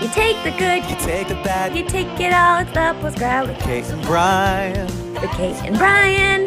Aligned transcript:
You 0.00 0.08
take 0.08 0.42
the 0.44 0.50
good, 0.52 0.82
You 0.88 0.96
take 0.96 1.28
the 1.28 1.34
bad, 1.44 1.76
you 1.76 1.84
take 1.84 2.06
it 2.18 2.32
all. 2.32 2.60
It's 2.60 2.72
the 2.72 2.96
post 3.02 3.18
grad 3.18 3.46
with 3.46 3.58
Kate 3.58 3.84
and 3.84 4.02
Brian. 4.02 4.88
Kate 5.36 5.56
and 5.62 5.76
Brian. 5.76 6.46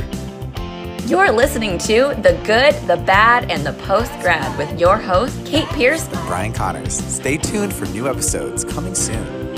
You're 1.07 1.31
listening 1.31 1.78
to 1.78 2.15
The 2.24 2.42
Good, 2.46 2.74
the 2.87 2.97
Bad, 3.05 3.51
and 3.51 3.63
the 3.63 3.74
Post 3.83 4.12
Grad 4.21 4.58
with 4.58 4.79
your 4.79 4.97
host, 4.97 5.46
Kate 5.46 5.67
Pierce. 5.67 6.08
And 6.08 6.28
Brian 6.28 6.51
Connors. 6.51 6.96
Stay 6.96 7.37
tuned 7.37 7.71
for 7.71 7.85
new 7.85 8.10
episodes 8.10 8.63
coming 8.65 8.96
soon. 8.96 9.56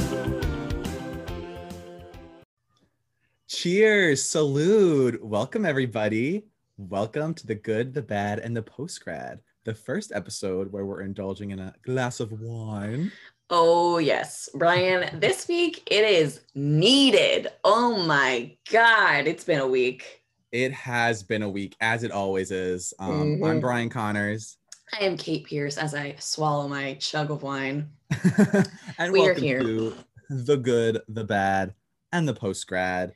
Cheers, 3.47 4.25
salute. 4.25 5.23
Welcome, 5.23 5.65
everybody. 5.65 6.47
Welcome 6.77 7.33
to 7.35 7.47
the 7.47 7.55
good, 7.55 7.93
the 7.93 8.01
bad, 8.01 8.39
and 8.39 8.57
the 8.57 8.61
post 8.61 9.01
grad, 9.01 9.39
the 9.63 9.73
first 9.73 10.11
episode 10.13 10.69
where 10.73 10.85
we're 10.85 11.03
indulging 11.03 11.51
in 11.51 11.59
a 11.59 11.73
glass 11.83 12.19
of 12.19 12.33
wine. 12.33 13.13
Oh, 13.49 13.99
yes. 13.99 14.49
Brian, 14.55 15.19
this 15.19 15.47
week 15.47 15.83
it 15.91 16.03
is 16.03 16.41
needed. 16.55 17.47
Oh 17.63 18.03
my 18.05 18.55
God, 18.71 19.27
it's 19.27 19.43
been 19.43 19.59
a 19.59 19.67
week. 19.67 20.23
It 20.51 20.71
has 20.73 21.21
been 21.21 21.43
a 21.43 21.49
week, 21.49 21.75
as 21.79 22.03
it 22.03 22.11
always 22.11 22.49
is. 22.49 22.93
Um, 22.97 23.33
I'm 23.43 23.57
Mhm. 23.57 23.61
Brian 23.61 23.89
Connors. 23.89 24.57
I 24.93 25.03
am 25.03 25.17
Kate 25.17 25.45
Pierce 25.45 25.77
as 25.77 25.93
I 25.93 26.15
swallow 26.17 26.67
my 26.67 26.95
chug 26.95 27.29
of 27.29 27.43
wine. 27.43 27.91
and 28.97 29.11
We 29.13 29.19
are 29.19 29.25
welcome 29.25 29.43
here. 29.43 29.59
to 29.61 29.95
the 30.29 30.57
good, 30.57 31.01
the 31.07 31.23
bad, 31.23 31.75
and 32.11 32.27
the 32.27 32.33
post 32.33 32.65
grad. 32.67 33.13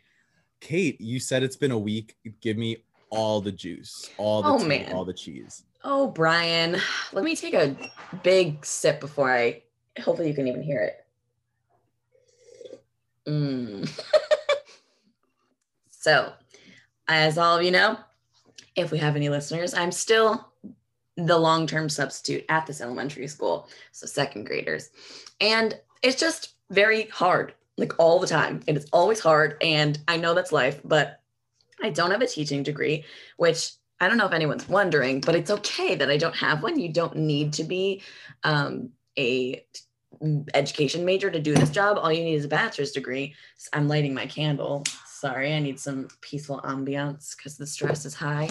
Kate, 0.61 0.99
you 1.01 1.19
said 1.19 1.41
it's 1.41 1.55
been 1.55 1.71
a 1.71 1.79
week. 1.79 2.17
Give 2.41 2.57
me 2.57 2.83
all 3.09 3.41
the 3.41 3.51
juice, 3.51 4.11
all 4.17 4.43
the 4.43 4.49
Oh, 4.49 4.59
tea, 4.59 4.67
man. 4.67 4.91
all 4.91 5.05
the 5.05 5.13
cheese. 5.13 5.63
Oh, 5.83 6.07
Brian, 6.07 6.77
let 7.13 7.23
me 7.23 7.35
take 7.35 7.53
a 7.55 7.75
big 8.21 8.63
sip 8.63 8.99
before 8.99 9.31
I. 9.31 9.63
Hopefully, 9.99 10.29
you 10.29 10.35
can 10.35 10.47
even 10.47 10.63
hear 10.63 10.81
it. 10.81 11.05
Mm. 13.27 13.89
so, 15.89 16.33
as 17.07 17.37
all 17.37 17.57
of 17.57 17.63
you 17.63 17.71
know, 17.71 17.97
if 18.75 18.91
we 18.91 18.97
have 18.97 19.15
any 19.15 19.29
listeners, 19.29 19.73
I'm 19.73 19.91
still 19.91 20.47
the 21.15 21.37
long 21.37 21.67
term 21.67 21.89
substitute 21.89 22.45
at 22.49 22.65
this 22.65 22.81
elementary 22.81 23.27
school. 23.27 23.69
So, 23.91 24.07
second 24.07 24.45
graders. 24.45 24.89
And 25.39 25.79
it's 26.01 26.19
just 26.19 26.55
very 26.71 27.07
hard, 27.07 27.53
like 27.77 27.93
all 27.99 28.19
the 28.19 28.27
time. 28.27 28.61
And 28.67 28.77
It 28.77 28.83
is 28.83 28.89
always 28.91 29.19
hard. 29.19 29.57
And 29.61 29.99
I 30.07 30.17
know 30.17 30.33
that's 30.33 30.51
life, 30.51 30.79
but 30.83 31.21
I 31.81 31.89
don't 31.89 32.11
have 32.11 32.21
a 32.21 32.27
teaching 32.27 32.63
degree, 32.63 33.05
which 33.37 33.71
I 33.99 34.07
don't 34.07 34.17
know 34.17 34.25
if 34.25 34.33
anyone's 34.33 34.67
wondering, 34.67 35.21
but 35.21 35.35
it's 35.35 35.51
okay 35.51 35.95
that 35.95 36.09
I 36.09 36.17
don't 36.17 36.35
have 36.35 36.63
one. 36.63 36.79
You 36.79 36.91
don't 36.91 37.17
need 37.17 37.53
to 37.53 37.63
be 37.63 38.01
um, 38.43 38.91
a 39.17 39.65
education 40.53 41.05
major 41.05 41.29
to 41.29 41.39
do 41.39 41.53
this 41.53 41.69
job. 41.69 41.97
All 41.97 42.11
you 42.11 42.23
need 42.23 42.35
is 42.35 42.45
a 42.45 42.49
bachelor's 42.49 42.91
degree. 42.91 43.35
I'm 43.73 43.87
lighting 43.87 44.13
my 44.13 44.25
candle. 44.25 44.83
Sorry, 45.05 45.53
I 45.53 45.59
need 45.59 45.79
some 45.79 46.07
peaceful 46.21 46.61
ambiance 46.63 47.35
because 47.35 47.57
the 47.57 47.67
stress 47.67 48.05
is 48.05 48.13
high. 48.13 48.49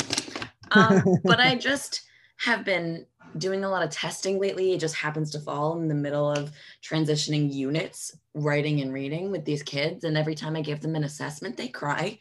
Um, 0.70 1.02
but 1.24 1.40
I 1.40 1.56
just 1.56 2.02
have 2.38 2.64
been 2.64 3.06
doing 3.36 3.64
a 3.64 3.68
lot 3.68 3.82
of 3.82 3.90
testing 3.90 4.38
lately. 4.38 4.72
It 4.72 4.80
just 4.80 4.94
happens 4.94 5.30
to 5.32 5.40
fall 5.40 5.78
in 5.80 5.88
the 5.88 5.94
middle 5.94 6.30
of 6.30 6.50
transitioning 6.82 7.52
units, 7.52 8.16
writing 8.34 8.80
and 8.80 8.92
reading 8.92 9.30
with 9.30 9.44
these 9.44 9.62
kids. 9.62 10.04
And 10.04 10.16
every 10.16 10.34
time 10.34 10.56
I 10.56 10.62
give 10.62 10.80
them 10.80 10.94
an 10.94 11.04
assessment, 11.04 11.56
they 11.56 11.68
cry. 11.68 12.18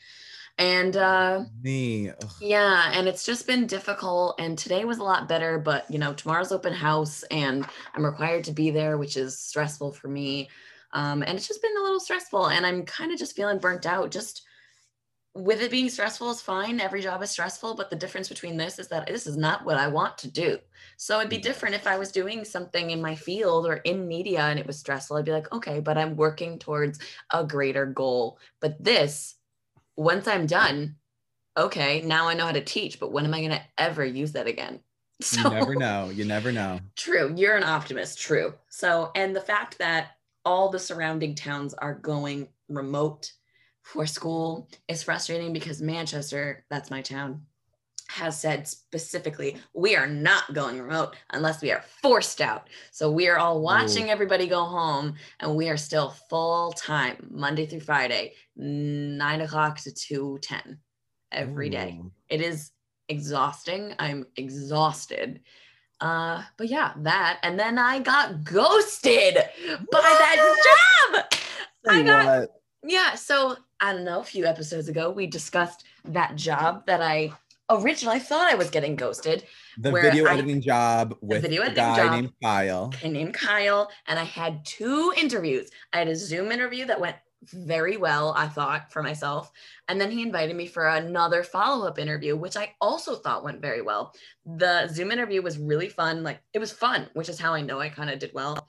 And 0.58 0.96
uh, 0.98 1.44
Me. 1.62 2.10
ugh. 2.10 2.32
yeah, 2.42 2.92
and 2.94 3.08
it's 3.08 3.26
just 3.26 3.46
been 3.48 3.68
difficult. 3.68 4.40
And 4.40 4.58
today 4.58 4.86
was 4.86 4.98
a 4.98 5.04
lot 5.04 5.30
better, 5.30 5.60
but 5.60 5.90
you 5.92 6.00
know, 6.00 6.14
tomorrow's 6.14 6.52
open 6.52 6.74
house 6.74 7.24
and 7.24 7.66
I'm 7.94 8.06
required 8.06 8.44
to 8.46 8.52
be 8.52 8.72
there, 8.72 8.98
which 8.98 9.18
is 9.18 9.40
stressful 9.40 9.94
for 9.94 10.08
me. 10.08 10.50
Um, 10.94 11.22
and 11.22 11.38
it's 11.38 11.48
just 11.48 11.62
been 11.62 11.78
a 11.78 11.84
little 11.84 12.00
stressful. 12.00 12.48
And 12.48 12.66
I'm 12.66 12.86
kind 12.86 13.12
of 13.12 13.20
just 13.20 13.36
feeling 13.36 13.60
burnt 13.60 13.86
out. 13.86 14.10
Just 14.12 14.44
with 15.36 15.62
it 15.62 15.70
being 15.70 15.90
stressful 15.90 16.32
is 16.32 16.42
fine. 16.42 16.80
Every 16.80 17.02
job 17.02 17.22
is 17.22 17.30
stressful, 17.30 17.76
but 17.76 17.92
the 17.92 17.96
difference 17.96 18.28
between 18.28 18.58
this 18.58 18.80
is 18.80 18.88
that 18.88 19.06
this 19.06 19.28
is 19.28 19.38
not 19.38 19.66
what 19.66 19.78
I 19.78 19.88
want 19.88 20.18
to 20.20 20.32
do. 20.32 20.58
So 20.98 21.20
it'd 21.20 21.30
be 21.30 21.38
different 21.38 21.76
if 21.76 21.86
I 21.86 21.98
was 21.98 22.12
doing 22.12 22.44
something 22.44 22.90
in 22.90 23.02
my 23.02 23.14
field 23.14 23.68
or 23.68 23.76
in 23.76 24.08
media 24.08 24.42
and 24.42 24.58
it 24.58 24.66
was 24.66 24.80
stressful. 24.80 25.18
I'd 25.18 25.26
be 25.26 25.32
like, 25.32 25.52
okay, 25.52 25.80
but 25.80 25.98
I'm 25.98 26.16
working 26.16 26.58
towards 26.58 26.98
a 27.32 27.44
greater 27.46 27.86
goal. 27.86 28.40
But 28.60 28.84
this, 28.84 29.36
once 29.98 30.28
I'm 30.28 30.46
done, 30.46 30.96
okay, 31.58 32.02
now 32.02 32.28
I 32.28 32.36
know 32.36 32.46
how 32.46 32.52
to 32.54 32.64
teach, 32.64 33.00
but 33.00 33.12
when 33.12 33.26
am 33.26 33.34
I 33.34 33.40
going 33.40 33.52
to 33.52 33.62
ever 33.78 34.06
use 34.06 34.34
that 34.34 34.48
again? 34.48 34.80
So, 35.20 35.42
You 35.42 35.50
never 35.50 35.76
know. 35.76 36.12
You 36.14 36.26
never 36.26 36.52
know. 36.52 36.80
True. 36.96 37.34
You're 37.36 37.58
an 37.58 37.64
optimist. 37.64 38.20
True. 38.20 38.54
So, 38.70 39.10
and 39.16 39.36
the 39.36 39.42
fact 39.42 39.80
that 39.80 40.12
all 40.46 40.70
the 40.70 40.78
surrounding 40.78 41.34
towns 41.34 41.74
are 41.74 41.96
going 41.96 42.50
remote 42.70 43.32
for 43.82 44.06
school 44.06 44.70
is 44.88 45.02
frustrating 45.02 45.54
because 45.54 45.82
Manchester, 45.82 46.66
that's 46.70 46.92
my 46.92 47.02
town, 47.02 47.48
has 48.10 48.40
said 48.40 48.68
specifically, 48.68 49.58
we 49.74 49.96
are 49.96 50.08
not 50.08 50.54
going 50.54 50.82
remote 50.82 51.16
unless 51.32 51.62
we 51.62 51.72
are 51.72 51.84
forced 52.02 52.42
out. 52.42 52.70
So 52.92 53.12
we 53.12 53.28
are 53.28 53.38
all 53.38 53.62
watching 53.62 54.10
everybody 54.10 54.48
go 54.48 54.64
home 54.64 55.16
and 55.40 55.56
we 55.56 55.70
are 55.70 55.78
still 55.78 56.10
full 56.30 56.72
time 56.72 57.28
Monday 57.30 57.66
through 57.66 57.82
Friday, 57.82 58.34
nine 58.56 59.42
o'clock 59.42 59.80
to 59.80 59.94
2 59.94 60.40
10 60.42 60.80
every 61.32 61.70
day 61.70 62.00
Ooh. 62.02 62.12
it 62.30 62.42
is 62.42 62.72
exhausting 63.10 63.94
i'm 64.00 64.26
exhausted 64.36 65.42
uh 66.02 66.42
but 66.58 66.68
yeah 66.68 66.94
that 66.98 67.40
and 67.44 67.60
then 67.60 67.78
i 67.78 68.00
got 68.00 68.44
ghosted 68.44 69.36
by 69.92 70.02
that 70.02 70.56
job 71.12 71.26
I 71.88 72.02
got- 72.04 72.26
what? 72.26 72.62
yeah 72.84 73.16
so 73.16 73.56
i 73.80 73.94
don't 73.94 74.04
know 74.06 74.22
a 74.22 74.26
few 74.26 74.46
episodes 74.46 74.90
ago 74.90 75.10
we 75.10 75.28
discussed 75.28 75.84
that 76.06 76.36
job 76.36 76.86
that 76.88 77.02
i 77.02 77.32
originally 77.70 78.16
I 78.16 78.20
thought 78.20 78.52
i 78.52 78.56
was 78.56 78.70
getting 78.70 78.96
ghosted 78.96 79.44
The 79.78 79.92
where 79.92 80.04
video 80.04 80.26
I- 80.26 80.34
editing 80.34 80.62
job 80.62 81.16
with 81.22 81.42
video 81.42 81.62
a 81.62 81.66
editing 81.66 81.84
guy 81.84 81.96
job. 81.98 82.12
named 82.14 82.34
Kyle. 82.42 82.94
Named 83.04 83.34
Kyle 83.34 83.92
and 84.08 84.18
I 84.20 84.24
had 84.24 84.66
two 84.66 85.14
interviews. 85.18 85.70
I 85.94 86.00
had 86.00 86.08
a 86.08 86.16
Zoom 86.16 86.52
interview 86.52 86.86
that 86.86 87.00
went 87.00 87.16
very 87.54 87.98
well, 87.98 88.34
I 88.36 88.48
thought, 88.48 88.92
for 88.92 89.04
myself. 89.04 89.52
And 89.88 90.02
then 90.02 90.10
he 90.10 90.24
invited 90.24 90.56
me 90.56 90.66
for 90.66 90.88
another 90.88 91.44
follow 91.44 91.88
up 91.88 92.00
interview, 92.00 92.36
which 92.36 92.58
I 92.58 92.74
also 92.82 93.16
thought 93.16 93.44
went 93.44 93.62
very 93.62 93.82
well. 93.84 94.12
The 94.46 94.88
Zoom 94.88 95.12
interview 95.12 95.42
was 95.44 95.60
really 95.60 95.88
fun. 95.90 96.24
Like 96.24 96.40
it 96.54 96.60
was 96.60 96.72
fun, 96.72 97.08
which 97.14 97.30
is 97.30 97.40
how 97.40 97.54
I 97.54 97.62
know 97.62 97.80
I 97.80 97.90
kind 97.90 98.10
of 98.10 98.18
did 98.20 98.32
well. 98.34 98.68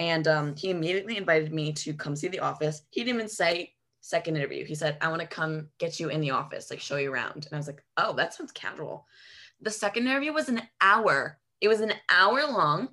And 0.00 0.26
um, 0.26 0.56
he 0.56 0.70
immediately 0.70 1.16
invited 1.16 1.52
me 1.52 1.72
to 1.74 1.92
come 1.94 2.16
see 2.16 2.28
the 2.28 2.40
office. 2.40 2.82
He 2.90 3.02
didn't 3.04 3.16
even 3.16 3.28
say 3.28 3.74
second 4.00 4.36
interview. 4.36 4.64
He 4.64 4.74
said, 4.74 4.96
I 5.00 5.08
want 5.08 5.20
to 5.20 5.26
come 5.26 5.68
get 5.78 5.98
you 6.00 6.08
in 6.08 6.20
the 6.20 6.30
office, 6.30 6.70
like 6.70 6.80
show 6.80 6.96
you 6.96 7.12
around. 7.12 7.46
And 7.46 7.54
I 7.54 7.56
was 7.56 7.66
like, 7.66 7.82
oh, 7.96 8.14
that 8.14 8.34
sounds 8.34 8.52
casual. 8.52 9.06
The 9.60 9.70
second 9.70 10.06
interview 10.06 10.32
was 10.32 10.48
an 10.48 10.62
hour. 10.80 11.38
It 11.60 11.68
was 11.68 11.80
an 11.80 11.92
hour 12.10 12.46
long 12.46 12.88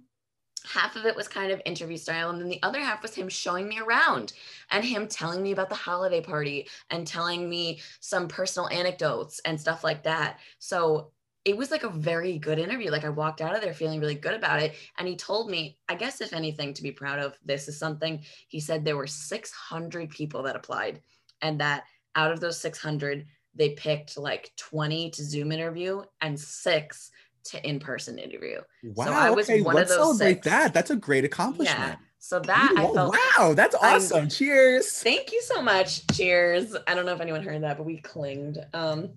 half 0.66 0.96
of 0.96 1.06
it 1.06 1.16
was 1.16 1.28
kind 1.28 1.52
of 1.52 1.62
interview 1.66 1.98
style 1.98 2.30
and 2.30 2.42
then 2.42 2.50
the 2.50 2.62
other 2.64 2.80
half 2.80 3.02
was 3.02 3.14
him 3.14 3.30
showing 3.30 3.68
me 3.68 3.80
around 3.80 4.34
and 4.72 4.84
him 4.84 5.08
telling 5.08 5.42
me 5.42 5.52
about 5.52 5.70
the 5.70 5.76
holiday 5.76 6.22
party 6.22 6.68
and 6.90 7.06
telling 7.06 7.50
me 7.50 7.80
some 8.00 8.28
personal 8.28 8.68
anecdotes 8.70 9.40
and 9.46 9.60
stuff 9.60 9.84
like 9.84 10.04
that 10.04 10.40
so 10.60 11.12
it 11.46 11.56
was 11.56 11.70
like 11.72 11.84
a 11.84 11.90
very 11.90 12.38
good 12.40 12.58
interview 12.60 12.90
like 12.90 13.06
i 13.06 13.10
walked 13.10 13.40
out 13.40 13.56
of 13.56 13.62
there 13.62 13.74
feeling 13.74 14.00
really 14.00 14.16
good 14.16 14.34
about 14.34 14.62
it 14.62 14.74
and 14.98 15.08
he 15.08 15.16
told 15.16 15.50
me 15.50 15.78
i 15.88 15.96
guess 15.96 16.20
if 16.22 16.34
anything 16.34 16.74
to 16.74 16.82
be 16.84 16.92
proud 16.92 17.20
of 17.20 17.38
this 17.46 17.68
is 17.68 17.78
something 17.78 18.22
he 18.48 18.60
said 18.60 18.84
there 18.84 18.98
were 18.98 19.08
600 19.08 20.10
people 20.10 20.44
that 20.44 20.56
applied 20.56 21.02
and 21.42 21.60
that 21.62 21.84
out 22.16 22.32
of 22.32 22.40
those 22.40 22.60
600 22.60 23.26
they 23.54 23.70
picked 23.70 24.18
like 24.18 24.52
20 24.58 25.12
to 25.12 25.24
zoom 25.24 25.52
interview 25.52 26.02
and 26.22 26.38
six 26.40 27.12
to 27.46 27.64
in-person 27.68 28.18
interview 28.18 28.60
Wow. 28.96 29.12
I 29.12 29.30
was 29.30 29.48
okay, 29.50 29.62
one 29.62 29.76
of 29.76 29.78
let's 29.82 29.92
those 29.96 30.18
celebrate 30.18 30.34
six. 30.44 30.46
that. 30.48 30.74
That's 30.74 30.90
a 30.90 30.96
great 30.96 31.26
accomplishment. 31.26 31.80
Yeah. 31.80 31.96
so 32.18 32.40
that 32.40 32.72
You- 32.76 32.78
I 32.90 32.94
felt 32.94 33.16
wow, 33.38 33.54
that's 33.54 33.76
I'm- 33.76 33.96
awesome. 33.98 34.30
Cheers. 34.30 34.92
Thank 35.04 35.32
you 35.32 35.42
so 35.44 35.62
much. 35.62 36.06
Cheers. 36.08 36.76
I 36.88 36.96
don't 36.96 37.06
know 37.06 37.14
if 37.14 37.22
anyone 37.22 37.44
heard 37.44 37.62
that, 37.64 37.78
but 37.78 37.86
we 37.86 37.98
clinged. 37.98 38.58
Um, 38.74 39.10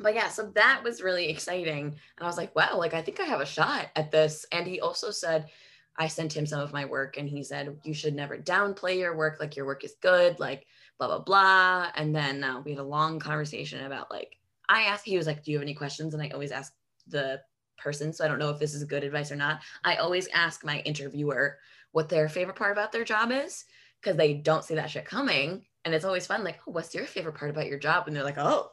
but 0.00 0.14
yeah, 0.14 0.28
so 0.28 0.50
that 0.54 0.82
was 0.82 1.02
really 1.02 1.28
exciting. 1.28 1.86
And 1.86 1.96
I 2.20 2.26
was 2.26 2.36
like, 2.36 2.54
wow, 2.56 2.76
like 2.76 2.94
I 2.94 3.02
think 3.02 3.20
I 3.20 3.24
have 3.24 3.40
a 3.40 3.46
shot 3.46 3.88
at 3.96 4.10
this. 4.10 4.46
And 4.50 4.66
he 4.66 4.80
also 4.80 5.10
said, 5.10 5.48
I 5.96 6.08
sent 6.08 6.34
him 6.34 6.46
some 6.46 6.60
of 6.60 6.72
my 6.72 6.86
work 6.86 7.18
and 7.18 7.28
he 7.28 7.42
said, 7.42 7.76
you 7.84 7.92
should 7.92 8.14
never 8.14 8.38
downplay 8.38 8.98
your 8.98 9.16
work. 9.16 9.38
Like 9.38 9.56
your 9.56 9.66
work 9.66 9.84
is 9.84 9.96
good, 10.00 10.40
like 10.40 10.66
blah, 10.98 11.08
blah, 11.08 11.18
blah. 11.18 11.90
And 11.94 12.14
then 12.14 12.42
uh, 12.42 12.60
we 12.64 12.70
had 12.70 12.80
a 12.80 12.84
long 12.84 13.18
conversation 13.18 13.84
about 13.84 14.10
like, 14.10 14.36
I 14.68 14.82
asked, 14.82 15.04
he 15.04 15.18
was 15.18 15.26
like, 15.26 15.44
do 15.44 15.50
you 15.50 15.58
have 15.58 15.62
any 15.62 15.74
questions? 15.74 16.14
And 16.14 16.22
I 16.22 16.30
always 16.30 16.52
ask 16.52 16.72
the 17.06 17.40
person. 17.76 18.12
So 18.12 18.24
I 18.24 18.28
don't 18.28 18.38
know 18.38 18.50
if 18.50 18.58
this 18.58 18.74
is 18.74 18.84
good 18.84 19.04
advice 19.04 19.30
or 19.30 19.36
not. 19.36 19.60
I 19.84 19.96
always 19.96 20.28
ask 20.28 20.64
my 20.64 20.78
interviewer 20.80 21.58
what 21.92 22.08
their 22.08 22.28
favorite 22.28 22.56
part 22.56 22.72
about 22.72 22.92
their 22.92 23.04
job 23.04 23.32
is 23.32 23.64
because 24.00 24.16
they 24.16 24.34
don't 24.34 24.64
see 24.64 24.76
that 24.76 24.90
shit 24.90 25.04
coming. 25.04 25.64
And 25.84 25.94
it's 25.94 26.04
always 26.04 26.26
fun, 26.26 26.44
like, 26.44 26.60
oh, 26.66 26.72
what's 26.72 26.94
your 26.94 27.06
favorite 27.06 27.34
part 27.34 27.50
about 27.50 27.66
your 27.66 27.78
job? 27.78 28.06
And 28.06 28.14
they're 28.14 28.22
like, 28.22 28.38
oh, 28.38 28.70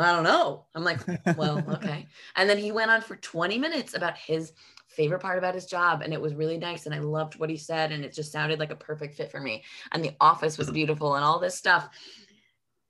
I 0.00 0.12
don't 0.12 0.24
know. 0.24 0.66
I'm 0.74 0.84
like, 0.84 1.00
well, 1.36 1.64
okay. 1.68 2.06
And 2.36 2.48
then 2.48 2.58
he 2.58 2.72
went 2.72 2.90
on 2.90 3.00
for 3.00 3.16
20 3.16 3.58
minutes 3.58 3.94
about 3.94 4.16
his 4.16 4.52
favorite 4.88 5.20
part 5.20 5.38
about 5.38 5.54
his 5.54 5.66
job. 5.66 6.02
And 6.02 6.12
it 6.12 6.20
was 6.20 6.34
really 6.34 6.58
nice. 6.58 6.86
And 6.86 6.94
I 6.94 6.98
loved 6.98 7.38
what 7.38 7.50
he 7.50 7.56
said. 7.56 7.92
And 7.92 8.04
it 8.04 8.12
just 8.12 8.32
sounded 8.32 8.58
like 8.58 8.70
a 8.70 8.76
perfect 8.76 9.14
fit 9.14 9.30
for 9.30 9.40
me. 9.40 9.64
And 9.92 10.04
the 10.04 10.14
office 10.20 10.58
was 10.58 10.70
beautiful 10.70 11.14
and 11.14 11.24
all 11.24 11.38
this 11.38 11.56
stuff. 11.56 11.88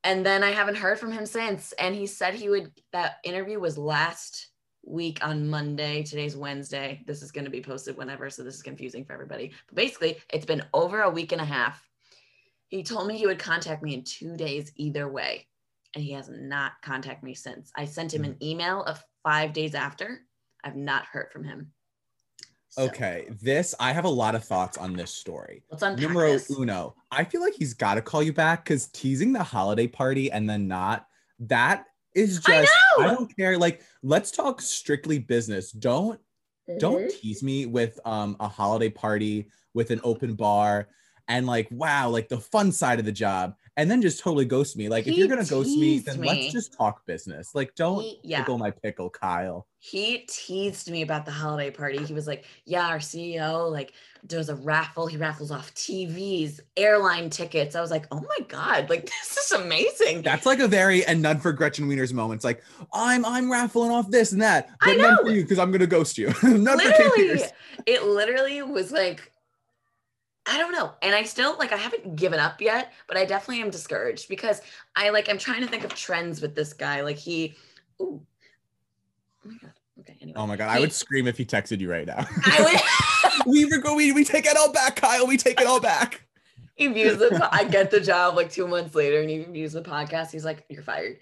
And 0.03 0.25
then 0.25 0.43
I 0.43 0.51
haven't 0.51 0.77
heard 0.77 0.99
from 0.99 1.13
him 1.13 1.27
since. 1.27 1.73
And 1.73 1.95
he 1.95 2.07
said 2.07 2.35
he 2.35 2.49
would, 2.49 2.73
that 2.93 3.17
interview 3.23 3.61
was 3.61 3.77
last 3.77 4.49
week 4.85 5.25
on 5.25 5.49
Monday. 5.49 6.03
Today's 6.03 6.37
Wednesday. 6.37 7.03
This 7.07 7.23
is 7.23 7.33
going 7.33 7.45
to 7.45 7.51
be 7.51 7.61
posted 7.61 7.97
whenever. 7.97 8.31
So 8.31 8.43
this 8.43 8.55
is 8.55 8.63
confusing 8.63 9.05
for 9.05 9.13
everybody. 9.13 9.53
But 9.67 9.77
basically, 9.77 10.19
it's 10.33 10.47
been 10.47 10.65
over 10.73 11.03
a 11.03 11.11
week 11.11 11.33
and 11.33 11.41
a 11.41 11.45
half. 11.45 11.87
He 12.69 12.83
told 12.83 13.09
me 13.09 13.19
he 13.19 13.27
would 13.27 13.39
contact 13.39 13.83
me 13.83 13.95
in 13.95 14.05
two 14.05 14.37
days 14.37 14.73
either 14.77 15.09
way. 15.09 15.49
And 15.95 16.05
he 16.05 16.13
has 16.13 16.29
not 16.33 16.73
contacted 16.83 17.25
me 17.25 17.35
since. 17.35 17.73
I 17.77 17.85
sent 17.85 18.15
him 18.15 18.25
an 18.25 18.37
email 18.43 18.83
of 18.85 19.03
five 19.25 19.53
days 19.53 19.75
after. 19.75 20.21
I've 20.63 20.77
not 20.77 21.05
heard 21.07 21.31
from 21.33 21.45
him. 21.45 21.73
So, 22.69 22.85
Okay, 22.85 23.29
this 23.43 23.75
I 23.81 23.93
have 23.93 24.05
a 24.05 24.09
lot 24.11 24.37
of 24.37 24.45
thoughts 24.45 24.79
on 24.79 24.93
this 24.95 25.11
story. 25.13 25.65
Let's 25.71 25.83
unpack 25.83 26.01
Numero 26.07 26.33
this. 26.35 26.51
uno. 26.57 26.95
I 27.11 27.25
feel 27.25 27.41
like 27.41 27.55
he's 27.55 27.75
got 27.75 27.95
to 27.95 28.03
call 28.03 28.23
you 28.23 28.33
back 28.33 28.65
because 28.65 28.87
teasing 28.89 29.33
the 29.33 29.43
holiday 29.43 29.89
party 29.89 30.31
and 30.31 30.49
then 30.49 30.69
not 30.69 31.07
that 31.41 31.87
is 32.15 32.39
just 32.39 32.73
I 32.99 33.07
know! 33.07 33.15
don't 33.15 33.37
care. 33.37 33.59
Like, 33.59 33.83
let's 34.05 34.31
talk 34.31 34.61
strictly 34.61 35.19
business. 35.19 35.73
Don't 35.73 36.21
don't 36.79 37.03
Mhm. 37.03 37.21
tease 37.21 37.43
me 37.43 37.67
with 37.67 37.99
um 38.05 38.37
a 38.39 38.47
holiday 38.47 38.89
party 38.91 39.51
with 39.75 39.91
an 39.91 40.01
open 40.05 40.35
bar 40.35 40.89
and 41.27 41.45
like 41.47 41.67
wow 41.73 42.09
like 42.09 42.29
the 42.29 42.39
fun 42.39 42.71
side 42.71 43.01
of 43.01 43.05
the 43.05 43.11
job 43.11 43.57
and 43.81 43.91
then 43.91 44.01
just 44.03 44.21
totally 44.21 44.45
ghost 44.45 44.77
me 44.77 44.89
like 44.89 45.07
if 45.07 45.17
you're 45.17 45.29
gonna 45.29 45.45
ghost 45.45 45.77
me 45.77 45.99
then 45.99 46.21
me. 46.21 46.29
let's 46.29 46.53
just 46.53 46.73
talk 46.73 47.05
business 47.07 47.55
like 47.55 47.75
don't 47.75 48.03
He- 48.03 48.21
yeah. 48.23 48.39
tickle 48.39 48.59
my 48.59 48.71
pickle 48.71 49.11
kyle 49.11 49.67
he 49.83 50.27
teased 50.29 50.91
me 50.91 51.01
about 51.01 51.25
the 51.25 51.31
holiday 51.33 51.71
party. 51.71 52.05
He 52.05 52.13
was 52.13 52.27
like, 52.27 52.45
"Yeah, 52.67 52.87
our 52.87 52.99
CEO 52.99 53.73
like 53.73 53.95
does 54.27 54.51
a 54.51 54.55
raffle. 54.55 55.07
He 55.07 55.17
raffles 55.17 55.51
off 55.51 55.73
TVs, 55.75 56.61
airline 56.77 57.31
tickets." 57.31 57.75
I 57.75 57.81
was 57.81 57.91
like, 57.91 58.07
"Oh 58.11 58.21
my 58.21 58.45
god, 58.47 58.91
like 58.91 59.07
this 59.25 59.39
is 59.39 59.53
amazing." 59.53 60.21
that's 60.21 60.45
like 60.45 60.59
a 60.61 60.69
very 60.69 61.03
and 61.07 61.23
none 61.23 61.41
for 61.41 61.51
gretchen 61.55 61.89
wiener's 61.89 62.13
moments 62.13 62.45
like 62.45 62.63
i'm 62.93 63.25
i'm 63.25 63.51
raffling 63.51 63.91
off 63.91 64.11
this 64.11 64.33
and 64.33 64.43
that 64.43 64.69
but 64.85 64.99
none 64.99 65.17
for 65.25 65.31
you 65.31 65.41
because 65.43 65.59
i'm 65.59 65.73
gonna 65.73 65.87
ghost 65.87 66.19
you 66.19 66.27
none 66.43 66.79
for 66.79 66.93
Kate 66.93 66.99
literally, 66.99 67.17
Peters. 67.17 67.53
it 67.87 68.03
literally 68.05 68.61
was 68.63 68.93
like, 68.93 69.33
I 70.51 70.59
don't 70.59 70.73
know. 70.73 70.93
And 71.03 71.15
I 71.15 71.23
still 71.23 71.57
like 71.59 71.73
I 71.73 71.77
haven't 71.77 72.17
given 72.17 72.41
up 72.41 72.61
yet, 72.61 72.93
but 73.07 73.17
I 73.17 73.25
definitely 73.25 73.63
am 73.63 73.71
discouraged 73.71 74.29
because 74.29 74.61
I 74.97 75.11
like 75.11 75.29
I'm 75.29 75.39
trying 75.39 75.61
to 75.63 75.67
think 75.67 75.85
of 75.85 75.95
trends 75.95 76.43
with 76.43 76.55
this 76.55 76.73
guy. 76.73 77.03
Like 77.03 77.17
he, 77.17 77.55
ooh, 78.01 78.21
oh 79.45 79.49
my 79.49 79.55
god. 79.63 79.73
Okay. 80.01 80.17
Anyway, 80.23 80.41
oh 80.41 80.47
my 80.47 80.57
god 80.57 80.71
i 80.71 80.81
would 80.81 80.95
scream 80.95 81.27
if 81.27 81.37
he 81.37 81.45
texted 81.45 81.79
you 81.79 81.91
right 81.91 82.07
now 82.07 82.27
I 82.47 82.81
would. 83.45 83.47
we 83.47 83.67
were 83.67 83.95
we, 83.95 84.13
we 84.13 84.25
take 84.25 84.47
it 84.47 84.57
all 84.57 84.73
back 84.73 84.97
kyle 84.97 85.27
we 85.27 85.37
take 85.37 85.61
it 85.61 85.67
all 85.67 85.79
back 85.79 86.23
he 86.81 86.87
views 86.87 87.19
the 87.19 87.47
I 87.53 87.65
get 87.65 87.91
the 87.91 88.01
job 88.01 88.37
like 88.37 88.51
two 88.51 88.67
months 88.67 88.95
later 88.95 89.21
and 89.21 89.29
he 89.29 89.43
views 89.43 89.75
the 89.75 89.83
podcast. 89.83 90.31
He's 90.31 90.47
like, 90.47 90.65
You're 90.71 90.83
fired. 90.83 91.19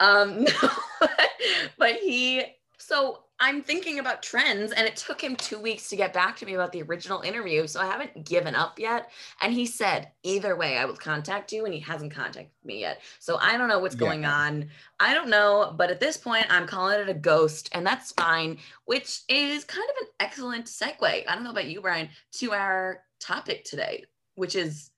Um 0.00 0.44
no, 0.44 0.70
but 1.78 1.96
he 1.96 2.42
so 2.78 3.24
I'm 3.42 3.60
thinking 3.60 3.98
about 3.98 4.22
trends 4.22 4.70
and 4.70 4.86
it 4.86 4.94
took 4.94 5.20
him 5.20 5.34
two 5.34 5.58
weeks 5.58 5.88
to 5.88 5.96
get 5.96 6.12
back 6.12 6.36
to 6.36 6.46
me 6.46 6.54
about 6.54 6.70
the 6.70 6.82
original 6.82 7.22
interview. 7.22 7.66
So 7.66 7.80
I 7.80 7.86
haven't 7.86 8.24
given 8.24 8.54
up 8.54 8.78
yet. 8.78 9.10
And 9.40 9.52
he 9.52 9.66
said, 9.66 10.12
either 10.22 10.54
way, 10.54 10.78
I 10.78 10.84
will 10.84 10.94
contact 10.94 11.50
you, 11.52 11.64
and 11.64 11.74
he 11.74 11.80
hasn't 11.80 12.14
contacted 12.14 12.52
me 12.64 12.78
yet. 12.78 13.00
So 13.18 13.38
I 13.38 13.56
don't 13.56 13.68
know 13.68 13.80
what's 13.80 13.96
going 13.96 14.22
Yeah. 14.22 14.32
on. 14.32 14.70
I 15.00 15.12
don't 15.12 15.28
know, 15.28 15.74
but 15.76 15.90
at 15.90 15.98
this 15.98 16.16
point, 16.16 16.46
I'm 16.50 16.68
calling 16.68 17.00
it 17.00 17.08
a 17.08 17.14
ghost, 17.14 17.68
and 17.72 17.84
that's 17.84 18.12
fine, 18.12 18.58
which 18.84 19.22
is 19.28 19.64
kind 19.64 19.90
of 19.90 19.96
an 20.02 20.08
excellent 20.20 20.66
segue. 20.66 21.02
I 21.02 21.34
don't 21.34 21.42
know 21.42 21.50
about 21.50 21.66
you, 21.66 21.80
Brian, 21.80 22.10
to 22.34 22.52
our 22.52 23.02
topic 23.18 23.64
today, 23.64 24.04
which 24.36 24.54
is 24.54 24.90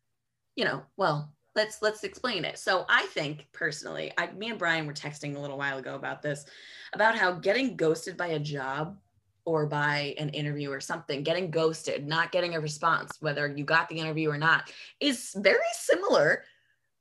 you 0.56 0.64
know, 0.64 0.82
well, 0.96 1.32
let's 1.54 1.82
let's 1.82 2.04
explain 2.04 2.44
it. 2.44 2.58
So 2.58 2.84
I 2.88 3.02
think 3.06 3.46
personally, 3.52 4.12
I 4.18 4.30
me 4.32 4.50
and 4.50 4.58
Brian 4.58 4.86
were 4.86 4.92
texting 4.92 5.36
a 5.36 5.38
little 5.38 5.58
while 5.58 5.78
ago 5.78 5.94
about 5.94 6.22
this, 6.22 6.44
about 6.92 7.16
how 7.16 7.32
getting 7.32 7.76
ghosted 7.76 8.16
by 8.16 8.28
a 8.28 8.38
job 8.38 8.96
or 9.44 9.66
by 9.66 10.14
an 10.18 10.30
interview 10.30 10.70
or 10.70 10.80
something, 10.80 11.22
getting 11.22 11.50
ghosted, 11.50 12.06
not 12.06 12.32
getting 12.32 12.54
a 12.54 12.60
response, 12.60 13.18
whether 13.20 13.46
you 13.46 13.64
got 13.64 13.88
the 13.88 13.98
interview 13.98 14.30
or 14.30 14.38
not, 14.38 14.70
is 15.00 15.32
very 15.36 15.58
similar 15.74 16.44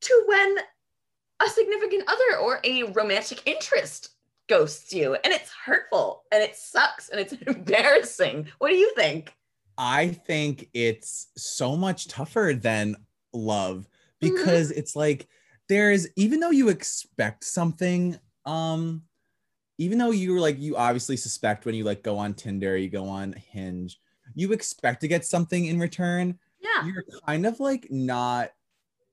to 0.01 0.23
when 0.27 0.57
a 1.41 1.49
significant 1.49 2.03
other 2.07 2.37
or 2.41 2.59
a 2.63 2.83
romantic 2.83 3.41
interest 3.45 4.09
ghosts 4.49 4.91
you. 4.91 5.13
And 5.13 5.33
it's 5.33 5.51
hurtful 5.51 6.23
and 6.31 6.43
it 6.43 6.55
sucks 6.55 7.09
and 7.09 7.19
it's 7.19 7.33
embarrassing. 7.47 8.47
What 8.59 8.69
do 8.69 8.75
you 8.75 8.91
think? 8.95 9.33
I 9.77 10.09
think 10.09 10.69
it's 10.73 11.27
so 11.37 11.75
much 11.75 12.07
tougher 12.07 12.53
than 12.53 12.95
love 13.33 13.87
Mhm. 14.23 14.35
because 14.35 14.71
it's 14.71 14.95
like 14.95 15.27
there's 15.69 16.07
even 16.15 16.39
though 16.39 16.51
you 16.51 16.69
expect 16.69 17.43
something 17.43 18.19
um 18.45 19.03
even 19.77 19.97
though 19.97 20.11
you're 20.11 20.39
like 20.39 20.59
you 20.59 20.75
obviously 20.77 21.17
suspect 21.17 21.65
when 21.65 21.75
you 21.75 21.83
like 21.83 22.03
go 22.03 22.17
on 22.17 22.33
Tinder, 22.33 22.77
you 22.77 22.89
go 22.89 23.05
on 23.07 23.33
Hinge, 23.33 23.99
you 24.35 24.51
expect 24.53 25.01
to 25.01 25.07
get 25.07 25.25
something 25.25 25.65
in 25.65 25.79
return. 25.79 26.37
Yeah. 26.59 26.85
You're 26.87 27.03
kind 27.25 27.45
of 27.45 27.59
like 27.59 27.87
not 27.89 28.51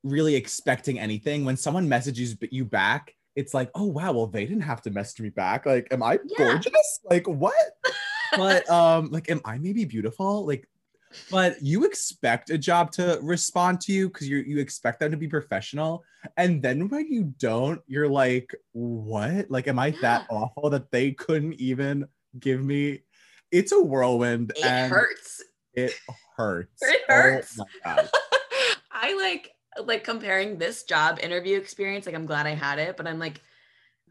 really 0.03 0.35
expecting 0.35 0.99
anything 0.99 1.45
when 1.45 1.57
someone 1.57 1.89
messages 1.89 2.37
you 2.51 2.65
back. 2.65 3.15
It's 3.37 3.55
like, 3.55 3.71
oh 3.75 3.87
wow, 3.87 4.13
well 4.13 4.27
they 4.27 4.45
didn't 4.45 4.63
have 4.63 4.83
to 4.83 4.91
message 4.91 5.21
me 5.21 5.31
back. 5.31 5.65
Like, 5.67 5.89
am 5.93 6.03
I 6.03 6.19
Yeah. 6.27 6.37
gorgeous? 6.37 7.01
Like 7.05 7.27
what? 7.27 7.55
but 8.37 8.69
um 8.71 9.11
like 9.11 9.29
am 9.29 9.41
i 9.45 9.59
maybe 9.59 9.85
beautiful 9.85 10.47
like 10.47 10.69
but 11.31 11.61
you 11.63 11.85
expect 11.85 12.51
a 12.51 12.59
job 12.59 12.91
to 12.93 13.19
respond 13.23 13.81
to 13.81 13.93
you 13.93 14.09
because 14.09 14.29
you 14.29 14.39
you 14.39 14.59
expect 14.59 15.01
them 15.01 15.11
to 15.11 15.17
be 15.17 15.27
professional 15.29 16.03
and 16.37 16.63
then 16.63 16.89
when 16.89 17.11
you 17.11 17.25
don't 17.39 17.81
you're 17.87 18.09
like 18.09 18.55
what 18.73 19.51
like 19.51 19.67
am 19.69 19.79
i 19.79 19.91
that 20.03 20.27
awful 20.31 20.71
that 20.71 20.91
they 20.91 21.11
couldn't 21.13 21.55
even 21.55 22.07
give 22.39 22.63
me 22.65 23.01
it's 23.51 23.73
a 23.73 23.81
whirlwind 23.81 24.53
It 24.57 24.65
and 24.65 24.93
hurts. 24.93 25.43
it 25.75 25.93
hurts 26.37 26.83
It 26.83 27.01
oh 27.09 27.13
hurts. 27.13 27.59
oh 27.61 27.65
my 27.85 27.95
god 27.97 28.11
I 28.93 29.17
like 29.17 29.53
like 29.85 30.05
comparing 30.05 30.59
this 30.59 30.83
job 30.83 31.21
interview 31.23 31.57
experience. 31.57 32.05
Like 32.05 32.15
I'm 32.15 32.27
glad 32.27 32.47
I 32.47 32.55
had 32.55 32.79
it, 32.79 32.97
but 32.99 33.07
I'm 33.07 33.19
like 33.19 33.41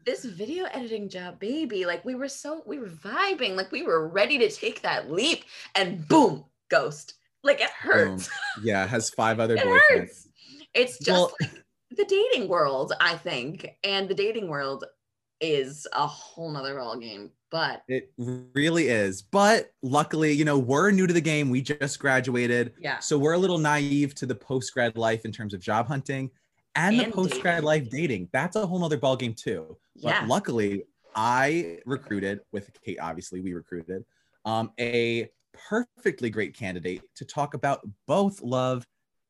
this 0.04 0.24
video 0.24 0.64
editing 0.64 1.08
job, 1.08 1.38
baby. 1.38 1.84
Like 1.86 2.04
we 2.04 2.14
were 2.16 2.28
so 2.28 2.62
we 2.66 2.78
were 2.78 2.88
vibing, 2.88 3.54
like 3.56 3.70
we 3.70 3.82
were 3.82 4.08
ready 4.08 4.38
to 4.38 4.50
take 4.50 4.82
that 4.82 5.10
leap, 5.12 5.44
and 5.76 6.08
boom, 6.08 6.44
ghost. 6.70 7.14
Like 7.42 7.60
it 7.60 7.70
hurts. 7.70 8.28
yeah 8.62 8.86
has 8.86 9.10
five 9.10 9.40
other 9.44 9.56
It 9.56 9.64
boyfriends 9.64 9.98
hurts. 9.98 10.28
It's 10.74 10.98
just 10.98 11.10
Well- 11.10 11.34
like 11.40 11.64
the 11.90 12.04
dating 12.04 12.48
world, 12.48 12.92
I 13.00 13.16
think, 13.16 13.66
and 13.82 14.08
the 14.08 14.14
dating 14.14 14.48
world 14.48 14.84
is 15.40 15.86
a 15.92 16.06
whole 16.06 16.50
nother 16.50 16.76
ball 16.76 16.96
game. 16.96 17.30
But 17.50 17.82
it 17.88 18.12
really 18.18 18.86
is 18.88 19.22
but 19.22 19.72
luckily 19.82 20.30
you 20.30 20.44
know 20.44 20.56
we're 20.56 20.92
new 20.92 21.08
to 21.08 21.12
the 21.12 21.20
game 21.20 21.50
we 21.50 21.60
just 21.60 21.98
graduated 21.98 22.74
yeah, 22.78 23.00
So 23.00 23.18
we're 23.18 23.32
a 23.32 23.38
little 23.38 23.58
naive 23.58 24.14
to 24.16 24.26
the 24.26 24.36
post 24.36 24.72
grad 24.72 24.96
life 24.96 25.24
in 25.24 25.32
terms 25.32 25.52
of 25.52 25.60
job 25.60 25.88
hunting 25.88 26.30
and, 26.76 26.98
the 26.98 27.10
post 27.10 27.40
grad 27.42 27.64
life 27.64 27.90
dating. 27.90 28.28
That's 28.32 28.56
a 28.56 28.66
whole 28.66 28.78
nother 28.78 28.96
ball 28.96 29.16
game 29.16 29.34
too. 29.34 29.76
But 30.02 30.10
yeah, 30.10 30.24
luckily, 30.26 30.84
I 31.14 31.78
recruited 31.84 32.40
with 32.52 32.70
Kate. 32.84 32.98
Obviously, 33.00 33.40
we 33.40 33.52
recruited 33.52 34.04
um, 34.44 34.70
a 34.78 35.28
perfectly 35.52 36.30
great 36.30 36.54
candidate 36.54 37.02
to 37.16 37.24
talk 37.24 37.54
about 37.54 37.86
both 38.06 38.40
love 38.42 38.86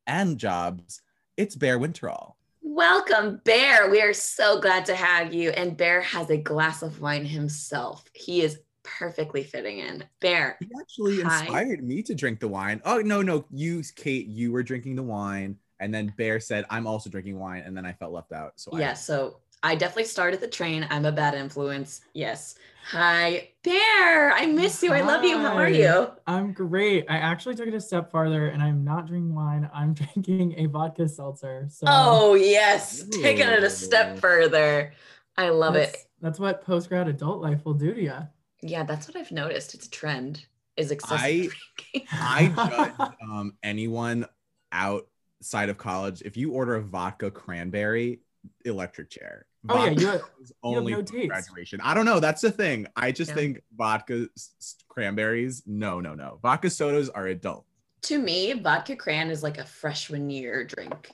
and 0.07 0.37
jobs. 0.37 1.01
It's 1.37 1.55
Bear 1.55 1.79
Winterroll. 1.79 2.33
Welcome, 2.61 3.41
Bear. 3.43 3.89
We 3.89 4.01
are 4.01 4.13
so 4.13 4.59
glad 4.59 4.85
to 4.85 4.95
have 4.95 5.33
you. 5.33 5.49
And 5.51 5.75
Bear 5.75 6.01
has 6.01 6.29
a 6.29 6.37
glass 6.37 6.81
of 6.81 7.01
wine 7.01 7.25
himself. 7.25 8.05
He 8.13 8.41
is 8.41 8.59
perfectly 8.83 9.43
fitting 9.43 9.79
in. 9.79 10.03
Bear, 10.19 10.57
He 10.59 10.67
actually 10.79 11.21
Hi. 11.21 11.39
inspired 11.39 11.83
me 11.83 12.01
to 12.03 12.15
drink 12.15 12.39
the 12.39 12.47
wine. 12.47 12.81
Oh 12.85 12.99
no, 12.99 13.21
no, 13.21 13.45
you, 13.51 13.83
Kate, 13.95 14.27
you 14.27 14.51
were 14.51 14.63
drinking 14.63 14.95
the 14.95 15.03
wine, 15.03 15.57
and 15.79 15.93
then 15.93 16.13
Bear 16.17 16.39
said, 16.39 16.65
"I'm 16.69 16.87
also 16.87 17.09
drinking 17.09 17.37
wine," 17.37 17.63
and 17.65 17.75
then 17.75 17.85
I 17.85 17.93
felt 17.93 18.11
left 18.11 18.31
out. 18.31 18.53
So 18.55 18.71
I. 18.73 18.93
So 18.93 19.39
I 19.63 19.75
definitely 19.75 20.05
started 20.05 20.41
the 20.41 20.47
train. 20.47 20.87
I'm 20.89 21.05
a 21.05 21.11
bad 21.11 21.35
influence. 21.35 22.01
Yes. 22.13 22.55
Hi, 22.91 23.49
Bear. 23.63 24.31
I 24.31 24.47
miss 24.47 24.81
you. 24.81 24.91
I 24.91 25.01
love 25.01 25.23
you. 25.23 25.37
How 25.37 25.55
are 25.55 25.69
you? 25.69 26.09
I'm 26.25 26.51
great. 26.51 27.05
I 27.09 27.17
actually 27.17 27.55
took 27.55 27.67
it 27.67 27.73
a 27.75 27.79
step 27.79 28.11
farther 28.11 28.47
and 28.47 28.61
I'm 28.61 28.83
not 28.83 29.05
drinking 29.05 29.35
wine. 29.35 29.69
I'm 29.73 29.93
drinking 30.15 30.55
a 30.57 30.65
vodka 30.65 31.07
seltzer. 31.07 31.67
So 31.69 31.85
Oh, 31.87 32.33
yes. 32.33 33.03
Taking 33.21 33.47
it 33.47 33.63
a 33.63 33.69
step 33.69 34.17
further. 34.19 34.93
I 35.37 35.49
love 35.49 35.75
that's, 35.75 35.93
it. 35.93 36.05
That's 36.21 36.39
what 36.39 36.65
post 36.65 36.89
grad 36.89 37.07
adult 37.07 37.41
life 37.41 37.63
will 37.63 37.75
do 37.75 37.93
to 37.93 38.01
you. 38.01 38.17
Yeah, 38.63 38.83
that's 38.83 39.07
what 39.07 39.15
I've 39.15 39.31
noticed. 39.31 39.75
It's 39.75 39.87
a 39.87 39.91
trend. 39.91 40.45
Is 40.75 40.89
excessive 40.89 41.23
I- 41.23 41.49
drinking. 41.93 42.07
I 42.11 42.93
judge 42.97 43.11
um, 43.29 43.53
anyone 43.61 44.25
outside 44.71 45.69
of 45.69 45.77
college. 45.77 46.23
If 46.23 46.35
you 46.35 46.51
order 46.51 46.75
a 46.75 46.81
vodka 46.81 47.29
cranberry, 47.29 48.21
electric 48.65 49.11
chair. 49.11 49.45
Oh 49.69 49.85
yeah, 49.85 49.91
you 49.91 50.07
have, 50.07 50.15
is 50.41 50.51
you 50.63 50.71
have 50.73 50.79
only 50.79 50.91
no 50.93 50.97
for 50.99 51.03
taste. 51.03 51.27
graduation. 51.29 51.79
I 51.81 51.93
don't 51.93 52.05
know. 52.05 52.19
That's 52.19 52.41
the 52.41 52.51
thing. 52.51 52.87
I 52.95 53.11
just 53.11 53.29
Yeah. 53.31 53.35
think 53.35 53.61
vodka 53.75 54.27
s- 54.35 54.53
s- 54.59 54.75
cranberries. 54.87 55.63
No, 55.67 55.99
no, 55.99 56.15
no. 56.15 56.39
Vodka 56.41 56.69
sodas 56.69 57.09
are 57.09 57.27
adult. 57.27 57.65
To 58.03 58.17
me, 58.17 58.53
vodka 58.53 58.95
cran 58.95 59.29
is 59.29 59.43
like 59.43 59.59
a 59.59 59.65
freshman 59.65 60.29
year 60.31 60.63
drink 60.63 61.11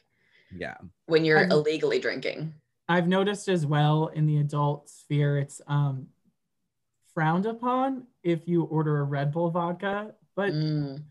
Yeah. 0.56 0.78
when 1.08 1.26
you're 1.26 1.40
I've- 1.40 1.52
illegally 1.52 2.00
drinking. 2.00 2.54
I've 2.88 3.08
noticed 3.10 3.50
as 3.50 3.66
well 3.66 4.08
in 4.08 4.26
the 4.26 4.38
adult 4.38 4.90
sphere, 4.90 5.38
it's 5.40 5.60
um 5.68 6.08
frowned 7.14 7.46
upon 7.46 8.08
if 8.24 8.48
you 8.48 8.64
order 8.64 9.00
a 9.00 9.04
Red 9.04 9.32
Bull 9.32 9.50
vodka, 9.50 10.14
but 10.36 10.54
Mm. 10.54 11.04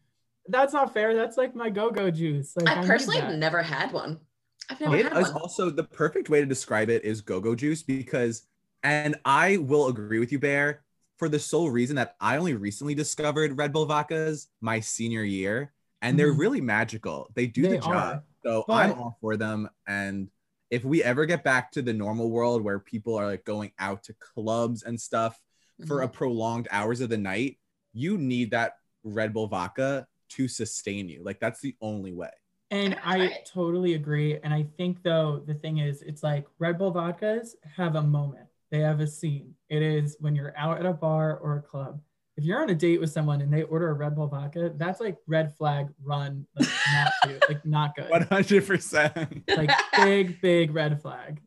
that's 0.48 0.72
not 0.72 0.94
fair. 0.94 1.14
That's 1.14 1.36
like 1.36 1.54
my 1.54 1.68
go-go 1.68 2.10
juice. 2.10 2.56
Like 2.56 2.68
I 2.68 2.80
need 2.80 2.86
personally 2.86 3.20
have 3.20 3.34
never 3.34 3.60
had 3.62 3.92
one. 3.92 4.20
I've 4.68 4.80
never 4.80 4.96
It 4.96 5.04
had 5.06 5.16
is 5.18 5.32
one. 5.32 5.42
also 5.42 5.70
the 5.70 5.84
perfect 5.84 6.28
way 6.28 6.40
to 6.40 6.46
describe 6.46 6.90
it 6.90 7.04
is 7.04 7.20
go-go 7.20 7.54
juice 7.54 7.82
because, 7.82 8.42
and 8.82 9.16
I 9.24 9.58
will 9.58 9.88
agree 9.88 10.18
with 10.18 10.32
you, 10.32 10.38
Bear, 10.38 10.82
for 11.18 11.28
the 11.28 11.38
sole 11.38 11.70
reason 11.70 11.96
that 11.96 12.16
I 12.20 12.36
only 12.36 12.54
recently 12.54 12.94
discovered 12.94 13.56
Red 13.56 13.72
Bull 13.72 13.86
vodkas 13.86 14.48
my 14.60 14.80
senior 14.80 15.22
year, 15.22 15.72
and 16.02 16.18
they're 16.18 16.32
Mhm. 16.34 16.38
really 16.38 16.60
magical. 16.60 17.30
They 17.34 17.46
do 17.46 17.62
They 17.62 17.68
the 17.68 17.78
job. 17.78 17.92
are, 18.16 18.24
So 18.44 18.64
I'm 18.68 18.92
all 18.92 19.18
for 19.20 19.36
them. 19.36 19.68
And 19.88 20.30
if 20.70 20.84
we 20.84 21.02
ever 21.02 21.26
get 21.26 21.42
back 21.42 21.72
to 21.72 21.82
the 21.82 21.92
normal 21.92 22.30
world 22.30 22.62
where 22.62 22.78
people 22.78 23.16
are 23.16 23.26
like 23.26 23.44
going 23.44 23.72
out 23.78 24.04
to 24.04 24.14
clubs 24.14 24.82
and 24.82 25.00
stuff 25.00 25.40
for 25.86 25.98
Mhm. 26.00 26.04
a 26.04 26.08
prolonged 26.08 26.68
hours 26.70 27.00
of 27.00 27.08
the 27.08 27.16
night, 27.18 27.58
you 27.92 28.18
need 28.18 28.50
that 28.50 28.78
Red 29.04 29.32
Bull 29.32 29.46
vodka 29.46 30.06
to 30.30 30.48
sustain 30.48 31.08
you. 31.08 31.22
Like 31.24 31.40
that's 31.40 31.60
the 31.60 31.76
only 31.80 32.12
way. 32.12 32.30
And 32.70 32.94
I've 33.04 33.04
I 33.04 33.16
tried 33.16 33.30
it. 33.30 33.50
totally 33.52 33.94
agree. 33.94 34.38
And 34.42 34.52
I 34.52 34.66
think 34.76 35.02
though 35.02 35.42
the 35.46 35.54
thing 35.54 35.78
is, 35.78 36.02
it's 36.02 36.22
like 36.22 36.46
Red 36.58 36.78
Bull 36.78 36.92
vodkas 36.92 37.50
have 37.76 37.94
a 37.94 38.02
moment. 38.02 38.46
They 38.70 38.80
have 38.80 39.00
a 39.00 39.06
scene. 39.06 39.54
It 39.68 39.82
is 39.82 40.16
when 40.18 40.34
you're 40.34 40.52
out 40.56 40.78
at 40.78 40.86
a 40.86 40.92
bar 40.92 41.38
or 41.38 41.56
a 41.58 41.62
club. 41.62 42.00
If 42.36 42.44
you're 42.44 42.60
on 42.60 42.68
a 42.68 42.74
date 42.74 43.00
with 43.00 43.10
someone 43.10 43.40
and 43.40 43.52
they 43.52 43.62
order 43.62 43.88
a 43.88 43.94
Red 43.94 44.14
Bull 44.14 44.26
vodka, 44.26 44.72
that's 44.76 45.00
like 45.00 45.16
red 45.26 45.56
flag, 45.56 45.88
run, 46.04 46.46
like 46.58 46.68
not 46.92 47.12
cute, 47.24 47.44
like 47.48 47.64
not 47.64 47.94
good. 47.96 48.10
100%. 48.10 49.56
Like 49.56 49.70
big, 49.96 50.40
big 50.42 50.74
red 50.74 51.00
flag. 51.00 51.40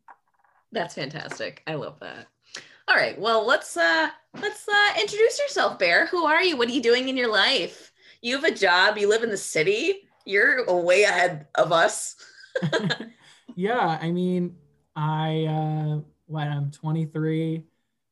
That's 0.72 0.96
fantastic. 0.96 1.62
I 1.68 1.76
love 1.76 2.00
that. 2.00 2.28
All 2.88 2.96
right. 2.96 3.20
Well, 3.20 3.46
let's 3.46 3.78
uh 3.78 4.10
let's 4.42 4.68
uh 4.68 5.00
introduce 5.00 5.38
yourself, 5.40 5.78
Bear. 5.78 6.08
Who 6.08 6.26
are 6.26 6.42
you? 6.42 6.58
What 6.58 6.70
are 6.70 6.72
you 6.72 6.82
doing 6.82 7.08
in 7.08 7.18
your 7.18 7.32
life? 7.32 7.92
You 8.22 8.36
have 8.36 8.46
a 8.46 8.56
job, 8.56 8.98
you 8.98 9.08
live 9.08 9.22
in 9.24 9.30
the 9.30 9.38
city. 9.38 10.09
You're 10.34 10.64
way 10.72 11.04
ahead 11.06 11.48
of 11.56 11.72
us. 11.72 12.16
yeah, 13.56 13.98
I 14.00 14.12
mean, 14.12 14.56
I 14.96 15.46
uh 15.46 16.02
what 16.28 16.48
I'm 16.48 16.70
23. 16.70 17.64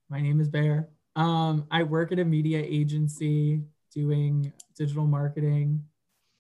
My 0.10 0.20
name 0.20 0.42
is 0.42 0.50
Bear. 0.50 0.90
Um, 1.16 1.68
I 1.70 1.84
work 1.84 2.12
at 2.12 2.18
a 2.18 2.26
media 2.26 2.58
agency 2.60 3.62
doing 3.94 4.52
digital 4.76 5.06
marketing. 5.06 5.84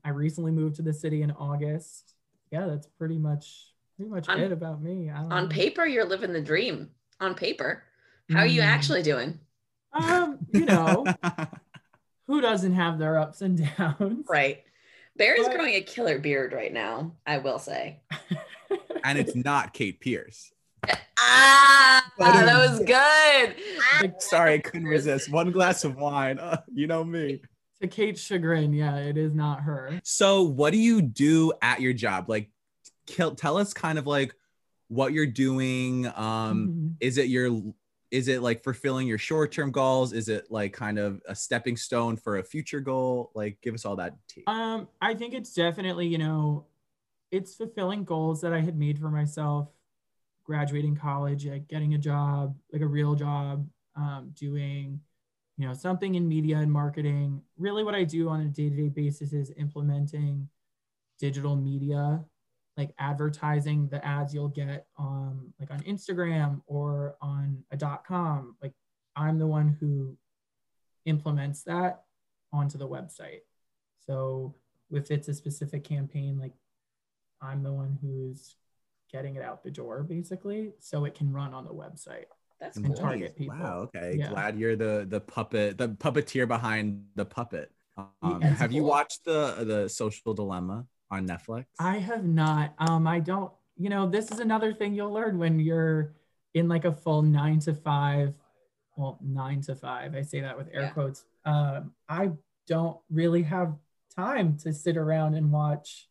I 0.03 0.09
recently 0.09 0.51
moved 0.51 0.77
to 0.77 0.81
the 0.81 0.93
city 0.93 1.21
in 1.21 1.29
August. 1.29 2.15
Yeah, 2.49 2.65
that's 2.65 2.87
pretty 2.87 3.19
much 3.19 3.73
pretty 3.95 4.09
much 4.09 4.27
On- 4.29 4.39
it 4.39 4.51
about 4.51 4.81
me. 4.81 5.11
I 5.11 5.19
don't 5.21 5.31
On 5.31 5.43
know. 5.43 5.49
paper, 5.49 5.85
you're 5.85 6.05
living 6.05 6.33
the 6.33 6.41
dream. 6.41 6.89
On 7.19 7.35
paper. 7.35 7.83
How 8.31 8.39
are 8.39 8.45
you 8.47 8.61
Mm. 8.61 8.65
actually 8.65 9.03
doing? 9.03 9.39
Um, 9.93 10.39
you 10.51 10.65
know, 10.65 11.05
who 12.27 12.41
doesn't 12.41 12.73
have 12.73 12.97
their 12.97 13.19
ups 13.19 13.41
and 13.43 13.63
downs? 13.77 14.25
Right. 14.27 14.63
Bear 15.17 15.35
is 15.39 15.47
But- 15.47 15.55
growing 15.55 15.73
a 15.75 15.81
killer 15.81 16.19
beard 16.19 16.53
right 16.53 16.71
now, 16.73 17.15
I 17.25 17.39
will 17.39 17.59
say. 17.59 18.01
and 19.03 19.17
it's 19.17 19.35
not 19.35 19.73
Kate 19.73 19.99
Pierce. 19.99 20.51
Ah, 21.19 22.11
But, 22.17 22.35
um, 22.35 22.45
that 22.45 22.69
was 22.69 22.79
good. 22.79 23.55
Like, 24.01 24.21
sorry, 24.21 24.53
I 24.55 24.57
couldn't 24.59 24.87
resist. 24.87 25.31
One 25.31 25.51
glass 25.51 25.83
of 25.83 25.95
wine. 25.95 26.37
Uh, 26.39 26.61
you 26.71 26.85
know 26.87 27.03
me. 27.03 27.41
to 27.81 27.87
Kate's 27.87 28.21
chagrin, 28.21 28.73
yeah, 28.73 28.97
it 28.97 29.17
is 29.17 29.33
not 29.33 29.61
her. 29.61 29.99
So, 30.03 30.43
what 30.43 30.71
do 30.71 30.77
you 30.77 31.01
do 31.01 31.51
at 31.63 31.81
your 31.81 31.93
job? 31.93 32.29
Like, 32.29 32.49
tell 33.07 33.57
us 33.57 33.73
kind 33.73 33.97
of 33.97 34.05
like 34.05 34.35
what 34.89 35.13
you're 35.13 35.25
doing. 35.25 36.05
Um, 36.07 36.13
Mhm. 36.67 36.95
is 36.99 37.17
it 37.17 37.27
your 37.27 37.49
is 38.11 38.27
it 38.27 38.41
like 38.41 38.63
fulfilling 38.63 39.07
your 39.07 39.17
short-term 39.17 39.71
goals? 39.71 40.13
Is 40.13 40.29
it 40.29 40.49
like 40.49 40.73
kind 40.73 40.97
of 40.97 41.21
a 41.27 41.35
stepping 41.35 41.75
stone 41.75 42.15
for 42.15 42.37
a 42.37 42.43
future 42.43 42.79
goal? 42.79 43.31
Like, 43.35 43.57
give 43.61 43.73
us 43.73 43.85
all 43.85 43.95
that 43.97 44.15
tea. 44.27 44.43
Um, 44.47 44.87
I 45.01 45.13
think 45.13 45.33
it's 45.33 45.53
definitely, 45.53 46.07
you 46.07 46.17
know, 46.17 46.65
it's 47.31 47.55
fulfilling 47.55 48.05
goals 48.05 48.41
that 48.41 48.53
I 48.53 48.61
had 48.61 48.77
made 48.77 48.97
for 48.97 49.09
myself, 49.09 49.69
graduating 50.45 50.95
college, 50.95 51.45
like 51.45 51.67
getting 51.67 51.93
a 51.93 51.97
job, 51.97 52.55
like 52.71 52.81
a 52.81 52.87
real 52.87 53.15
job, 53.15 53.67
um, 53.95 54.31
doing, 54.33 55.01
you 55.57 55.67
know, 55.67 55.73
something 55.73 56.15
in 56.15 56.27
media 56.27 56.57
and 56.57 56.71
marketing. 56.71 57.41
Really, 57.57 57.83
what 57.83 57.95
I 57.95 58.05
do 58.05 58.29
on 58.29 58.41
a 58.41 58.45
day-to-day 58.45 58.89
basis 58.89 59.33
is 59.33 59.51
implementing 59.57 60.47
digital 61.19 61.55
media, 61.55 62.23
like 62.77 62.93
advertising 62.99 63.87
the 63.89 64.05
ads 64.05 64.33
you'll 64.33 64.47
get 64.47 64.85
on 64.97 65.53
like 65.59 65.71
on 65.71 65.79
Instagram 65.81 66.61
or 66.67 67.15
on 67.21 67.63
a 67.71 67.77
dot 67.77 68.05
com. 68.05 68.55
Like 68.61 68.73
I'm 69.15 69.39
the 69.39 69.47
one 69.47 69.75
who 69.79 70.15
implements 71.05 71.63
that 71.63 72.03
onto 72.53 72.77
the 72.77 72.87
website. 72.87 73.41
So 74.05 74.55
if 74.91 75.09
it's 75.11 75.27
a 75.27 75.33
specific 75.33 75.83
campaign, 75.83 76.39
like 76.39 76.53
I'm 77.41 77.63
the 77.63 77.73
one 77.73 77.97
who's 78.01 78.55
getting 79.11 79.35
it 79.35 79.43
out 79.43 79.63
the 79.63 79.71
door 79.71 80.03
basically, 80.03 80.73
so 80.79 81.05
it 81.05 81.15
can 81.15 81.33
run 81.33 81.53
on 81.53 81.65
the 81.65 81.73
website. 81.73 82.25
That's 82.59 82.77
and 82.77 82.87
cool. 82.87 82.95
target 82.95 83.35
people. 83.35 83.57
Wow. 83.57 83.89
Okay. 83.95 84.15
Yeah. 84.17 84.29
Glad 84.29 84.57
you're 84.57 84.75
the 84.75 85.05
the 85.09 85.19
puppet, 85.19 85.77
the 85.77 85.89
puppeteer 85.89 86.47
behind 86.47 87.05
the 87.15 87.25
puppet. 87.25 87.71
Um, 87.97 88.39
Yes. 88.41 88.59
have 88.59 88.71
you 88.71 88.83
watched 88.83 89.25
the 89.25 89.63
the 89.65 89.89
Social 89.89 90.33
Dilemma 90.33 90.85
on 91.11 91.27
Netflix? 91.27 91.65
I 91.79 91.97
have 91.97 92.25
not. 92.25 92.73
Um, 92.79 93.07
I 93.07 93.19
don't. 93.19 93.51
You 93.77 93.89
know, 93.89 94.09
this 94.09 94.31
is 94.31 94.39
another 94.39 94.73
thing 94.73 94.93
you'll 94.93 95.13
learn 95.13 95.37
when 95.37 95.59
you're 95.59 96.15
in 96.53 96.67
like 96.67 96.85
a 96.85 96.91
full 96.91 97.21
nine 97.21 97.59
to 97.61 97.73
five. 97.73 98.33
Well, 98.95 99.19
nine 99.21 99.61
to 99.61 99.75
five. 99.75 100.15
I 100.15 100.23
say 100.23 100.41
that 100.41 100.57
with 100.57 100.69
air 100.73 100.83
Yeah. 100.83 100.89
quotes. 100.89 101.23
Um, 101.45 101.93
I 102.09 102.31
don't 102.67 102.97
really 103.11 103.43
have 103.43 103.75
time 104.15 104.57
to 104.57 104.73
sit 104.73 104.97
around 104.97 105.35
and 105.35 105.51
watch 105.51 106.09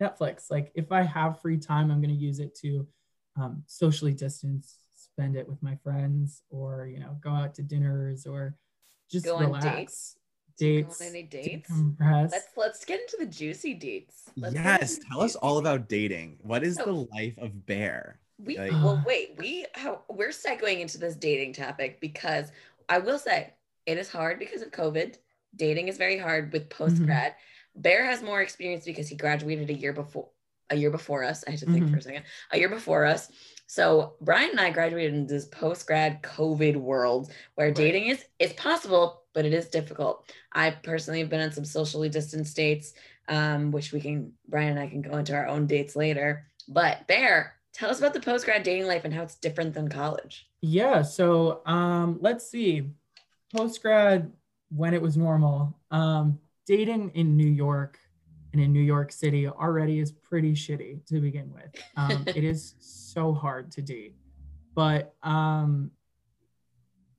Netflix. 0.00 0.50
Like, 0.50 0.72
if 0.74 0.90
I 0.90 1.02
have 1.02 1.40
free 1.42 1.58
time, 1.58 1.90
I'm 1.90 2.00
going 2.00 2.14
to 2.14 2.20
use 2.20 2.38
it 2.40 2.54
to 2.62 2.86
um, 3.36 3.62
socially 3.66 4.14
distance, 4.14 4.78
spend 4.96 5.36
it 5.36 5.46
with 5.46 5.62
my 5.62 5.76
friends, 5.84 6.42
or 6.48 6.86
you 6.86 6.98
know, 6.98 7.18
go 7.20 7.30
out 7.30 7.54
to 7.56 7.62
dinners, 7.62 8.26
or 8.26 8.56
just 9.10 9.26
Go 9.26 9.36
on 9.36 9.44
relax. 9.44 10.16
Dates? 10.62 10.98
Dates. 10.98 11.00
On 11.00 11.06
any 11.06 11.22
dates? 11.22 11.70
Decompress. 11.70 12.32
Let's 12.32 12.48
let's 12.56 12.84
get 12.84 13.00
into 13.00 13.16
the 13.18 13.26
juicy 13.26 13.74
dates. 13.74 14.30
Let's 14.36 14.54
yes. 14.54 14.94
into 14.94 15.06
Tell 15.08 15.20
us 15.20 15.34
all 15.36 15.58
about 15.58 15.88
dating. 15.88 16.38
What 16.42 16.62
is 16.62 16.76
So- 16.76 16.84
the 16.84 16.92
life 16.92 17.36
of 17.38 17.66
Bear? 17.66 18.18
We 18.38 18.58
Like- 18.58 18.72
well 18.72 19.02
wait, 19.06 19.34
we 19.38 19.66
how 19.74 20.02
we're 20.08 20.30
segueing 20.30 20.80
into 20.80 20.98
this 20.98 21.16
dating 21.16 21.52
topic 21.54 22.00
because 22.00 22.50
I 22.88 22.98
will 22.98 23.18
say 23.18 23.52
it 23.86 23.98
is 23.98 24.08
hard 24.10 24.38
because 24.38 24.62
of 24.62 24.70
COVID. 24.70 25.16
Dating 25.56 25.88
is 25.88 25.98
very 25.98 26.18
hard 26.18 26.52
with 26.52 26.68
mm-hmm. 26.68 26.84
post 26.84 27.04
grad. 27.04 27.34
Bear 27.74 28.04
has 28.04 28.22
more 28.22 28.42
experience 28.42 28.84
because 28.84 29.08
he 29.08 29.16
graduated 29.16 29.70
a 29.70 29.74
year 29.74 29.92
before 29.92 30.28
a 30.70 30.76
year 30.76 30.90
before 30.90 31.22
us. 31.22 31.44
I 31.46 31.50
had 31.50 31.60
to 31.60 31.66
think 31.66 31.80
for 31.80 31.84
a 31.84 31.88
mm-hmm. 31.90 32.00
second. 32.00 32.24
A 32.52 32.58
year 32.58 32.68
before 32.68 33.04
us. 33.04 33.30
So 33.66 34.14
Brian 34.20 34.50
and 34.50 34.60
I 34.60 34.70
graduated 34.70 35.14
in 35.14 35.26
this 35.26 35.46
post 35.46 35.86
grad 35.86 36.22
COVID 36.22 36.76
world 36.76 37.30
where 37.54 37.68
Right. 37.68 37.76
dating 37.76 38.06
is 38.06 38.24
it's 38.38 38.54
possible, 38.54 39.21
but 39.32 39.44
it 39.44 39.52
is 39.52 39.68
difficult. 39.68 40.30
I 40.52 40.70
personally 40.70 41.20
have 41.20 41.30
been 41.30 41.40
on 41.40 41.52
some 41.52 41.64
socially 41.64 42.08
distanced 42.08 42.56
dates, 42.56 42.94
um, 43.28 43.70
which 43.70 43.92
we 43.92 44.00
can 44.00 44.32
Brian 44.48 44.70
and 44.70 44.80
I 44.80 44.88
can 44.88 45.02
go 45.02 45.16
into 45.16 45.34
our 45.34 45.46
own 45.46 45.66
dates 45.66 45.96
later. 45.96 46.46
But 46.68 47.06
Bear, 47.06 47.54
tell 47.72 47.90
us 47.90 47.98
about 47.98 48.14
the 48.14 48.20
post 48.20 48.44
grad 48.44 48.62
dating 48.62 48.86
life 48.86 49.04
and 49.04 49.12
how 49.12 49.22
it's 49.22 49.36
different 49.36 49.74
than 49.74 49.88
college. 49.88 50.48
Yeah, 50.60 51.02
so 51.02 51.62
um, 51.66 52.18
let's 52.20 52.48
see. 52.48 52.90
Post 53.54 53.82
grad, 53.82 54.32
when 54.70 54.94
it 54.94 55.02
was 55.02 55.16
normal, 55.16 55.76
um, 55.90 56.38
dating 56.66 57.10
in 57.14 57.36
New 57.36 57.50
York 57.50 57.98
and 58.52 58.62
in 58.62 58.72
New 58.72 58.80
York 58.82 59.12
City 59.12 59.48
already 59.48 59.98
is 59.98 60.12
pretty 60.12 60.52
shitty 60.52 61.04
to 61.06 61.20
begin 61.20 61.52
with. 61.52 61.74
Um, 61.96 62.24
it 62.26 62.44
is 62.44 62.74
so 62.78 63.32
hard 63.32 63.70
to 63.72 63.82
date, 63.82 64.14
but 64.74 65.14
um, 65.22 65.90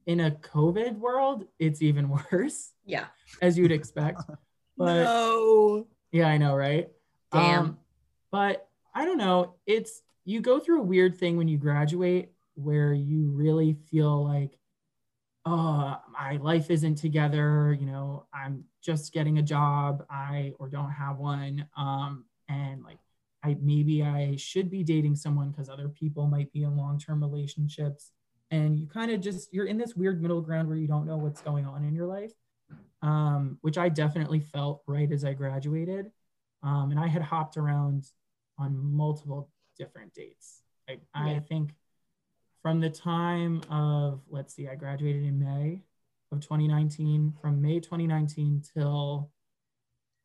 in 0.05 0.19
a 0.19 0.31
COVID 0.31 0.97
world, 0.97 1.45
it's 1.59 1.81
even 1.81 2.09
worse, 2.31 2.71
Yeah. 2.85 3.05
as 3.41 3.57
you'd 3.57 3.71
expect. 3.71 4.21
But 4.75 5.03
no. 5.03 5.85
yeah, 6.11 6.25
I 6.27 6.37
know, 6.39 6.55
right? 6.55 6.89
Damn. 7.31 7.59
Um, 7.63 7.77
but 8.31 8.67
I 8.95 9.05
don't 9.05 9.19
know. 9.19 9.53
It's 9.67 10.01
you 10.25 10.41
go 10.41 10.59
through 10.59 10.79
a 10.79 10.83
weird 10.83 11.15
thing 11.19 11.37
when 11.37 11.47
you 11.47 11.59
graduate 11.59 12.31
where 12.55 12.91
you 12.91 13.29
really 13.29 13.77
feel 13.91 14.23
like, 14.25 14.57
oh, 15.45 15.97
my 16.11 16.37
life 16.37 16.71
isn't 16.71 16.95
together. 16.95 17.77
You 17.79 17.85
know, 17.85 18.25
I'm 18.33 18.63
just 18.81 19.13
getting 19.13 19.37
a 19.37 19.43
job, 19.43 20.03
I 20.09 20.53
or 20.57 20.69
don't 20.69 20.89
have 20.91 21.17
one. 21.17 21.67
Um, 21.77 22.25
and 22.49 22.83
like 22.83 22.97
I 23.43 23.55
maybe 23.61 24.01
I 24.03 24.37
should 24.37 24.71
be 24.71 24.83
dating 24.83 25.17
someone 25.17 25.51
because 25.51 25.69
other 25.69 25.87
people 25.89 26.25
might 26.25 26.51
be 26.51 26.63
in 26.63 26.75
long-term 26.75 27.21
relationships. 27.21 28.11
And 28.53 28.79
you 28.79 28.85
kind 28.85 29.09
of 29.11 29.19
just 29.19 29.51
you're 29.51 29.65
in 29.65 29.77
this 29.77 29.95
weird 29.95 30.21
middle 30.21 30.41
ground 30.41 30.67
where 30.67 30.77
you 30.77 30.87
don't 30.87 31.07
know 31.07 31.17
what's 31.17 31.41
going 31.41 31.65
on 31.65 31.83
in 31.83 31.95
your 31.95 32.05
life. 32.05 32.33
Um, 33.01 33.57
which 33.61 33.77
I 33.77 33.89
definitely 33.89 34.39
felt 34.39 34.81
right 34.87 35.11
as 35.11 35.25
I 35.25 35.33
graduated. 35.33 36.11
Um, 36.61 36.91
and 36.91 36.99
I 36.99 37.07
had 37.07 37.21
hopped 37.21 37.57
around 37.57 38.05
on 38.57 38.77
multiple 38.77 39.49
different 39.77 40.13
dates. 40.13 40.61
I, 40.87 40.99
I 41.13 41.39
think 41.39 41.71
from 42.61 42.79
the 42.79 42.89
time 42.89 43.61
of 43.69 44.21
let's 44.29 44.53
see, 44.53 44.67
I 44.67 44.75
graduated 44.75 45.23
in 45.23 45.39
May 45.39 45.81
of 46.31 46.39
2019. 46.39 47.33
From 47.41 47.61
May 47.61 47.79
2019 47.79 48.63
till 48.73 49.31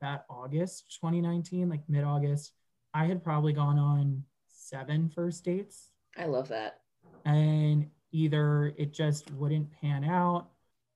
that 0.00 0.26
August 0.28 0.96
2019, 1.00 1.68
like 1.68 1.80
mid 1.88 2.04
August, 2.04 2.52
I 2.94 3.06
had 3.06 3.24
probably 3.24 3.52
gone 3.52 3.78
on 3.78 4.22
seven 4.46 5.08
first 5.08 5.44
dates. 5.44 5.88
I 6.16 6.26
love 6.26 6.48
that. 6.48 6.80
And 7.24 7.90
either 8.12 8.74
it 8.76 8.92
just 8.92 9.30
wouldn't 9.32 9.70
pan 9.80 10.04
out, 10.04 10.48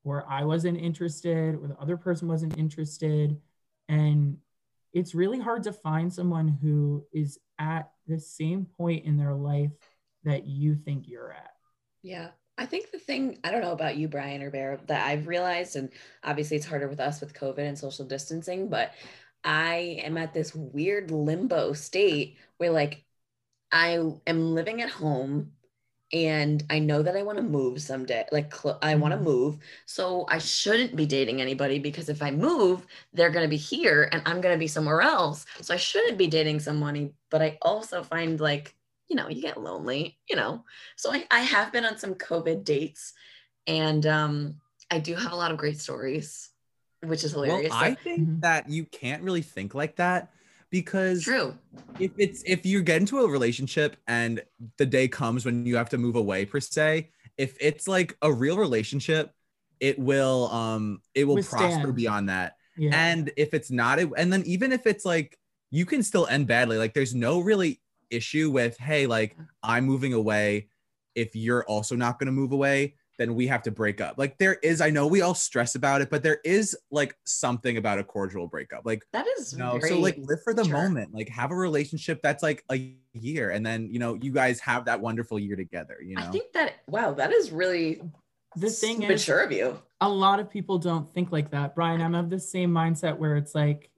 or 0.04 0.24
I 0.28 0.44
wasn't 0.44 0.78
interested, 0.78 1.54
or 1.54 1.68
the 1.68 1.78
other 1.78 1.96
person 1.96 2.28
wasn't 2.28 2.58
interested. 2.58 3.40
And 3.88 4.38
it's 4.92 5.14
really 5.14 5.38
hard 5.38 5.62
to 5.64 5.72
find 5.72 6.12
someone 6.12 6.48
who 6.48 7.04
is 7.12 7.38
at 7.58 7.90
the 8.06 8.18
same 8.18 8.66
point 8.76 9.04
in 9.04 9.16
their 9.16 9.34
life 9.34 9.70
that 10.24 10.46
you 10.46 10.74
think 10.74 11.08
you're 11.08 11.32
at. 11.32 11.52
Yeah. 12.02 12.28
I 12.58 12.66
think 12.66 12.90
the 12.90 12.98
thing, 12.98 13.38
I 13.42 13.50
don't 13.50 13.62
know 13.62 13.72
about 13.72 13.96
you, 13.96 14.08
Brian 14.08 14.42
or 14.42 14.50
Bear, 14.50 14.78
that 14.86 15.06
I've 15.06 15.26
realized, 15.26 15.76
and 15.76 15.90
obviously 16.22 16.56
it's 16.56 16.66
harder 16.66 16.88
with 16.88 17.00
us 17.00 17.20
with 17.20 17.34
COVID 17.34 17.58
and 17.58 17.78
social 17.78 18.04
distancing, 18.04 18.68
but 18.68 18.92
I 19.42 20.00
am 20.04 20.16
at 20.18 20.34
this 20.34 20.54
weird 20.54 21.10
limbo 21.10 21.72
state 21.72 22.36
where 22.58 22.70
like 22.70 23.04
I 23.72 23.98
am 24.26 24.54
living 24.54 24.82
at 24.82 24.90
home 24.90 25.52
and 26.12 26.62
I 26.70 26.78
know 26.78 27.02
that 27.02 27.16
I 27.16 27.22
want 27.22 27.38
to 27.38 27.42
move 27.44 27.80
someday. 27.80 28.26
Like 28.32 28.54
cl- 28.54 28.78
I 28.82 28.94
want 28.96 29.12
to 29.12 29.18
Mhm. 29.18 29.24
move. 29.24 29.58
So 29.86 30.26
I 30.28 30.38
shouldn't 30.38 30.94
be 30.96 31.06
dating 31.06 31.40
anybody 31.40 31.78
because 31.78 32.08
if 32.08 32.22
I 32.22 32.30
move, 32.30 32.86
they're 33.12 33.30
going 33.30 33.44
to 33.44 33.48
be 33.48 33.56
here 33.56 34.08
and 34.12 34.22
I'm 34.26 34.40
going 34.40 34.54
to 34.54 34.58
be 34.58 34.68
somewhere 34.68 35.00
else. 35.02 35.46
So 35.62 35.72
I 35.74 35.78
shouldn't 35.78 36.18
be 36.18 36.26
dating 36.26 36.60
someone, 36.60 37.14
but 37.30 37.40
I 37.42 37.58
also 37.62 38.02
find 38.02 38.40
like, 38.40 38.74
you 39.08 39.16
know, 39.16 39.28
you 39.28 39.40
get 39.42 39.60
lonely, 39.60 40.18
you 40.28 40.36
know. 40.36 40.64
So 40.96 41.12
I, 41.12 41.26
I 41.30 41.40
have 41.40 41.72
been 41.72 41.84
on 41.84 41.98
some 41.98 42.14
COVID 42.14 42.64
dates 42.64 43.12
and 43.66 44.04
um 44.06 44.56
I 44.90 44.98
do 44.98 45.14
have 45.14 45.32
a 45.32 45.36
lot 45.36 45.50
of 45.50 45.56
great 45.56 45.80
stories, 45.80 46.50
which 47.00 47.24
is 47.24 47.32
hilarious. 47.32 47.70
Well. 47.70 47.80
I 47.82 47.94
think 47.94 48.28
Mhm. 48.28 48.40
that 48.42 48.68
you 48.68 48.84
can't 48.84 49.22
really 49.22 49.42
think 49.42 49.74
like 49.74 49.96
that 49.96 50.32
because 50.72 51.22
True. 51.22 51.56
if 52.00 52.10
it's 52.18 52.42
if 52.44 52.66
you 52.66 52.82
get 52.82 52.96
into 53.00 53.20
a 53.20 53.30
relationship 53.30 53.96
and 54.08 54.42
the 54.78 54.86
day 54.86 55.06
comes 55.06 55.44
when 55.44 55.64
you 55.66 55.76
have 55.76 55.90
to 55.90 55.98
move 55.98 56.16
away 56.16 56.46
per 56.46 56.58
se, 56.58 57.10
if 57.36 57.56
it's 57.60 57.86
like 57.86 58.16
a 58.22 58.32
real 58.32 58.56
relationship, 58.56 59.32
it 59.78 59.98
will 59.98 60.48
um 60.50 61.00
it 61.14 61.24
will 61.24 61.40
prosper 61.42 61.92
beyond 61.92 62.30
that. 62.30 62.56
Yeah. 62.76 62.90
And 62.94 63.30
if 63.36 63.52
it's 63.52 63.70
not, 63.70 63.98
it, 64.00 64.08
and 64.16 64.32
then 64.32 64.42
even 64.46 64.72
if 64.72 64.86
it's 64.86 65.04
like 65.04 65.38
you 65.70 65.86
can 65.86 66.02
still 66.02 66.26
end 66.26 66.46
badly. 66.46 66.78
Like 66.78 66.94
there's 66.94 67.14
no 67.14 67.40
really 67.40 67.80
issue 68.10 68.50
with 68.50 68.76
hey, 68.78 69.06
like 69.06 69.36
I'm 69.62 69.84
moving 69.84 70.14
away. 70.14 70.68
If 71.14 71.36
you're 71.36 71.64
also 71.64 71.94
not 71.94 72.18
going 72.18 72.26
to 72.26 72.32
move 72.32 72.52
away, 72.52 72.94
then 73.22 73.36
we 73.36 73.46
have 73.46 73.62
to 73.62 73.70
break 73.70 74.00
up. 74.00 74.18
Like 74.18 74.36
there 74.38 74.54
is, 74.64 74.80
I 74.80 74.90
know 74.90 75.06
we 75.06 75.20
all 75.22 75.34
stress 75.34 75.76
about 75.76 76.00
it, 76.00 76.10
but 76.10 76.24
there 76.24 76.40
is 76.44 76.76
like 76.90 77.14
something 77.24 77.76
about 77.76 78.00
a 78.00 78.04
cordial 78.04 78.48
breakup. 78.48 78.82
Like 78.84 79.04
That 79.12 79.26
is 79.38 79.54
no, 79.56 79.78
very 79.78 79.90
so 79.90 79.98
like 80.00 80.16
live 80.18 80.42
for 80.42 80.52
the 80.52 80.64
mature. 80.64 80.76
moment. 80.76 81.14
Like 81.14 81.28
have 81.28 81.52
a 81.52 81.54
relationship 81.54 82.20
that's 82.20 82.42
like 82.42 82.64
a 82.70 82.92
year, 83.12 83.50
and 83.50 83.64
then 83.64 83.88
you 83.92 84.00
know 84.00 84.14
you 84.20 84.32
guys 84.32 84.58
have 84.60 84.86
that 84.86 85.00
wonderful 85.00 85.38
year 85.38 85.54
together. 85.54 85.98
You 86.04 86.16
know, 86.16 86.22
I 86.22 86.26
think 86.26 86.52
that 86.54 86.74
wow, 86.88 87.12
that 87.14 87.32
is 87.32 87.52
really 87.52 88.02
the 88.56 88.70
thing 88.70 89.02
is, 89.02 89.08
mature 89.08 89.40
of 89.40 89.52
you. 89.52 89.80
a 90.00 90.08
lot 90.08 90.40
of 90.40 90.50
people 90.50 90.78
don't 90.78 91.08
think 91.14 91.30
like 91.30 91.50
that. 91.52 91.76
Brian, 91.76 92.02
I'm 92.02 92.14
of 92.16 92.28
the 92.28 92.40
same 92.40 92.72
mindset 92.72 93.16
where 93.16 93.36
it's 93.36 93.54
like, 93.54 93.88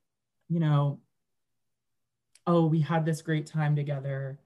you 0.51 0.61
know, 0.61 1.01
oh, 2.47 2.67
we 2.67 2.81
had 2.81 3.07
this 3.07 3.23
great 3.23 3.47
time 3.47 3.75
together, 3.75 4.39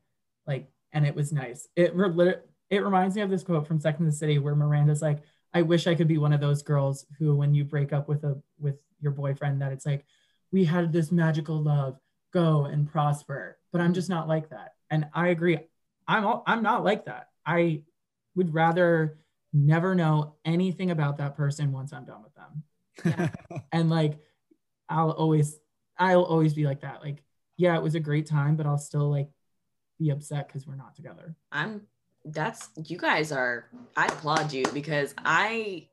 like, 0.47 0.69
and 0.93 1.05
it 1.05 1.14
was 1.14 1.33
nice. 1.33 1.67
It 1.75 1.95
re- 1.95 2.09
lit- 2.11 2.48
it 2.70 2.85
reminds 2.85 3.16
me 3.16 3.22
of 3.22 3.31
this 3.31 3.42
quote 3.42 3.66
from 3.66 3.81
Sex 3.81 3.98
in 3.98 4.07
the 4.07 4.12
City 4.12 4.38
where 4.38 4.54
Miranda's 4.54 5.02
like, 5.02 5.18
I 5.54 5.62
wish 5.62 5.87
I 5.87 5.94
could 5.94 6.09
be 6.09 6.18
one 6.18 6.33
of 6.33 6.40
those 6.40 6.62
girls 6.62 7.07
who, 7.18 7.35
when 7.35 7.54
you 7.54 7.64
break 7.64 7.92
up 7.92 8.09
with 8.09 8.24
a 8.24 8.40
with 8.59 8.76
your 9.00 9.12
boyfriend, 9.12 9.62
that 9.62 9.72
it's 9.72 9.87
like, 9.87 10.04
we 10.52 10.64
had 10.64 10.92
this 10.92 11.11
magical 11.11 11.62
love, 11.62 11.98
go 12.33 12.66
and 12.66 12.90
prosper. 12.90 13.59
But 13.72 13.81
I'm 13.81 13.94
just 13.94 14.11
not 14.11 14.28
like 14.28 14.50
that, 14.50 14.74
and 14.90 15.07
I 15.14 15.28
agree. 15.28 15.59
I'm 16.07 16.26
all, 16.26 16.42
I'm 16.46 16.62
not 16.62 16.85
like 16.85 17.07
that. 17.07 17.28
I 17.46 17.83
would 18.35 18.52
rather 18.52 19.18
never 19.52 19.94
know 19.94 20.35
anything 20.44 20.90
about 20.90 21.18
that 21.18 21.37
person 21.37 21.72
once 21.72 21.92
I'm 21.92 22.04
done 22.04 22.22
with 22.22 22.35
them. 22.35 22.62
Yeah. 23.04 23.61
And 23.72 23.90
like 23.90 24.18
I'll 24.88 25.11
always 25.11 25.59
I'll 25.98 26.24
always 26.24 26.54
be 26.54 26.64
like 26.64 26.81
that. 26.81 27.02
Like, 27.02 27.22
yeah, 27.57 27.76
it 27.76 27.83
was 27.83 27.94
a 27.94 28.00
great 28.00 28.26
time, 28.26 28.57
but 28.57 28.66
I'll 28.66 28.78
still 28.78 29.11
like 29.11 29.28
be 29.98 30.11
upset 30.11 30.48
because 30.48 30.66
we're 30.66 30.76
not 30.76 30.94
together. 30.94 31.37
I'm 31.52 31.83
that's 32.33 32.69
you 32.85 32.99
guys 32.99 33.33
are 33.33 33.69
I 33.97 34.07
applaud 34.07 34.53
you 34.53 34.64
because 34.73 35.14
I 35.19 35.88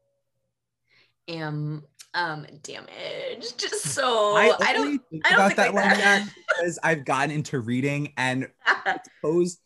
am 1.28 1.84
um 2.14 2.46
damaged. 2.64 3.58
Just 3.60 3.90
so 3.90 4.36
I, 4.36 4.56
I, 4.60 4.74
don't 4.74 5.02
I 5.26 5.30
don't 5.30 5.34
about 5.34 5.48
think 5.48 5.58
that 5.58 5.74
like 5.74 5.90
one 5.90 5.98
that. 5.98 6.30
Because 6.58 6.80
I've 6.84 7.04
gotten 7.04 7.32
into 7.32 7.60
reading 7.60 8.14
and 8.18 8.48
suppose 9.20 9.58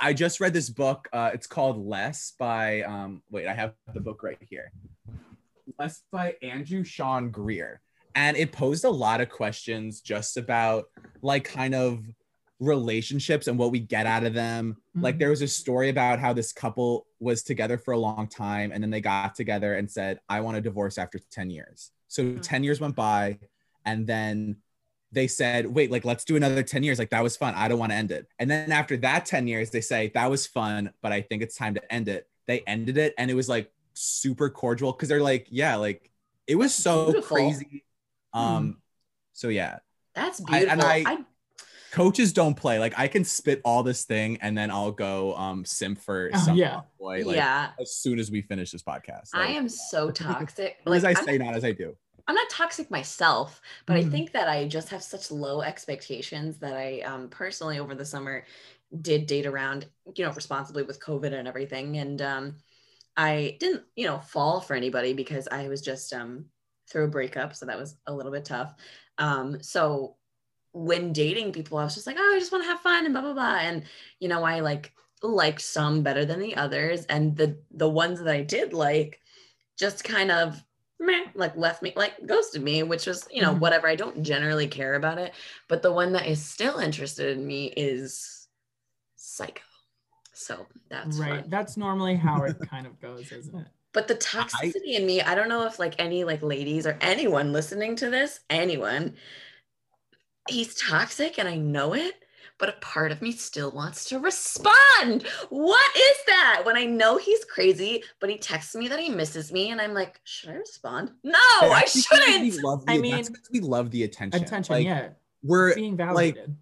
I 0.00 0.12
just 0.12 0.40
read 0.40 0.52
this 0.52 0.70
book. 0.70 1.08
Uh, 1.12 1.30
it's 1.34 1.46
called 1.46 1.84
Less 1.84 2.32
by 2.38 2.82
um, 2.82 3.22
wait, 3.30 3.46
I 3.46 3.54
have 3.54 3.74
the 3.94 4.00
book 4.00 4.22
right 4.22 4.38
here. 4.48 4.72
Less 5.78 6.02
by 6.12 6.36
Andrew 6.42 6.84
Sean 6.84 7.30
Greer, 7.30 7.80
and 8.14 8.36
it 8.36 8.52
posed 8.52 8.84
a 8.84 8.90
lot 8.90 9.20
of 9.20 9.28
questions 9.28 10.00
just 10.00 10.36
about 10.36 10.86
like 11.22 11.44
kind 11.44 11.74
of 11.74 12.04
relationships 12.58 13.48
and 13.48 13.58
what 13.58 13.70
we 13.70 13.78
get 13.80 14.06
out 14.06 14.24
of 14.24 14.32
them. 14.34 14.76
Like 14.94 15.16
Mhm. 15.16 15.18
there 15.18 15.30
was 15.30 15.42
a 15.42 15.48
story 15.48 15.88
about 15.90 16.18
how 16.18 16.32
this 16.32 16.52
couple 16.52 17.06
was 17.20 17.42
together 17.42 17.76
for 17.78 17.92
a 17.92 17.98
long 17.98 18.28
time 18.28 18.72
and 18.72 18.82
then 18.82 18.90
they 18.90 19.00
got 19.00 19.34
together 19.34 19.74
and 19.74 19.90
said, 19.90 20.20
"I 20.28 20.40
want 20.40 20.56
a 20.56 20.60
divorce 20.60 20.96
after 20.98 21.18
10 21.18 21.50
years." 21.50 21.90
So 22.08 22.22
Mhm. 22.24 22.42
10 22.42 22.64
years 22.64 22.80
went 22.80 22.96
by 22.96 23.38
and 23.84 24.06
then 24.06 24.56
they 25.12 25.28
said, 25.28 25.66
wait, 25.68 25.90
like, 25.90 26.04
let's 26.04 26.24
do 26.24 26.34
another 26.36 26.62
10 26.64 26.82
years. 26.82 26.98
Like, 26.98 27.10
that 27.10 27.22
was 27.22 27.36
fun. 27.36 27.54
I 27.54 27.68
don't 27.68 27.78
want 27.78 27.92
to 27.92 27.96
end 27.96 28.10
it. 28.10 28.26
And 28.40 28.50
then 28.50 28.72
after 28.72 28.96
that 28.98 29.24
10 29.24 29.46
years, 29.46 29.70
they 29.70 29.80
say, 29.80 30.08
that 30.14 30.28
was 30.28 30.46
fun, 30.46 30.92
but 31.00 31.12
I 31.12 31.22
think 31.22 31.42
it's 31.42 31.54
time 31.56 31.74
to 31.74 31.92
end 31.92 32.08
it. 32.08 32.28
They 32.46 32.60
ended 32.62 32.98
it 32.98 33.14
and 33.16 33.30
it 33.30 33.34
was 33.34 33.48
like 33.48 33.72
super 33.94 34.50
cordial 34.50 34.92
because 34.92 35.08
they're 35.08 35.22
like, 35.22 35.46
yeah, 35.50 35.76
like, 35.76 36.10
it 36.46 36.56
was 36.56 36.74
so 36.74 37.12
beautiful. 37.12 37.36
crazy. 37.36 37.84
Um, 38.32 38.82
so 39.32 39.48
yeah, 39.48 39.78
That's 40.14 40.40
I- 40.42 40.44
beautiful. 40.44 40.72
and 40.72 40.82
I- 40.82 41.12
I, 41.12 41.24
coaches 41.92 42.32
don't 42.32 42.54
play. 42.54 42.78
Like, 42.78 42.98
I 42.98 43.08
can 43.08 43.24
spit 43.24 43.60
all 43.64 43.82
this 43.82 44.04
thing 44.04 44.38
and 44.42 44.56
then 44.56 44.70
I'll 44.70 44.92
go 44.92 45.34
um 45.36 45.64
simp 45.64 45.98
for 45.98 46.30
Oh, 46.34 46.38
some 46.38 46.56
yeah. 46.56 46.80
boy 46.98 47.22
like 47.24 47.36
yeah. 47.36 47.70
as 47.80 47.94
soon 47.94 48.18
as 48.18 48.30
we 48.30 48.42
finish 48.42 48.70
this 48.72 48.82
podcast. 48.82 49.30
I 49.34 49.48
am 49.48 49.68
so 49.68 50.10
toxic. 50.26 50.76
as 50.86 51.04
I 51.04 51.12
I'm- 51.12 51.24
say, 51.24 51.38
not 51.38 51.54
as 51.54 51.64
I 51.64 51.72
do. 51.72 51.96
I'm 52.28 52.34
not 52.34 52.50
toxic 52.50 52.90
myself, 52.90 53.60
but 53.86 53.96
I 53.96 54.02
Mhm. 54.02 54.10
think 54.10 54.32
that 54.32 54.48
I 54.48 54.66
just 54.66 54.88
have 54.88 55.00
such 55.02 55.30
low 55.30 55.62
expectations 55.62 56.58
that 56.58 56.74
I 56.76 57.00
um, 57.02 57.28
personally 57.28 57.78
over 57.78 57.94
the 57.94 58.04
summer 58.04 58.44
did 59.00 59.26
date 59.26 59.46
around, 59.46 59.86
you 60.16 60.24
know, 60.24 60.32
responsibly 60.32 60.82
with 60.82 60.98
COVID 61.00 61.32
and 61.32 61.46
everything. 61.46 61.98
And 61.98 62.20
um, 62.22 62.56
I 63.16 63.56
didn't, 63.60 63.84
you 63.94 64.06
know, 64.06 64.18
fall 64.18 64.60
for 64.60 64.74
anybody 64.74 65.12
because 65.12 65.46
I 65.52 65.68
was 65.68 65.82
just 65.82 66.12
um, 66.12 66.46
through 66.90 67.04
a 67.04 67.08
breakup. 67.08 67.54
So 67.54 67.66
that 67.66 67.78
was 67.78 67.96
a 68.08 68.12
little 68.12 68.32
bit 68.32 68.44
tough. 68.44 68.74
Um, 69.18 69.62
so 69.62 70.16
when 70.84 71.12
dating 71.12 71.52
people, 71.52 71.78
I 71.78 71.84
was 71.84 71.94
just 71.94 72.06
like, 72.06 72.16
oh, 72.18 72.34
I 72.34 72.38
just 72.38 72.52
want 72.52 72.64
to 72.64 72.68
have 72.68 72.80
fun 72.80 73.04
and 73.04 73.14
blah, 73.14 73.22
blah, 73.22 73.32
blah. 73.32 73.56
And, 73.60 73.84
you 74.20 74.28
know, 74.28 74.44
I 74.44 74.60
like 74.60 74.92
liked 75.22 75.62
some 75.62 76.02
better 76.02 76.24
than 76.24 76.40
the 76.40 76.56
others. 76.56 77.06
And 77.06 77.36
the 77.36 77.58
the 77.70 77.88
ones 77.88 78.20
that 78.20 78.28
I 78.34 78.42
did 78.42 78.72
like 78.72 79.20
just 79.78 80.04
kind 80.04 80.30
of 80.30 80.62
meh, 80.98 81.26
like 81.34 81.56
left 81.56 81.82
me 81.82 81.92
like 81.96 82.14
ghosted 82.26 82.62
me 82.62 82.82
which 82.82 83.06
was 83.06 83.28
you 83.30 83.42
know 83.42 83.54
Mhm. 83.54 83.60
whatever 83.60 83.86
i 83.86 83.94
don't 83.94 84.22
generally 84.22 84.66
care 84.66 84.94
about 84.94 85.18
it 85.18 85.34
but 85.68 85.82
the 85.82 85.92
one 85.92 86.12
that 86.12 86.26
is 86.26 86.42
still 86.42 86.78
interested 86.78 87.36
in 87.36 87.46
me 87.46 87.66
is 87.76 88.48
psycho 89.16 89.62
so 90.32 90.66
that's 90.88 91.18
right. 91.18 91.40
fun. 91.42 91.50
That's 91.50 91.76
normally 91.76 92.14
how 92.16 92.44
it 92.44 92.56
kind 92.60 92.86
of 92.86 93.00
goes, 93.00 93.32
isn't 93.32 93.54
it? 93.54 93.68
but 93.92 94.08
the 94.08 94.14
toxicity 94.16 94.94
in 94.94 95.06
me 95.06 95.22
i 95.22 95.34
don't 95.34 95.48
know 95.48 95.64
if 95.66 95.78
like 95.78 95.94
any 95.98 96.22
like 96.24 96.42
ladies 96.42 96.86
or 96.86 96.98
anyone 97.00 97.52
listening 97.52 97.96
to 97.96 98.10
this 98.10 98.40
anyone 98.50 99.16
he's 100.48 100.74
toxic 100.74 101.38
and 101.38 101.48
i 101.48 101.56
know 101.56 101.94
it 101.94 102.14
but 102.58 102.70
a 102.70 102.72
part 102.80 103.12
of 103.12 103.20
me 103.20 103.32
still 103.32 103.70
wants 103.70 104.06
to 104.08 104.18
respond. 104.18 105.24
What 105.50 105.90
is 105.94 106.16
that? 106.26 106.62
When 106.64 106.74
I 106.74 106.86
know 106.86 107.18
he's 107.18 107.44
crazy, 107.44 108.02
but 108.18 108.30
he 108.30 108.38
texts 108.38 108.74
me 108.74 108.88
that 108.88 108.98
he 108.98 109.10
misses 109.10 109.52
me, 109.52 109.72
and 109.72 109.78
I'm 109.78 109.92
like, 109.92 110.18
should 110.24 110.48
I 110.48 110.54
respond? 110.54 111.12
No, 111.22 111.38
I 111.38 111.68
That's 111.84 111.94
because 112.08 112.26
we 112.26 112.32
shouldn't. 112.50 112.64
love 112.64 112.86
the- 112.86 112.92
I 112.92 112.96
mean, 112.96 113.16
because 113.26 113.50
we 113.52 113.60
love 113.60 113.90
the 113.90 114.04
attention. 114.04 114.42
Attention, 114.42 114.74
Like, 114.74 114.86
yeah. 114.86 115.08
we're 115.42 115.74
Being 115.74 115.98
like 115.98 116.06
validated. 116.36 116.56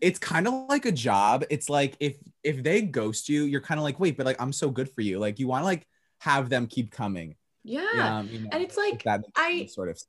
it's 0.00 0.18
kind 0.18 0.48
of 0.48 0.54
like 0.68 0.86
a 0.86 0.92
job. 0.92 1.44
It's 1.50 1.68
like 1.70 1.96
if 2.00 2.16
if 2.42 2.64
they 2.64 2.82
ghost 2.82 3.28
you, 3.28 3.44
you're 3.44 3.60
kind 3.60 3.78
of 3.78 3.84
like, 3.84 4.00
wait, 4.00 4.16
but 4.16 4.26
like 4.26 4.42
I'm 4.42 4.52
so 4.52 4.70
good 4.70 4.90
for 4.90 5.02
you. 5.02 5.20
Like 5.20 5.38
you 5.38 5.46
want 5.46 5.62
to 5.62 5.66
like 5.66 5.86
have 6.18 6.48
them 6.48 6.66
keep 6.66 6.90
coming. 6.90 7.36
Yeah. 7.62 8.18
Um, 8.18 8.28
you 8.28 8.40
know, 8.40 8.48
And 8.50 8.60
it's 8.64 8.76
if 8.76 8.84
like, 8.90 9.04
that 9.04 9.24
I- 9.36 9.66
sort 9.66 9.88
of 9.88 10.02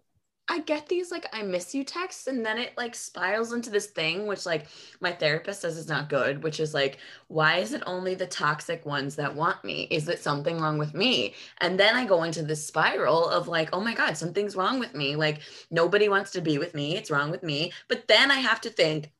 I 0.52 0.60
get 0.62 0.88
these 0.88 1.12
like 1.12 1.28
I 1.32 1.44
miss 1.44 1.76
you 1.76 1.84
texts 1.84 2.26
and 2.26 2.44
then 2.44 2.58
it 2.58 2.74
like 2.76 2.96
spirals 2.96 3.54
into 3.54 3.70
this 3.70 3.86
thing 3.86 4.26
which 4.26 4.48
like 4.48 4.66
my 5.00 5.12
therapist 5.12 5.62
says 5.62 5.78
is 5.78 5.88
not 5.88 6.10
good 6.10 6.42
which 6.42 6.60
is 6.60 6.74
like 6.74 6.98
why 7.28 7.58
is 7.58 7.72
it 7.72 7.84
only 7.86 8.16
the 8.16 8.26
toxic 8.26 8.84
ones 8.84 9.16
that 9.16 9.36
want 9.36 9.64
me? 9.64 9.84
Is 9.92 10.10
it 10.10 10.24
something 10.24 10.60
wrong 10.60 10.80
with 10.80 10.96
me? 10.96 11.36
And 11.60 11.80
then 11.80 11.96
I 11.96 12.06
go 12.06 12.24
into 12.24 12.42
this 12.42 12.66
spiral 12.66 13.30
of 13.30 13.48
like 13.48 13.70
oh 13.74 13.80
my 13.80 13.94
god 13.94 14.18
something's 14.18 14.56
wrong 14.56 14.80
with 14.80 14.96
me. 14.96 15.16
Like 15.16 15.42
nobody 15.70 16.10
wants 16.10 16.32
to 16.32 16.42
be 16.42 16.58
with 16.58 16.74
me. 16.74 16.98
It's 16.98 17.12
wrong 17.12 17.30
with 17.30 17.44
me. 17.44 17.72
But 17.88 18.08
then 18.08 18.32
I 18.32 18.40
have 18.40 18.62
to 18.62 18.72
think 18.72 19.12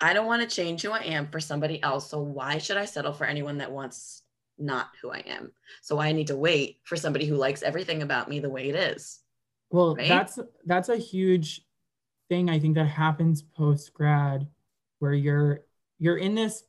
I 0.00 0.12
don't 0.14 0.26
want 0.26 0.42
to 0.42 0.56
change 0.56 0.82
who 0.82 0.92
I 0.92 1.00
am 1.00 1.28
for 1.28 1.40
somebody 1.40 1.82
else 1.82 2.10
so 2.10 2.20
why 2.20 2.58
should 2.58 2.76
I 2.76 2.84
settle 2.84 3.12
for 3.12 3.24
anyone 3.24 3.58
that 3.58 3.72
wants 3.72 4.22
not 4.56 4.90
who 5.02 5.10
I 5.10 5.24
am? 5.26 5.50
So 5.82 5.98
I 5.98 6.12
need 6.12 6.28
to 6.28 6.36
wait 6.36 6.78
for 6.84 6.96
somebody 6.96 7.26
who 7.26 7.34
likes 7.34 7.62
everything 7.62 8.02
about 8.02 8.28
me 8.28 8.38
the 8.38 8.50
way 8.50 8.68
it 8.68 8.76
is 8.76 9.19
Well, 9.70 9.94
right? 9.94 10.08
that's 10.08 10.38
that's 10.66 10.88
a 10.88 10.96
huge 10.96 11.62
thing 12.28 12.48
I 12.50 12.58
think 12.58 12.74
that 12.76 12.86
happens 12.86 13.42
post 13.42 13.92
grad 13.94 14.46
where 14.98 15.12
you're 15.12 15.60
you're 15.98 16.16
in 16.16 16.34
this 16.34 16.64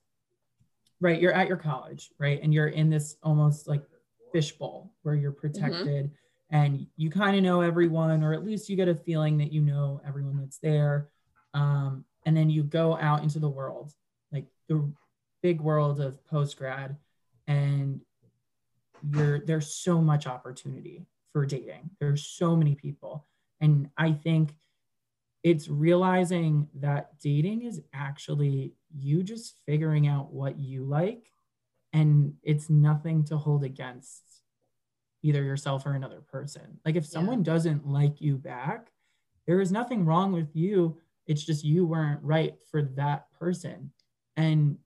right, 0.99 1.19
you're 1.19 1.33
at 1.33 1.47
your 1.47 1.57
college, 1.57 2.11
right? 2.19 2.39
And 2.41 2.53
you're 2.53 2.67
in 2.67 2.89
this 2.89 3.17
almost 3.23 3.67
like 3.67 3.83
fishbowl 4.31 4.93
where 5.01 5.15
you're 5.15 5.31
protected 5.31 6.11
and 6.51 6.85
you 6.95 7.09
kind 7.09 7.35
of 7.35 7.43
know 7.43 7.61
everyone 7.61 8.23
or 8.23 8.33
at 8.33 8.45
least 8.45 8.69
you 8.69 8.75
get 8.75 8.87
a 8.87 8.95
feeling 8.95 9.37
that 9.39 9.51
you 9.51 9.61
know 9.61 9.99
everyone 10.07 10.37
that's 10.39 10.59
there. 10.59 11.09
Um, 11.53 12.05
and 12.25 12.37
then 12.37 12.49
you 12.49 12.63
go 12.63 12.97
out 12.97 13.23
into 13.23 13.39
the 13.39 13.49
world, 13.49 13.93
like 14.31 14.45
the 14.69 14.93
big 15.41 15.59
world 15.59 15.99
of 15.99 16.23
post 16.27 16.57
grad 16.57 16.95
and 17.47 18.01
you're 19.11 19.39
there's 19.39 19.73
so 19.73 19.99
much 19.99 20.27
opportunity 20.27 21.07
for 21.31 21.45
dating. 21.45 21.89
There's 21.99 22.23
so 22.23 22.55
many 22.55 22.75
people. 22.75 23.27
And 23.59 23.89
I 23.97 24.11
think 24.11 24.55
it's 25.43 25.67
realizing 25.67 26.67
that 26.75 27.19
dating 27.19 27.63
is 27.63 27.81
actually 27.93 28.73
you 28.95 29.23
just 29.23 29.59
figuring 29.65 30.07
out 30.07 30.31
what 30.33 30.59
you 30.59 30.83
like 30.83 31.31
and 31.93 32.33
it's 32.43 32.69
nothing 32.69 33.23
to 33.25 33.37
hold 33.37 33.63
against 33.63 34.21
either 35.23 35.43
yourself 35.43 35.85
or 35.85 35.93
another 35.93 36.21
person. 36.21 36.79
Like 36.85 36.95
if 36.95 37.03
Yeah. 37.03 37.09
someone 37.09 37.43
doesn't 37.43 37.87
like 37.87 38.21
you 38.21 38.37
back, 38.37 38.91
there 39.47 39.61
is 39.61 39.71
nothing 39.71 40.05
wrong 40.05 40.31
with 40.31 40.55
you. 40.55 40.99
It's 41.27 41.43
just 41.43 41.63
you 41.63 41.85
weren't 41.85 42.21
right 42.23 42.55
for 42.69 42.81
that 42.95 43.31
person. 43.33 43.91
And 44.35 44.77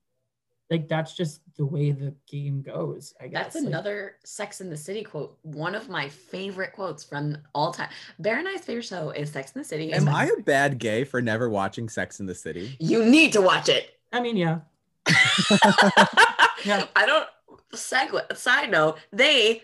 like 0.70 0.88
that's 0.88 1.14
just 1.14 1.40
the 1.56 1.64
way 1.64 1.92
the 1.92 2.12
game 2.26 2.60
goes, 2.62 3.14
I 3.20 3.28
guess. 3.28 3.44
That's 3.44 3.54
Like, 3.56 3.66
another 3.66 4.16
Sex 4.24 4.60
in 4.60 4.68
the 4.68 4.76
City 4.76 5.02
quote. 5.02 5.38
One 5.42 5.74
of 5.74 5.88
my 5.88 6.08
favorite 6.08 6.72
quotes 6.72 7.04
from 7.04 7.38
all 7.54 7.72
time. 7.72 7.88
Bear 8.18 8.38
and 8.38 8.48
I's 8.48 8.64
favorite 8.64 8.84
show 8.84 9.10
is 9.10 9.30
Sex 9.30 9.52
in 9.52 9.60
the 9.60 9.64
City. 9.64 9.92
Am 9.92 10.08
I 10.08 10.26
a 10.26 10.42
bad 10.42 10.78
gay 10.78 11.04
for 11.04 11.22
never 11.22 11.48
watching 11.48 11.88
Sex 11.88 12.18
in 12.20 12.26
the 12.26 12.34
City? 12.34 12.76
You 12.80 13.04
need 13.04 13.32
to 13.34 13.40
watch 13.40 13.68
it. 13.68 13.98
I 14.12 14.20
mean, 14.20 14.36
yeah. 14.36 14.60
Yeah. 16.64 16.86
I 16.96 17.06
don't. 17.06 17.26
Segue. 17.74 18.36
Side 18.36 18.70
note: 18.70 18.98
They 19.12 19.62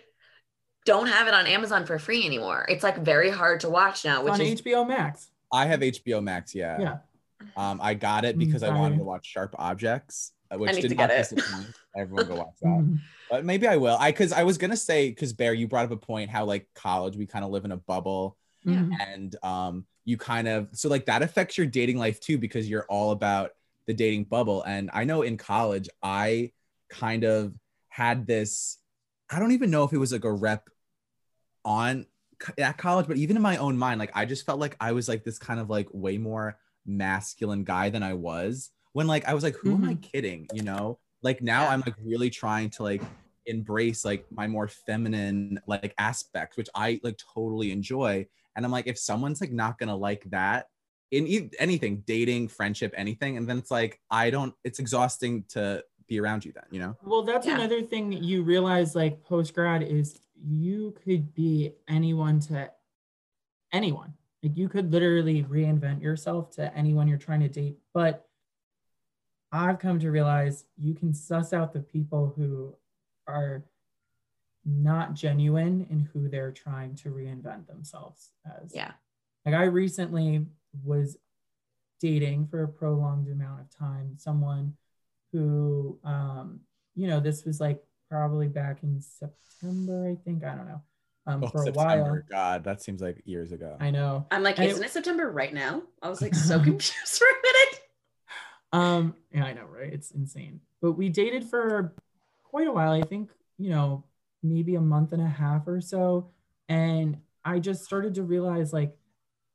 don't 0.85 1.07
have 1.09 1.27
it 1.27 1.35
on 1.35 1.47
Amazon 1.47 1.87
for 1.87 1.99
free 1.99 2.25
anymore. 2.25 2.67
It's 2.69 2.83
like 2.85 2.99
very 2.99 3.31
hard 3.31 3.61
to 3.61 3.71
watch 3.71 4.05
now, 4.05 4.23
which 4.23 4.35
on 4.35 4.41
is 4.41 4.61
HBO 4.61 4.87
Max. 4.87 5.31
I 5.53 5.67
have 5.67 5.81
HBO 5.81 6.23
Max, 6.23 6.55
yeah. 6.55 6.81
Yeah. 6.81 6.97
Um, 7.57 7.81
I 7.83 7.95
got 7.95 8.25
it 8.25 8.38
because 8.38 8.62
I 8.62 8.71
wanted 8.71 8.99
to 8.99 9.05
watch 9.05 9.27
Sharp 9.27 9.55
Objects, 9.59 10.33
which 10.59 10.75
need 10.75 10.83
did 10.83 10.88
to 10.91 10.95
not 10.95 11.09
get 11.09 11.19
it. 11.33 11.35
disappoint. 11.37 11.67
Everyone 11.97 12.27
go 12.27 12.35
watch 12.37 12.55
that. 12.62 12.69
Mhm. 12.69 13.01
But 13.31 13.45
maybe 13.45 13.67
I 13.67 13.77
will. 13.77 13.97
I 13.99 14.11
because 14.12 14.33
I 14.33 14.43
was 14.43 14.59
gonna 14.59 14.77
say 14.77 15.09
because 15.11 15.33
Bear, 15.33 15.55
you 15.55 15.67
brought 15.69 15.85
up 15.87 15.91
a 15.91 15.97
point 15.97 16.31
how 16.31 16.45
like 16.45 16.67
college 16.75 17.17
we 17.17 17.27
kind 17.27 17.45
of 17.45 17.51
live 17.51 17.65
in 17.65 17.73
a 17.73 17.77
bubble 17.77 18.37
Yeah. 18.65 18.77
Mhm. 18.77 18.97
and 19.01 19.37
um 19.43 19.87
you 20.05 20.17
kind 20.17 20.49
of 20.49 20.69
so 20.73 20.88
like 20.88 21.07
that 21.07 21.23
affects 21.23 21.57
your 21.57 21.67
dating 21.67 21.97
life 21.99 22.19
too 22.21 22.37
because 22.38 22.69
you're 22.69 22.87
all 22.88 23.12
about 23.12 23.51
the 23.87 23.95
dating 23.95 24.25
bubble. 24.25 24.62
And 24.62 24.91
I 24.93 25.05
know 25.05 25.23
in 25.23 25.37
college 25.37 25.88
I 26.03 26.53
kind 26.88 27.25
of 27.25 27.55
had 27.88 28.27
this. 28.27 28.79
I 29.31 29.38
don't 29.38 29.53
even 29.53 29.71
know 29.71 29.85
if 29.85 29.93
it 29.93 29.99
was 29.99 30.12
like 30.12 30.25
a 30.25 30.33
rep 30.33 30.69
on 31.65 32.07
at 32.59 32.77
college, 32.77 33.07
but 33.07 33.17
even 33.17 33.37
in 33.37 33.43
my 33.43 33.57
own 33.57 33.77
mind, 33.79 33.99
like 34.01 34.11
I 34.15 34.25
just 34.25 34.45
felt 34.45 34.59
like 34.61 34.77
I 34.81 34.93
was 34.93 35.09
like 35.09 35.25
this 35.25 35.38
kind 35.38 35.61
of 35.61 35.71
like 35.71 35.88
way 35.93 36.19
more 36.19 36.59
masculine 36.85 37.62
guy 37.65 37.88
than 37.91 38.03
I 38.03 38.15
was 38.15 38.71
when 38.92 39.07
like 39.07 39.26
I 39.26 39.35
was 39.35 39.42
like, 39.42 39.57
who 39.57 39.74
am 39.74 39.85
I 39.85 39.94
mm-hmm. 39.94 40.00
kidding? 40.00 40.48
You 40.52 40.62
know, 40.62 40.98
like 41.22 41.42
now 41.42 41.62
Yeah. 41.62 41.70
I'm 41.70 41.81
like 41.81 41.94
really 42.02 42.31
trying 42.31 42.70
to 42.70 42.83
like 42.83 43.02
embrace 43.46 44.05
like 44.05 44.24
my 44.31 44.46
more 44.46 44.68
feminine 44.68 45.61
like 45.66 45.94
aspects, 45.98 46.57
which 46.57 46.68
I 46.74 47.00
like 47.02 47.18
totally 47.35 47.72
enjoy. 47.72 48.26
And 48.55 48.64
I'm 48.64 48.72
like, 48.72 48.87
if 48.87 48.98
someone's 48.98 49.40
like 49.40 49.52
not 49.52 49.78
gonna 49.78 49.96
like 49.96 50.24
that 50.31 50.66
in 51.11 51.26
e- 51.26 51.50
anything, 51.59 52.02
dating, 52.07 52.48
friendship, 52.48 52.92
anything, 52.96 53.37
and 53.37 53.48
then 53.48 53.59
it's 53.59 53.70
like 53.70 54.00
I 54.11 54.31
don't. 54.31 54.55
It's 54.64 54.78
exhausting 54.78 55.44
to 55.50 55.85
be 56.09 56.20
around 56.20 56.44
you 56.44 56.52
then, 56.52 56.64
you 56.70 56.81
know. 56.81 56.96
Well, 57.05 57.22
that's 57.22 57.46
Yeah. 57.46 57.55
another 57.55 57.83
thing 57.83 58.11
that 58.11 58.22
you 58.22 58.42
realize 58.42 58.94
like 58.94 59.22
post 59.22 59.55
grad 59.55 59.83
is 59.83 60.20
you 60.44 60.94
could 61.05 61.33
be 61.35 61.74
anyone 61.88 62.40
to 62.40 62.70
anyone. 63.72 64.14
Like 64.42 64.57
you 64.57 64.68
could 64.68 64.92
literally 64.92 65.44
reinvent 65.44 66.02
yourself 66.02 66.50
to 66.57 66.74
anyone 66.76 67.07
you're 67.09 67.18
trying 67.18 67.40
to 67.40 67.48
date. 67.48 67.78
But 67.94 68.26
I've 69.53 69.79
come 69.79 69.99
to 70.01 70.11
realize 70.11 70.65
you 70.79 70.95
can 70.95 71.12
suss 71.12 71.53
out 71.53 71.73
the 71.73 71.81
people 71.81 72.33
who 72.37 72.75
are 73.27 73.62
not 74.65 75.15
genuine 75.15 75.87
in 75.91 76.09
who 76.12 76.29
they're 76.29 76.53
trying 76.53 76.95
to 76.97 77.11
reinvent 77.11 77.67
themselves 77.67 78.31
as. 78.47 78.73
yeah. 78.75 78.93
Like 79.45 79.55
I 79.55 79.65
recently 79.65 80.47
was 80.85 81.19
dating 82.01 82.47
for 82.47 82.62
a 82.62 82.69
prolonged 82.69 83.29
amount 83.29 83.61
of 83.61 83.71
time 83.77 84.15
someone 84.17 84.75
who 85.33 85.99
um 86.05 86.61
you 86.97 87.07
know 87.07 87.21
this 87.21 87.45
was 87.45 87.61
like 87.61 87.81
probably 88.11 88.49
back 88.49 88.83
in 88.83 89.01
September 89.01 90.09
I 90.11 90.17
think 90.25 90.43
I 90.45 90.55
don't 90.57 90.67
know 90.67 90.83
um 91.27 91.45
Oh, 91.45 91.49
for 91.49 91.62
a 91.62 91.67
September. 91.67 92.03
while 92.11 92.19
God, 92.31 92.65
that 92.65 92.83
seems 92.83 93.01
like 93.03 93.23
years 93.25 93.53
ago. 93.53 93.77
I 93.81 93.91
know 93.91 94.27
I'm 94.31 94.43
like, 94.43 94.59
And 94.59 94.67
it- 94.67 94.71
isn't 94.73 94.85
it 94.85 94.91
September 94.91 95.31
right 95.31 95.53
now? 95.55 95.83
I 96.03 96.09
was 96.09 96.21
like 96.23 96.35
so 96.35 96.59
confused 96.62 97.19
for 97.19 97.25
a 97.27 97.43
minute. 97.43 97.72
Um 98.73 99.15
yeah 99.33 99.45
I 99.45 99.53
know 99.53 99.65
right? 99.65 99.93
It's 99.93 100.11
insane. 100.13 100.61
But 100.81 100.93
we 100.93 101.09
dated 101.09 101.45
for 101.45 101.95
quite 102.45 102.67
a 102.67 102.73
while 102.73 102.93
I 102.93 103.03
think 103.03 103.31
you 103.59 103.71
know 103.71 104.05
maybe 104.43 104.75
a 104.75 104.81
month 104.81 105.13
and 105.13 105.23
a 105.23 105.29
half 105.29 105.67
or 105.67 105.81
so. 105.81 106.31
And 106.69 107.19
I 107.45 107.59
just 107.59 107.85
started 107.85 108.15
to 108.15 108.23
realize 108.23 108.73
like 108.73 108.97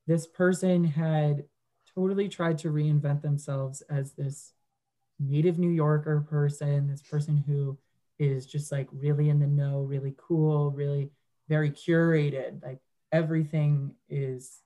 this 0.07 0.27
person 0.27 0.83
had 0.83 1.43
totally 1.93 2.29
tried 2.29 2.57
to 2.59 2.69
reinvent 2.69 3.21
themselves 3.21 3.81
as 3.89 4.13
this 4.13 4.53
native 5.19 5.57
New 5.57 5.71
Yorker 5.71 6.21
person, 6.29 6.87
this 6.87 7.01
person 7.01 7.43
who 7.45 7.77
is 8.19 8.45
just 8.45 8.71
like 8.71 8.87
really 8.91 9.29
in 9.29 9.39
the 9.39 9.47
know, 9.47 9.81
really 9.81 10.15
cool, 10.17 10.71
really 10.71 11.11
very 11.49 11.71
curated. 11.71 12.63
Like 12.63 12.79
everything 13.11 13.95
is 14.09 14.61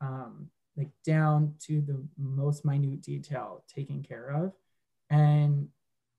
um, 0.00 0.48
like 0.76 0.90
down 1.04 1.54
to 1.60 1.80
the 1.82 2.02
most 2.18 2.64
minute 2.64 3.02
detail 3.02 3.62
taken 3.68 4.02
care 4.02 4.30
of. 4.30 4.52
And 5.10 5.68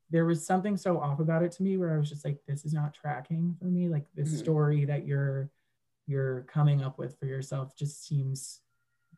there 0.09 0.25
was 0.25 0.45
something 0.45 0.77
so 0.77 0.99
off 0.99 1.19
about 1.19 1.41
it 1.43 1.51
to 1.53 1.63
me 1.63 1.77
where 1.77 1.95
I 1.95 1.97
was 1.97 2.09
just 2.09 2.23
like, 2.23 2.37
this 2.47 2.65
is 2.65 2.73
not 2.73 2.93
tracking 2.93 3.55
for 3.59 3.65
me. 3.65 3.89
Like 3.89 4.05
this 4.13 4.33
Mhm. 4.33 4.37
story 4.37 4.85
that 4.85 5.05
you're 5.05 5.49
you're 6.05 6.41
coming 6.43 6.81
up 6.83 6.97
with 6.99 7.17
for 7.17 7.25
yourself 7.25 7.73
just 7.77 8.05
seems 8.05 8.59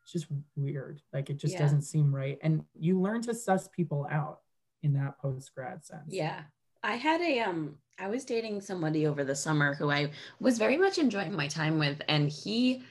just 0.07 0.27
weird. 0.55 1.01
Like 1.11 1.31
it 1.31 1.37
just 1.37 1.55
Yeah. 1.55 1.61
doesn't 1.63 1.81
seem 1.81 2.13
right. 2.15 2.37
And 2.43 2.63
you 2.75 3.01
learn 3.01 3.23
to 3.23 3.33
suss 3.33 3.67
people 3.69 4.05
out 4.11 4.41
in 4.83 4.93
that 4.93 5.17
post 5.17 5.53
grad 5.55 5.83
sense. 5.83 6.13
Yeah. 6.13 6.43
I 6.83 6.95
had 6.95 7.21
a 7.21 7.39
um 7.39 7.79
I 7.97 8.07
was 8.07 8.23
dating 8.23 8.61
somebody 8.61 9.07
over 9.07 9.23
the 9.23 9.35
summer 9.35 9.73
who 9.73 9.89
I 9.89 10.11
was 10.39 10.59
very 10.59 10.77
much 10.77 10.99
enjoying 10.99 11.33
my 11.33 11.47
time 11.47 11.79
with 11.79 12.01
and 12.07 12.29
he 12.29 12.83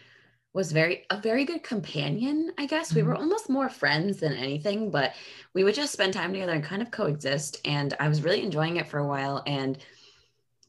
was 0.54 0.70
very 0.70 1.04
a 1.10 1.20
very 1.20 1.44
good 1.44 1.62
companion, 1.62 2.52
I 2.56 2.66
guess. 2.66 2.94
We 2.94 3.02
were 3.02 3.12
mm-hmm. 3.12 3.22
almost 3.22 3.50
more 3.50 3.68
friends 3.68 4.18
than 4.18 4.32
anything, 4.32 4.90
but 4.90 5.14
we 5.52 5.64
would 5.64 5.74
just 5.74 5.92
spend 5.92 6.14
time 6.14 6.32
together 6.32 6.52
and 6.52 6.64
kind 6.64 6.80
of 6.80 6.90
coexist 6.90 7.60
and 7.64 7.92
I 8.00 8.08
was 8.08 8.22
really 8.22 8.42
enjoying 8.42 8.76
it 8.76 8.86
for 8.86 8.98
a 8.98 9.06
while 9.06 9.42
and 9.46 9.76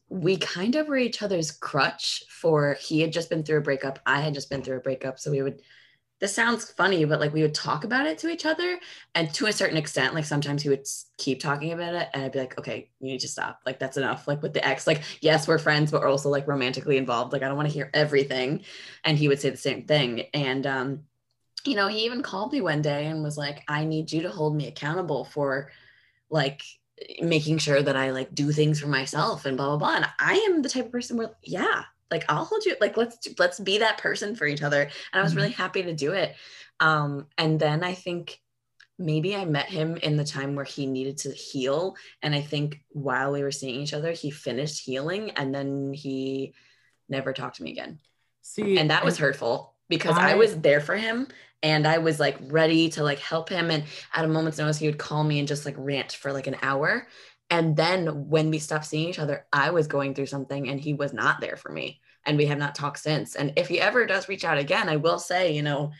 we 0.08 0.36
kind 0.36 0.76
of 0.76 0.88
were 0.88 0.96
each 0.96 1.22
other's 1.22 1.50
crutch 1.50 2.24
for 2.28 2.76
he 2.80 3.00
had 3.00 3.12
just 3.12 3.30
been 3.30 3.42
through 3.42 3.58
a 3.58 3.62
breakup, 3.62 3.98
I 4.04 4.20
had 4.20 4.34
just 4.34 4.50
been 4.50 4.62
through 4.62 4.76
a 4.76 4.80
breakup, 4.80 5.18
so 5.18 5.30
we 5.30 5.42
would 5.42 5.62
this 6.18 6.34
sounds 6.34 6.70
funny, 6.70 7.04
but 7.04 7.20
like 7.20 7.34
we 7.34 7.42
would 7.42 7.54
talk 7.54 7.84
about 7.84 8.06
it 8.06 8.16
to 8.18 8.28
each 8.28 8.46
other 8.46 8.78
and 9.14 9.32
to 9.34 9.46
a 9.46 9.52
certain 9.52 9.76
extent 9.76 10.14
like 10.14 10.24
sometimes 10.24 10.62
he 10.62 10.68
would 10.70 10.86
keep 11.18 11.40
talking 11.40 11.72
about 11.72 11.94
it 11.94 12.08
and 12.14 12.22
i'd 12.22 12.32
be 12.32 12.38
like 12.38 12.58
okay 12.58 12.88
you 13.00 13.12
need 13.12 13.20
to 13.20 13.28
stop. 13.28 13.60
Like 13.66 13.78
that's 13.78 13.98
enough. 13.98 14.26
Like 14.26 14.42
with 14.42 14.54
the 14.54 14.66
ex 14.66 14.86
like 14.86 15.02
yes 15.20 15.46
we're 15.46 15.58
friends 15.58 15.90
but 15.90 16.00
we're 16.00 16.08
also 16.08 16.30
like 16.30 16.48
romantically 16.48 16.96
involved. 16.96 17.32
Like 17.32 17.42
i 17.42 17.48
don't 17.48 17.56
want 17.56 17.68
to 17.68 17.74
hear 17.74 17.90
everything. 17.92 18.62
And 19.04 19.18
he 19.18 19.28
would 19.28 19.40
say 19.40 19.50
the 19.50 19.56
same 19.56 19.84
thing. 19.84 20.22
And 20.32 20.66
um 20.66 21.00
you 21.66 21.74
know, 21.74 21.88
he 21.88 22.04
even 22.04 22.22
called 22.22 22.52
me 22.52 22.60
one 22.60 22.80
day 22.80 23.06
and 23.06 23.22
was 23.22 23.36
like, 23.36 23.62
I 23.66 23.84
need 23.84 24.12
you 24.12 24.22
to 24.22 24.30
hold 24.30 24.54
me 24.56 24.68
accountable 24.68 25.24
for 25.24 25.70
like 26.30 26.62
making 27.20 27.58
sure 27.58 27.82
that 27.82 27.96
I 27.96 28.10
like 28.10 28.34
do 28.34 28.52
things 28.52 28.80
for 28.80 28.86
myself 28.86 29.44
and 29.44 29.56
blah 29.56 29.68
blah 29.68 29.76
blah. 29.76 29.96
And 29.96 30.06
I 30.18 30.34
am 30.48 30.62
the 30.62 30.68
type 30.68 30.86
of 30.86 30.92
person 30.92 31.16
where, 31.16 31.32
yeah, 31.42 31.82
like 32.10 32.24
I'll 32.28 32.44
hold 32.44 32.64
you, 32.64 32.76
like 32.80 32.96
let's 32.96 33.28
let's 33.38 33.58
be 33.60 33.78
that 33.78 33.98
person 33.98 34.36
for 34.36 34.46
each 34.46 34.62
other. 34.62 34.82
And 34.82 35.20
I 35.20 35.22
was 35.22 35.34
really 35.36 35.50
happy 35.50 35.82
to 35.82 35.94
do 35.94 36.12
it. 36.12 36.34
Um, 36.80 37.26
and 37.38 37.58
then 37.58 37.82
I 37.82 37.94
think 37.94 38.38
maybe 38.98 39.36
I 39.36 39.44
met 39.44 39.66
him 39.68 39.96
in 39.96 40.16
the 40.16 40.24
time 40.24 40.54
where 40.54 40.64
he 40.64 40.86
needed 40.86 41.18
to 41.18 41.32
heal. 41.32 41.96
And 42.22 42.34
I 42.34 42.40
think 42.40 42.80
while 42.88 43.32
we 43.32 43.42
were 43.42 43.52
seeing 43.52 43.80
each 43.80 43.92
other, 43.92 44.12
he 44.12 44.30
finished 44.30 44.84
healing 44.84 45.30
and 45.32 45.54
then 45.54 45.92
he 45.92 46.54
never 47.08 47.32
talked 47.32 47.56
to 47.56 47.62
me 47.62 47.72
again. 47.72 47.98
See, 48.42 48.78
And 48.78 48.90
that 48.90 49.04
was 49.04 49.18
hurtful 49.18 49.74
because 49.88 50.16
I, 50.16 50.32
I- 50.32 50.34
was 50.36 50.56
there 50.58 50.80
for 50.80 50.96
him 50.96 51.28
and 51.62 51.86
I 51.86 51.98
was 51.98 52.20
like 52.20 52.36
ready 52.42 52.88
to 52.90 53.02
like 53.02 53.18
help 53.18 53.48
him. 53.48 53.70
And 53.70 53.84
at 54.14 54.24
a 54.24 54.28
moment's 54.28 54.58
notice, 54.58 54.78
he 54.78 54.86
would 54.86 54.98
call 54.98 55.24
me 55.24 55.40
and 55.40 55.48
just 55.48 55.66
like 55.66 55.74
rant 55.76 56.12
for 56.12 56.32
like 56.32 56.46
an 56.46 56.56
hour. 56.62 57.06
And 57.50 57.76
then 57.76 58.28
when 58.28 58.50
we 58.50 58.58
stopped 58.58 58.86
seeing 58.86 59.08
each 59.08 59.18
other, 59.18 59.46
I 59.52 59.70
was 59.70 59.86
going 59.86 60.14
through 60.14 60.26
something 60.26 60.68
and 60.68 60.80
he 60.80 60.94
was 60.94 61.12
not 61.12 61.40
there 61.40 61.56
for 61.56 61.70
me. 61.70 62.00
And 62.24 62.36
we 62.36 62.46
have 62.46 62.58
not 62.58 62.74
talked 62.74 62.98
since. 62.98 63.36
And 63.36 63.52
if 63.56 63.68
he 63.68 63.80
ever 63.80 64.04
does 64.04 64.28
reach 64.28 64.44
out 64.44 64.58
again, 64.58 64.88
I 64.88 64.96
will 64.96 65.18
say, 65.18 65.54
you 65.54 65.62
know, 65.62 65.92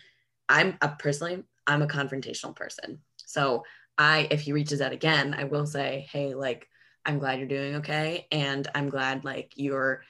I'm 0.49 0.77
a 0.83 0.89
personally, 0.89 1.45
I'm 1.67 1.83
a 1.83 1.87
confrontational 1.87 2.55
person. 2.55 2.99
So 3.25 3.65
I, 3.97 4.27
if 4.31 4.41
he 4.41 4.53
reaches 4.53 4.81
out 4.81 4.93
again, 4.93 5.35
I 5.39 5.45
will 5.45 5.67
say, 5.67 6.07
hey, 6.11 6.35
like, 6.35 6.69
I'm 7.05 7.21
glad 7.21 7.39
you're 7.39 7.49
doing 7.49 7.77
okay. 7.77 8.27
And 8.33 8.67
I'm 8.75 8.91
glad 8.91 9.25
like 9.25 9.53
you're 9.55 10.03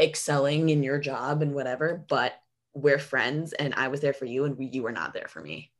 excelling 0.00 0.68
in 0.68 0.82
your 0.82 0.98
job 0.98 1.42
and 1.42 1.52
whatever, 1.52 2.04
but 2.08 2.34
we're 2.72 2.98
friends 2.98 3.52
and 3.52 3.74
I 3.74 3.88
was 3.88 4.00
there 4.00 4.12
for 4.12 4.24
you 4.24 4.44
and 4.44 4.56
we, 4.56 4.66
you 4.66 4.84
were 4.84 4.92
not 4.92 5.12
there 5.12 5.28
for 5.28 5.40
me. 5.40 5.72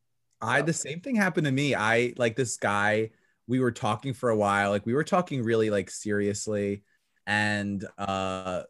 I 0.42 0.62
the 0.62 0.72
same 0.72 1.00
thing 1.00 1.14
happened 1.14 1.46
to 1.46 1.52
me. 1.52 1.74
I 1.74 2.14
like 2.16 2.34
this 2.34 2.56
guy. 2.56 3.10
We 3.50 3.60
were 3.60 3.72
talking 3.72 4.14
for 4.14 4.30
a 4.30 4.36
while. 4.36 4.70
Like 4.70 4.86
we 4.86 4.94
were 4.94 5.04
talking 5.04 5.42
really 5.42 5.70
like 5.70 5.90
seriously, 5.90 6.84
and 7.26 7.84
uh, 7.98 8.62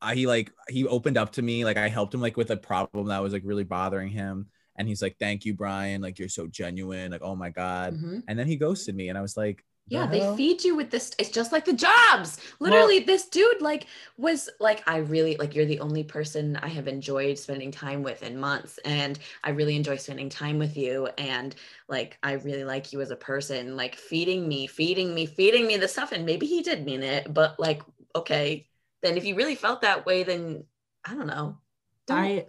I, 0.00 0.14
he 0.14 0.26
like 0.26 0.50
he 0.68 0.86
opened 0.86 1.18
up 1.18 1.32
to 1.32 1.42
me. 1.42 1.64
Like 1.66 1.76
I 1.76 1.88
helped 1.88 2.14
him 2.14 2.22
like 2.22 2.38
with 2.38 2.50
a 2.50 2.56
problem 2.56 3.08
that 3.08 3.22
was 3.22 3.34
like 3.34 3.42
really 3.44 3.64
bothering 3.64 4.08
him, 4.08 4.48
and 4.76 4.88
he's 4.88 5.02
like, 5.02 5.16
"Thank 5.18 5.44
you, 5.44 5.54
Brian. 5.54 6.00
Like 6.00 6.18
you're 6.18 6.30
so 6.30 6.46
genuine. 6.46 7.12
Like 7.12 7.22
oh 7.22 7.36
my 7.36 7.50
god." 7.50 7.94
Mhm. 7.94 8.22
And 8.26 8.38
then 8.38 8.46
he 8.46 8.56
ghosted 8.56 8.96
me, 8.96 9.10
and 9.10 9.18
I 9.18 9.22
was 9.22 9.36
like, 9.36 9.64
"The 9.90 9.96
Yeah, 9.96 10.06
they 10.06 10.20
feed 10.20 10.64
you 10.64 10.74
with 10.74 10.90
this. 10.90 11.12
It's 11.18 11.30
just 11.30 11.52
like 11.52 11.64
the 11.66 11.72
jobs. 11.72 12.38
Literally, 12.60 13.00
this 13.00 13.28
dude 13.28 13.60
like 13.60 13.86
was 14.16 14.48
like, 14.58 14.82
I 14.88 14.98
really 14.98 15.36
like 15.36 15.54
you're 15.54 15.66
the 15.66 15.80
only 15.80 16.02
person 16.02 16.56
I 16.56 16.68
have 16.68 16.88
enjoyed 16.88 17.38
spending 17.38 17.70
time 17.70 18.02
with 18.02 18.22
in 18.22 18.38
months, 18.40 18.78
and 18.84 19.18
I 19.44 19.50
really 19.50 19.76
enjoy 19.76 19.96
spending 19.96 20.28
time 20.30 20.58
with 20.58 20.76
you. 20.76 21.08
And 21.18 21.54
like, 21.88 22.18
I 22.22 22.32
really 22.32 22.64
like 22.64 22.92
you 22.92 23.00
as 23.02 23.10
a 23.10 23.16
person. 23.16 23.76
Like 23.76 23.96
feeding 23.96 24.48
me, 24.48 24.66
feeding 24.66 25.14
me, 25.14 25.26
feeding 25.26 25.66
me 25.66 25.76
the 25.76 25.88
stuff. 25.88 26.12
And 26.12 26.24
maybe 26.24 26.46
he 26.46 26.62
did 26.62 26.84
mean 26.84 27.02
it, 27.02 27.32
but 27.32 27.58
like, 27.60 27.82
okay, 28.16 28.68
then 29.02 29.16
if 29.16 29.24
you 29.24 29.34
really 29.34 29.56
felt 29.56 29.82
that 29.82 30.06
way, 30.06 30.22
then 30.22 30.64
I 31.04 31.14
don't 31.14 31.26
know. 31.26 31.58
Don't, 32.06 32.18
I 32.18 32.46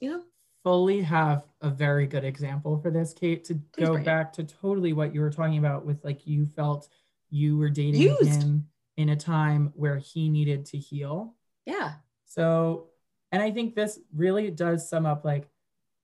you 0.00 0.10
know, 0.10 0.24
fully 0.64 1.02
have 1.02 1.44
a 1.60 1.70
very 1.70 2.06
good 2.06 2.24
example 2.24 2.78
for 2.78 2.90
this, 2.90 3.12
Kate, 3.12 3.44
to 3.44 3.54
Please 3.54 3.84
go 3.86 3.92
bring 3.92 4.02
it. 4.02 4.06
back 4.06 4.32
to 4.32 4.42
totally 4.44 4.92
what 4.92 5.14
you 5.14 5.20
were 5.20 5.30
talking 5.30 5.58
about 5.58 5.84
with 5.86 6.02
like 6.04 6.26
you 6.26 6.46
felt 6.46 6.88
you 7.30 7.56
were 7.56 7.68
dating 7.70 8.00
Used. 8.00 8.42
him 8.42 8.66
in 8.96 9.10
a 9.10 9.16
time 9.16 9.72
where 9.76 9.98
he 9.98 10.28
needed 10.28 10.64
to 10.66 10.78
heal. 10.78 11.34
yeah, 11.66 11.92
So, 12.24 12.88
and 13.32 13.42
I 13.42 13.50
think 13.50 13.74
this 13.74 13.98
really 14.14 14.50
does 14.50 14.88
sum 14.88 15.04
up 15.06 15.24
like 15.24 15.48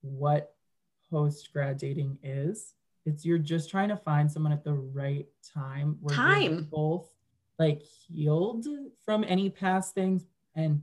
what 0.01 0.53
post 1.09 1.51
grad 1.53 1.77
dating 1.77 2.17
is. 2.23 2.73
It's 3.05 3.25
you're 3.25 3.37
just 3.39 3.69
trying 3.69 3.89
to 3.89 3.97
find 3.97 4.31
someone 4.31 4.51
at 4.53 4.63
the 4.63 4.73
right 4.73 5.25
time 5.53 5.97
where 6.01 6.15
you're 6.15 6.25
Time. 6.25 6.67
both 6.71 7.09
like 7.57 7.81
healed 7.81 8.67
from 9.05 9.23
any 9.27 9.49
past 9.49 9.95
things 9.95 10.25
and 10.55 10.81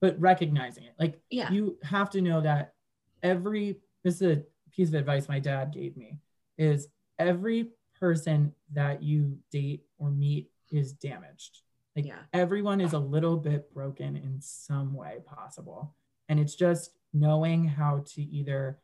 but 0.00 0.18
recognizing 0.20 0.84
it. 0.84 0.94
Like 0.98 1.20
yeah, 1.30 1.50
you 1.52 1.78
have 1.84 2.10
to 2.10 2.20
know 2.20 2.40
that 2.40 2.74
every 3.22 3.78
this 4.04 4.20
is 4.20 4.38
a 4.38 4.42
piece 4.70 4.88
of 4.88 4.94
advice 4.94 5.28
my 5.28 5.38
dad 5.38 5.72
gave 5.72 5.96
me 5.96 6.18
is 6.58 6.88
every 7.18 7.70
person 7.98 8.52
that 8.72 9.02
you 9.02 9.38
date 9.50 9.84
or 9.98 10.10
meet 10.10 10.50
is 10.70 10.92
damaged 10.92 11.60
like 11.94 12.06
Yeah. 12.06 12.18
everyone 12.32 12.80
is 12.80 12.92
a 12.94 12.98
little 12.98 13.36
bit 13.36 13.72
broken 13.72 14.16
in 14.16 14.40
some 14.40 14.94
way 14.94 15.18
possible 15.24 15.94
and 16.28 16.40
it's 16.40 16.54
just 16.54 16.90
knowing 17.12 17.64
how 17.64 18.02
to 18.14 18.22
either 18.22 18.78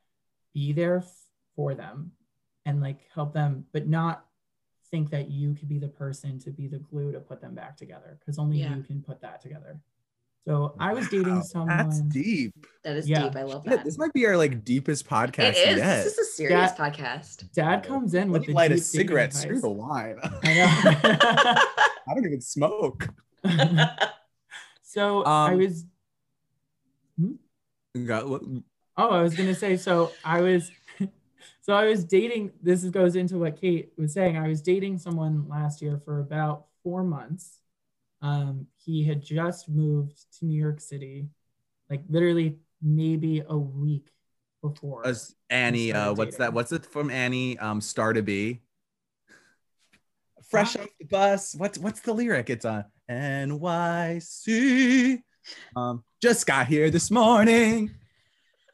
be 0.55 0.72
there 0.72 1.03
for 1.57 1.74
them 1.74 2.12
and 2.66 2.81
like 2.81 3.01
help 3.14 3.33
them 3.33 3.64
but 3.72 3.87
not 3.88 4.24
think 4.90 5.11
that 5.11 5.31
you 5.31 5.55
could 5.55 5.68
be 5.68 5.79
the 5.79 5.88
person 5.88 6.38
to 6.38 6.51
be 6.51 6.66
the 6.66 6.79
glue 6.79 7.12
to 7.12 7.20
put 7.20 7.40
them 7.40 7.55
back 7.55 7.77
together 7.77 8.16
because 8.20 8.38
only 8.38 8.59
Yeah. 8.59 8.77
you 8.77 8.83
can 8.83 9.03
put 9.03 9.20
that 9.22 9.40
together 9.40 9.81
so 10.48 10.74
i 10.80 10.94
was 10.94 11.06
dating 11.08 11.37
Wow, 11.37 11.42
someone 11.42 11.68
That's 11.76 12.00
deep. 12.00 12.54
that 12.84 12.96
is 12.96 13.08
Yeah. 13.08 13.24
deep. 13.24 13.37
I 13.37 13.42
love 13.42 13.64
Yeah, 13.66 13.76
that. 13.76 13.84
This 13.84 13.98
might 13.98 14.12
be 14.14 14.24
our 14.26 14.37
like 14.37 14.64
deepest 14.64 15.06
podcast 15.06 15.50
It 15.50 15.56
is. 15.72 15.76
yet. 15.78 16.04
This 16.04 16.12
is 16.14 16.18
a 16.18 16.24
serious 16.32 16.72
That- 16.72 16.94
podcast. 16.94 17.52
Dad 17.52 17.84
comes 17.84 18.14
in 18.14 18.30
Let 18.30 18.40
with 18.40 18.42
me 18.42 18.46
the 18.48 18.52
light 18.54 18.72
a 18.72 18.76
deep 18.76 18.84
dating 18.84 19.00
cigarette. 19.00 19.28
advice. 19.30 19.42
Screw 19.42 19.61
the 19.61 19.68
wine. 19.68 20.16
I 20.22 20.38
I 22.08 22.14
don't 22.14 22.24
even 22.24 22.40
smoke. 22.40 23.08
know. 23.44 23.87
so 24.82 25.22
I 25.24 25.52
Um, 25.52 25.58
was 25.58 25.84
Got- 28.06 28.28
what- 28.28 28.42
oh 28.96 29.11
I 29.11 29.22
was 29.22 29.34
gonna 29.34 29.54
say 29.54 29.76
so 29.76 30.12
I 30.24 30.40
was 30.40 30.70
so 31.61 31.74
I 31.74 31.84
was 31.87 32.04
dating 32.04 32.52
this 32.62 32.84
goes 32.84 33.16
into 33.16 33.38
what 33.38 33.61
Kate 33.61 33.92
was 33.98 34.12
saying 34.14 34.37
I 34.38 34.48
was 34.48 34.62
dating 34.62 34.98
someone 34.98 35.46
last 35.48 35.82
year 35.82 36.00
for 36.04 36.20
about 36.20 36.66
four 36.82 37.02
months. 37.02 37.58
Um, 38.20 38.66
he 38.85 39.04
had 39.04 39.22
just 39.22 39.68
moved 39.68 40.18
to 40.38 40.44
New 40.46 40.61
York 40.61 40.81
City, 40.81 41.28
like 41.88 42.02
literally 42.09 42.57
maybe 42.83 43.42
a 43.48 43.57
week 43.57 44.09
before. 44.62 45.07
Us 45.07 45.35
Annie, 45.50 45.92
uh, 45.92 46.12
what's 46.14 46.37
that? 46.38 46.52
What's 46.52 46.72
it 46.72 46.85
from 46.85 47.11
Annie? 47.11 47.59
Um, 47.59 47.81
Star 47.81 48.12
to 48.12 48.22
Be. 48.22 48.61
Fresh 50.50 50.76
off 50.76 50.88
the 50.98 51.04
bus. 51.07 51.54
What's 51.57 51.78
what's 51.78 52.00
the 52.00 52.12
lyric? 52.12 52.50
It's 52.50 52.64
on 52.64 52.85
NYC. 53.11 55.22
Um, 55.76 56.04
just 56.20 56.46
got 56.46 56.66
here 56.66 56.90
this 56.90 57.11
morning. 57.11 57.90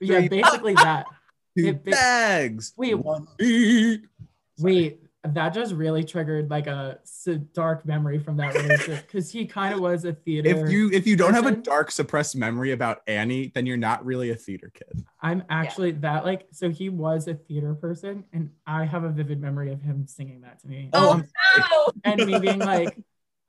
yeah, 0.00 0.26
basically 0.28 0.74
that. 0.74 1.06
Two 1.58 1.66
It- 1.68 1.76
it- 1.76 1.84
bags. 1.84 2.72
Wait. 2.76 2.94
one 2.94 3.26
beat. 3.38 4.00
Wait, 4.58 5.00
that 5.24 5.54
just 5.54 5.74
really 5.74 6.04
triggered 6.04 6.50
like 6.50 6.66
a 6.66 6.98
dark 7.54 7.86
memory 7.86 8.18
from 8.18 8.36
that 8.36 8.54
relationship 8.54 9.06
because 9.06 9.30
he 9.30 9.46
kind 9.46 9.72
of 9.72 9.80
was 9.80 10.04
a 10.04 10.12
theater. 10.12 10.50
If 10.66 10.70
you 10.70 10.90
if 10.92 11.06
you 11.06 11.16
don't 11.16 11.32
have 11.34 11.46
a 11.46 11.52
dark 11.52 11.90
suppressed 11.90 12.36
memory 12.36 12.72
about 12.72 13.02
Annie, 13.06 13.50
then 13.54 13.64
you're 13.64 13.76
not 13.78 14.04
really 14.04 14.30
a 14.30 14.34
theater 14.34 14.70
kid. 14.74 15.04
I'm 15.22 15.42
actually 15.48 15.92
that 15.92 16.24
like 16.24 16.46
so 16.52 16.68
he 16.68 16.90
was 16.90 17.26
a 17.26 17.34
theater 17.34 17.74
person 17.74 18.24
and 18.32 18.50
I 18.66 18.84
have 18.84 19.04
a 19.04 19.08
vivid 19.10 19.40
memory 19.40 19.72
of 19.72 19.80
him 19.80 20.06
singing 20.06 20.42
that 20.42 20.60
to 20.60 20.68
me. 20.68 20.90
Oh, 20.92 21.22
Oh, 21.56 21.90
no. 21.94 22.00
and 22.04 22.26
me 22.26 22.38
being 22.38 22.58
like, 22.58 22.96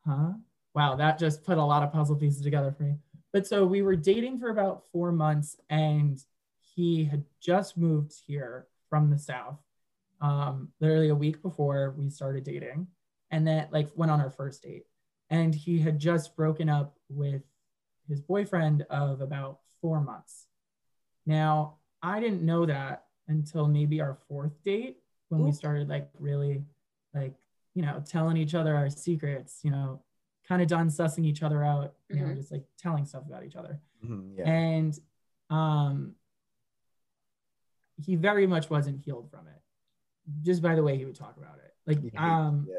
huh? 0.07 0.31
Wow, 0.73 0.95
that 0.95 1.19
just 1.19 1.43
put 1.43 1.57
a 1.57 1.63
lot 1.63 1.83
of 1.83 1.91
puzzle 1.91 2.15
pieces 2.15 2.41
together 2.41 2.71
for 2.71 2.83
me. 2.83 2.95
But 3.33 3.47
so 3.47 3.65
we 3.65 3.81
were 3.81 3.95
dating 3.97 4.39
for 4.39 4.49
about 4.49 4.83
four 4.93 5.11
months 5.11 5.57
and 5.69 6.17
he 6.75 7.03
had 7.05 7.23
just 7.41 7.77
moved 7.77 8.13
here 8.25 8.67
from 8.89 9.09
the 9.09 9.17
South, 9.17 9.57
um, 10.21 10.69
literally 10.80 11.10
a 11.10 11.15
week 11.15 11.41
before 11.41 11.93
we 11.97 12.10
started 12.10 12.43
dating. 12.43 12.88
And 13.32 13.45
then 13.45 13.67
like 13.71 13.89
went 13.95 14.12
on 14.12 14.21
our 14.21 14.30
first 14.30 14.63
date. 14.63 14.86
And 15.30 15.54
he 15.54 15.80
had 15.80 15.99
just 15.99 16.36
broken 16.36 16.69
up 16.69 16.97
with 17.10 17.41
his 18.08 18.21
boyfriend 18.21 18.84
of 18.89 19.21
about 19.21 19.60
four 19.82 19.99
months. 19.99 20.45
Now, 21.25 21.78
I 22.01 22.19
didn't 22.19 22.43
know 22.43 22.65
that 22.67 23.06
until 23.28 23.67
maybe 23.67 23.99
our 23.99 24.17
fourth 24.28 24.63
date 24.63 24.97
when 25.30 25.41
we 25.41 25.51
started 25.51 25.89
like 25.89 26.10
really 26.19 26.63
like 27.13 27.34
you 27.73 27.82
know, 27.82 28.01
telling 28.06 28.38
each 28.38 28.56
other 28.56 28.73
our 28.73 28.89
secrets, 28.89 29.60
you 29.63 29.69
know, 29.71 30.01
kind 30.47 30.62
of 30.62 30.67
done 30.69 30.88
sussing 30.88 31.25
each 31.25 31.43
other 31.43 31.62
out, 31.62 31.93
you 32.10 32.15
know, 32.21 32.28
Mhm. 32.28 32.36
just 32.38 32.51
like 32.51 32.63
telling 32.78 33.04
stuff 33.06 33.25
about 33.25 33.43
each 33.43 33.56
other. 33.58 33.82
Mhm, 34.04 34.38
yeah. 34.38 34.49
And 34.49 34.99
um 35.49 36.15
he 37.97 38.15
very 38.15 38.45
much 38.45 38.69
wasn't 38.69 38.99
healed 38.99 39.30
from 39.32 39.47
it. 39.47 39.62
Just 40.41 40.61
by 40.61 40.75
the 40.75 40.83
way 40.83 40.97
he 40.97 41.05
would 41.05 41.15
talk 41.15 41.38
about 41.38 41.57
it. 41.63 41.73
Like 41.85 41.97
You 41.97 42.09
hate 42.11 42.17
to 42.17 42.23
um 42.23 42.65
see 42.67 42.73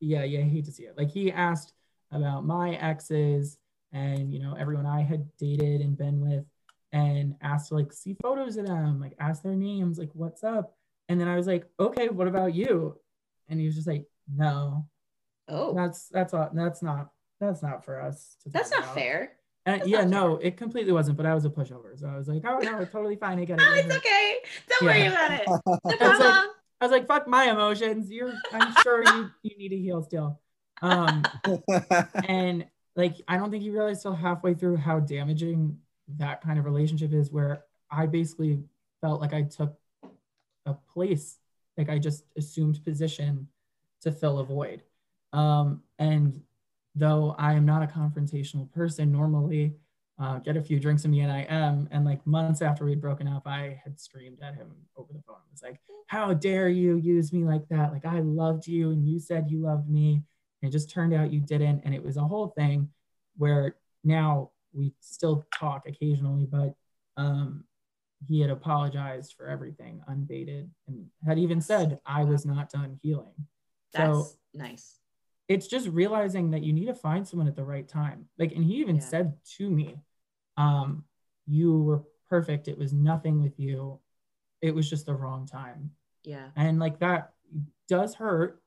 yeah, 0.00 0.24
yeah, 0.24 0.40
I 0.40 0.42
hate 0.48 0.64
to 0.64 0.72
see 0.72 0.84
it. 0.84 0.96
Like 0.96 1.10
he 1.10 1.30
asked 1.30 1.74
about 2.10 2.44
my 2.44 2.74
exes 2.76 3.58
and 3.92 4.32
you 4.32 4.40
know 4.40 4.54
everyone 4.58 4.86
I 4.86 5.02
had 5.02 5.28
dated 5.36 5.80
and 5.80 5.96
been 5.96 6.20
with, 6.20 6.44
and 6.92 7.36
asked 7.42 7.68
to 7.68 7.74
like 7.74 7.92
see 7.92 8.16
photos 8.22 8.56
of 8.56 8.66
them, 8.66 9.00
like 9.00 9.14
ask 9.18 9.42
their 9.42 9.54
names, 9.54 9.98
like 9.98 10.10
what's 10.14 10.42
up. 10.42 10.76
And 11.08 11.20
then 11.20 11.28
I 11.28 11.36
was 11.36 11.46
like, 11.46 11.66
okay, 11.78 12.08
what 12.08 12.28
about 12.28 12.54
you? 12.54 12.96
And 13.48 13.58
he 13.58 13.66
was 13.66 13.74
just 13.74 13.88
like, 13.88 14.06
no, 14.32 14.86
Oh, 15.48 15.74
that's 15.74 16.08
that's 16.08 16.32
all, 16.32 16.48
that's 16.52 16.82
not 16.82 17.10
that's 17.40 17.62
not 17.62 17.84
for 17.84 18.00
us. 18.00 18.36
To 18.44 18.50
that's 18.50 18.70
not 18.70 18.84
about." 18.84 18.94
fair. 18.94 19.32
And 19.66 19.86
yeah, 19.86 20.04
no, 20.04 20.36
it 20.36 20.56
completely 20.56 20.92
wasn't, 20.92 21.16
but 21.18 21.26
I 21.26 21.34
was 21.34 21.44
a 21.44 21.50
pushover. 21.50 21.98
So 21.98 22.08
I 22.08 22.16
was 22.16 22.28
like, 22.28 22.42
oh 22.46 22.58
no, 22.58 22.78
it's 22.80 22.92
totally 22.92 23.16
fine. 23.16 23.38
I 23.38 23.44
get 23.44 23.60
it. 23.60 23.66
Oh, 23.68 23.74
it's 23.74 23.96
okay. 23.96 24.36
Don't 24.68 24.88
worry 24.88 25.06
about 25.06 25.30
it. 25.32 25.46
No 26.00 26.08
problem. 26.18 26.50
I 26.80 26.84
was 26.86 26.92
like, 26.92 27.06
fuck 27.06 27.28
my 27.28 27.50
emotions. 27.50 28.10
You're 28.10 28.32
I'm 28.52 28.74
sure 28.82 29.04
you 29.04 29.30
you 29.42 29.56
need 29.58 29.68
to 29.70 29.76
heal 29.78 30.02
still. 30.02 30.40
Um 30.82 31.24
and 32.28 32.66
like 32.96 33.16
I 33.28 33.36
don't 33.36 33.50
think 33.50 33.64
you 33.64 33.72
realize 33.72 34.02
till 34.02 34.14
halfway 34.14 34.54
through 34.54 34.76
how 34.76 35.00
damaging 35.00 35.78
that 36.18 36.40
kind 36.42 36.58
of 36.58 36.64
relationship 36.64 37.12
is 37.12 37.30
where 37.30 37.64
I 37.90 38.06
basically 38.06 38.62
felt 39.00 39.20
like 39.20 39.32
I 39.32 39.42
took 39.42 39.76
a 40.66 40.74
place, 40.74 41.38
like 41.76 41.88
I 41.88 41.98
just 41.98 42.24
assumed 42.36 42.84
position 42.84 43.48
to 44.02 44.12
fill 44.12 44.38
a 44.38 44.44
void. 44.44 44.82
Um, 45.32 45.82
and 45.98 46.40
though 46.94 47.34
I 47.38 47.54
am 47.54 47.64
not 47.64 47.82
a 47.82 47.86
confrontational 47.86 48.70
person 48.72 49.12
normally, 49.12 49.74
uh, 50.20 50.38
get 50.38 50.56
a 50.56 50.62
few 50.62 50.78
drinks 50.78 51.04
in 51.04 51.10
me 51.10 51.20
and 51.20 51.32
I 51.32 51.46
am. 51.48 51.88
And 51.90 52.04
like 52.04 52.24
months 52.26 52.60
after 52.62 52.84
we'd 52.84 53.00
broken 53.00 53.26
up, 53.26 53.46
I 53.46 53.80
had 53.82 53.98
screamed 53.98 54.38
at 54.42 54.54
him 54.54 54.70
over 54.96 55.12
the 55.12 55.22
phone. 55.26 55.36
I 55.36 55.50
was 55.50 55.62
like, 55.62 55.80
How 56.08 56.34
dare 56.34 56.68
you 56.68 56.96
use 56.96 57.32
me 57.32 57.44
like 57.44 57.66
that? 57.70 57.92
Like 57.92 58.04
I 58.04 58.20
loved 58.20 58.66
you 58.66 58.90
and 58.90 59.08
you 59.08 59.18
said 59.18 59.50
you 59.50 59.60
loved 59.60 59.88
me. 59.88 60.22
And 60.62 60.68
it 60.68 60.72
just 60.72 60.90
turned 60.90 61.14
out 61.14 61.32
you 61.32 61.40
didn't. 61.40 61.82
And 61.84 61.94
it 61.94 62.04
was 62.04 62.18
a 62.18 62.22
whole 62.22 62.48
thing 62.48 62.90
where 63.38 63.76
now 64.04 64.50
we 64.72 64.92
still 65.00 65.46
talk 65.54 65.88
occasionally, 65.88 66.46
but 66.46 66.74
um, 67.16 67.64
he 68.28 68.40
had 68.40 68.50
apologized 68.50 69.32
for 69.32 69.46
everything 69.46 70.02
unbated 70.10 70.68
and 70.86 71.06
had 71.26 71.38
even 71.38 71.60
said 71.62 71.98
I 72.04 72.24
was 72.24 72.44
not 72.44 72.70
done 72.70 72.98
healing. 73.02 73.32
So 73.96 73.98
That's 73.98 74.36
nice. 74.52 74.96
it's 75.48 75.66
just 75.66 75.88
realizing 75.88 76.50
that 76.50 76.62
you 76.62 76.74
need 76.74 76.86
to 76.86 76.94
find 76.94 77.26
someone 77.26 77.48
at 77.48 77.56
the 77.56 77.64
right 77.64 77.88
time. 77.88 78.28
Like, 78.38 78.52
and 78.52 78.62
he 78.62 78.74
even 78.74 78.96
Yeah. 78.96 79.00
said 79.02 79.32
to 79.56 79.70
me, 79.70 79.96
um, 80.56 81.04
you 81.46 81.82
were 81.82 82.02
perfect. 82.28 82.68
It 82.68 82.78
was 82.78 82.92
nothing 82.92 83.42
with 83.42 83.58
you. 83.58 83.98
It 84.62 84.74
was 84.74 84.88
just 84.90 85.06
the 85.06 85.14
wrong 85.14 85.46
time. 85.46 85.90
Yeah. 86.24 86.48
And 86.56 86.78
like 86.78 86.98
that 87.00 87.32
does 87.88 88.14
hurt, 88.14 88.62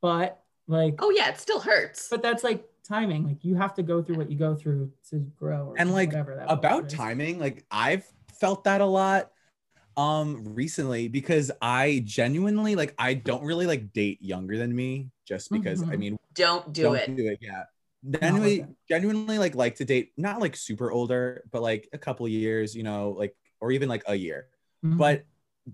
but 0.00 0.42
like, 0.68 0.96
Oh 0.98 1.10
yeah, 1.10 1.28
it 1.30 1.40
still 1.40 1.60
hurts. 1.60 2.08
but 2.08 2.22
that's 2.22 2.44
like 2.44 2.64
timing. 2.84 3.26
Like 3.26 3.44
you 3.44 3.54
have 3.56 3.74
to 3.74 3.82
go 3.82 4.02
through 4.02 4.16
what 4.16 4.30
you 4.30 4.36
go 4.36 4.54
through 4.54 4.92
to 5.10 5.16
grow. 5.38 5.68
Or 5.68 5.76
and 5.78 5.92
like 5.92 6.08
whatever 6.10 6.36
that 6.36 6.50
about 6.50 6.88
timing 6.88 7.38
like 7.38 7.64
i've 7.70 8.04
felt 8.34 8.64
that 8.64 8.80
a 8.80 8.86
lot 8.86 9.30
um 9.96 10.42
recently 10.54 11.06
because 11.08 11.50
i 11.62 12.02
genuinely 12.04 12.74
like 12.74 12.94
i 12.98 13.14
don't 13.14 13.42
really 13.44 13.66
like 13.66 13.92
date 13.92 14.20
younger 14.20 14.58
than 14.58 14.74
me 14.74 15.10
just 15.26 15.50
because 15.50 15.82
i 15.82 15.86
Mhm. 15.86 15.98
mean 15.98 16.16
don't 16.34 16.72
do 16.72 16.82
don't 16.82 16.96
it. 16.96 17.16
do 17.16 17.26
it 17.28 17.38
yeah 17.40 17.58
like 17.58 17.66
genuinely 18.10 18.58
that. 18.60 18.68
genuinely 18.88 19.38
like 19.38 19.54
like 19.54 19.76
to 19.76 19.84
date 19.84 20.12
not 20.16 20.40
like 20.40 20.56
super 20.56 20.90
older 20.90 21.44
but 21.52 21.62
like 21.62 21.88
a 21.92 21.98
couple 21.98 22.26
years 22.28 22.74
you 22.74 22.82
know 22.82 23.10
like 23.10 23.34
or 23.60 23.70
even 23.72 23.88
like 23.88 24.02
a 24.06 24.14
year 24.14 24.48
Mhm. 24.84 24.98
but 24.98 25.24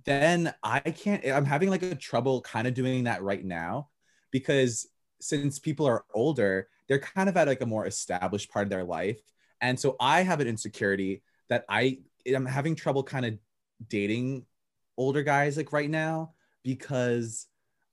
then 0.04 0.52
i 0.62 0.80
can't 0.80 1.24
i'm 1.26 1.46
having 1.46 1.70
like 1.70 1.82
a 1.82 1.94
trouble 1.94 2.42
kind 2.42 2.66
of 2.68 2.74
doing 2.74 3.04
that 3.04 3.22
right 3.22 3.42
now 3.42 3.88
because 4.30 4.86
since 5.20 5.58
people 5.58 5.86
are 5.86 6.04
older 6.12 6.68
they're 6.88 6.98
kind 6.98 7.28
of 7.30 7.36
at 7.38 7.48
like 7.48 7.62
a 7.62 7.66
more 7.66 7.86
established 7.86 8.50
part 8.50 8.64
of 8.64 8.70
their 8.70 8.84
life 8.84 9.18
and 9.62 9.80
so 9.80 9.96
i 9.98 10.20
have 10.22 10.40
an 10.40 10.46
insecurity 10.46 11.22
that 11.48 11.64
i 11.70 11.98
i'm 12.34 12.44
having 12.44 12.74
trouble 12.74 13.02
kind 13.02 13.24
of 13.24 13.38
dating 13.88 14.44
older 14.98 15.22
guys 15.22 15.56
like 15.56 15.72
right 15.72 15.88
now 15.88 16.32
because 16.62 17.46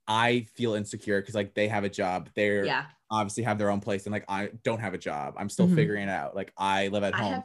i 0.08 0.46
feel 0.54 0.74
insecure 0.74 1.20
because 1.20 1.34
like 1.34 1.54
they 1.54 1.68
have 1.68 1.84
a 1.84 1.88
job 1.88 2.28
they're 2.34 2.64
Yeah. 2.64 2.84
obviously 3.10 3.42
have 3.44 3.58
their 3.58 3.70
own 3.70 3.80
place 3.80 4.06
and 4.06 4.12
like 4.12 4.24
i 4.28 4.50
don't 4.64 4.80
have 4.80 4.94
a 4.94 4.98
job 4.98 5.34
i'm 5.36 5.48
still 5.48 5.66
Mhm. 5.68 5.74
figuring 5.74 6.02
it 6.04 6.08
out 6.10 6.34
like 6.36 6.52
i 6.56 6.88
live 6.88 7.02
at 7.02 7.14
I 7.14 7.18
home 7.18 7.32
have 7.32 7.44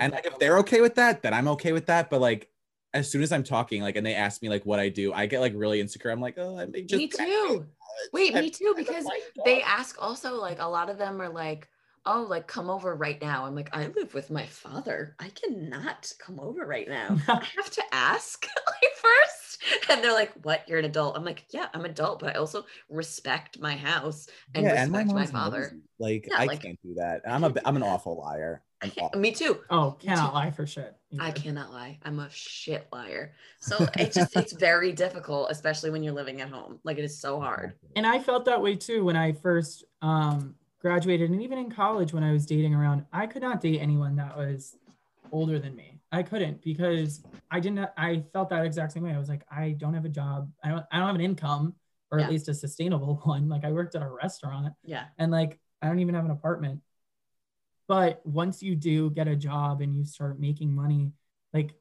and 0.00 0.12
like, 0.12 0.26
if 0.26 0.38
they're 0.38 0.58
okay 0.58 0.80
with 0.80 0.94
that 0.96 1.22
then 1.22 1.32
i'm 1.34 1.48
okay 1.48 1.72
with 1.72 1.86
that 1.86 2.10
but 2.10 2.20
like 2.20 2.48
as 2.94 3.10
soon 3.10 3.22
as 3.22 3.32
i'm 3.32 3.42
talking 3.42 3.82
like 3.82 3.96
and 3.96 4.06
they 4.06 4.14
ask 4.14 4.42
me 4.42 4.48
like 4.48 4.64
what 4.64 4.78
i 4.78 4.88
do 4.88 5.12
i 5.12 5.26
get 5.26 5.40
like 5.40 5.52
really 5.56 5.80
insecure 5.80 6.10
i'm 6.10 6.20
like 6.20 6.38
oh 6.38 6.58
i 6.58 6.66
may 6.66 6.82
just 6.82 6.98
me 6.98 7.08
too. 7.08 7.66
Wait, 8.12 8.36
I- 8.36 8.42
me 8.42 8.50
too. 8.50 8.74
Because 8.76 9.04
like 9.06 9.22
they 9.46 9.62
ask 9.62 9.96
also 10.02 10.34
like 10.38 10.58
a 10.60 10.66
lot 10.66 10.90
of 10.90 10.98
them 10.98 11.20
are 11.20 11.30
like, 11.30 11.66
oh, 12.06 12.22
like 12.28 12.46
come 12.46 12.70
over 12.70 12.94
right 12.94 13.20
now. 13.20 13.44
I'm 13.46 13.54
like, 13.54 13.70
I 13.76 13.86
live 13.88 14.14
with 14.14 14.30
my 14.30 14.46
father. 14.46 15.16
I 15.18 15.28
cannot 15.30 16.12
come 16.18 16.38
over 16.40 16.64
right 16.66 16.88
now. 16.88 17.16
I 17.28 17.44
have 17.56 17.70
to 17.70 17.82
ask 17.92 18.46
like 18.66 18.92
first. 18.94 19.62
And 19.90 20.02
they're 20.02 20.12
like, 20.12 20.32
what? 20.42 20.68
You're 20.68 20.78
an 20.78 20.84
adult. 20.84 21.16
I'm 21.16 21.24
like, 21.24 21.44
yeah, 21.50 21.66
I'm 21.74 21.84
adult, 21.84 22.20
but 22.20 22.34
I 22.36 22.38
also 22.38 22.64
respect 22.88 23.58
my 23.60 23.74
house 23.76 24.28
and 24.54 24.64
Yeah, 24.64 24.82
respect 24.82 25.08
my, 25.08 25.14
mom's 25.14 25.30
father. 25.30 25.72
like 25.98 26.26
Yeah, 26.30 26.38
i 26.38 26.44
like, 26.44 26.62
can't 26.62 26.78
do 26.82 26.94
that 26.94 27.22
i'm 27.26 27.42
a 27.44 27.52
i'm 27.64 27.76
an 27.76 27.82
awful 27.82 28.18
liar 28.18 28.62
I 28.82 28.86
I'm 28.86 28.90
can't- 28.90 29.06
awful. 29.06 29.20
me 29.20 29.32
too. 29.32 29.58
oh, 29.70 29.96
too. 29.98 30.06
cannot 30.08 30.34
lie 30.34 30.50
for 30.50 30.66
shit. 30.66 30.94
I 31.18 31.30
cannot 31.30 31.72
lie. 31.72 31.98
I'm 32.04 32.18
a 32.18 32.28
shit 32.30 32.86
liar. 32.92 33.32
So 33.60 33.86
it's 33.96 34.14
just 34.14 34.36
it's 34.36 34.52
very 34.52 34.92
difficult, 34.92 35.50
especially 35.50 35.88
when 35.90 36.02
you're 36.02 36.12
living 36.12 36.42
at 36.42 36.50
home. 36.50 36.78
Like 36.84 36.98
it 36.98 37.04
is 37.04 37.18
so 37.18 37.40
hard. 37.40 37.72
and 37.96 38.06
I 38.06 38.18
felt 38.18 38.44
that 38.44 38.60
way 38.60 38.76
too 38.76 39.02
when 39.04 39.16
I 39.16 39.32
first 39.32 39.84
um, 40.02 40.56
graduated, 40.90 41.30
and 41.30 41.42
even 41.42 41.58
in 41.58 41.68
college 41.68 42.12
when 42.12 42.22
I 42.22 42.32
was 42.32 42.46
dating 42.46 42.72
around. 42.72 43.04
I 43.12 43.26
could 43.26 43.42
not 43.42 43.60
date 43.60 43.80
anyone 43.80 44.14
that 44.16 44.36
was 44.36 44.76
older 45.32 45.58
than 45.58 45.74
me. 45.74 45.98
I 46.12 46.22
couldn't 46.22 46.62
because 46.62 47.24
I 47.50 47.58
didn't. 47.58 47.88
I 47.96 48.22
felt 48.32 48.50
that 48.50 48.64
exact 48.64 48.92
same 48.92 49.02
way. 49.02 49.12
I 49.12 49.18
was 49.18 49.28
like, 49.28 49.42
I 49.50 49.70
don't 49.72 49.94
have 49.94 50.04
a 50.04 50.08
job. 50.08 50.48
I 50.62 50.68
don't. 50.68 50.84
I 50.92 50.98
don't 50.98 51.06
have 51.08 51.16
an 51.16 51.20
income, 51.20 51.74
or 52.12 52.20
Yeah. 52.20 52.26
at 52.26 52.30
least 52.30 52.48
a 52.48 52.54
sustainable 52.54 53.16
one. 53.24 53.48
Like 53.48 53.64
I 53.64 53.72
worked 53.72 53.96
at 53.96 54.02
a 54.02 54.08
restaurant, 54.08 54.74
Yeah. 54.84 55.06
and 55.18 55.32
like 55.32 55.58
I 55.82 55.88
don't 55.88 55.98
even 55.98 56.14
have 56.14 56.24
an 56.24 56.30
apartment. 56.30 56.80
But 57.88 58.24
once 58.24 58.62
you 58.62 58.76
do 58.76 59.10
get 59.10 59.26
a 59.26 59.34
job 59.36 59.80
and 59.80 59.92
you 59.96 60.04
start 60.04 60.38
making 60.38 60.72
money, 60.72 61.12
like 61.52 61.74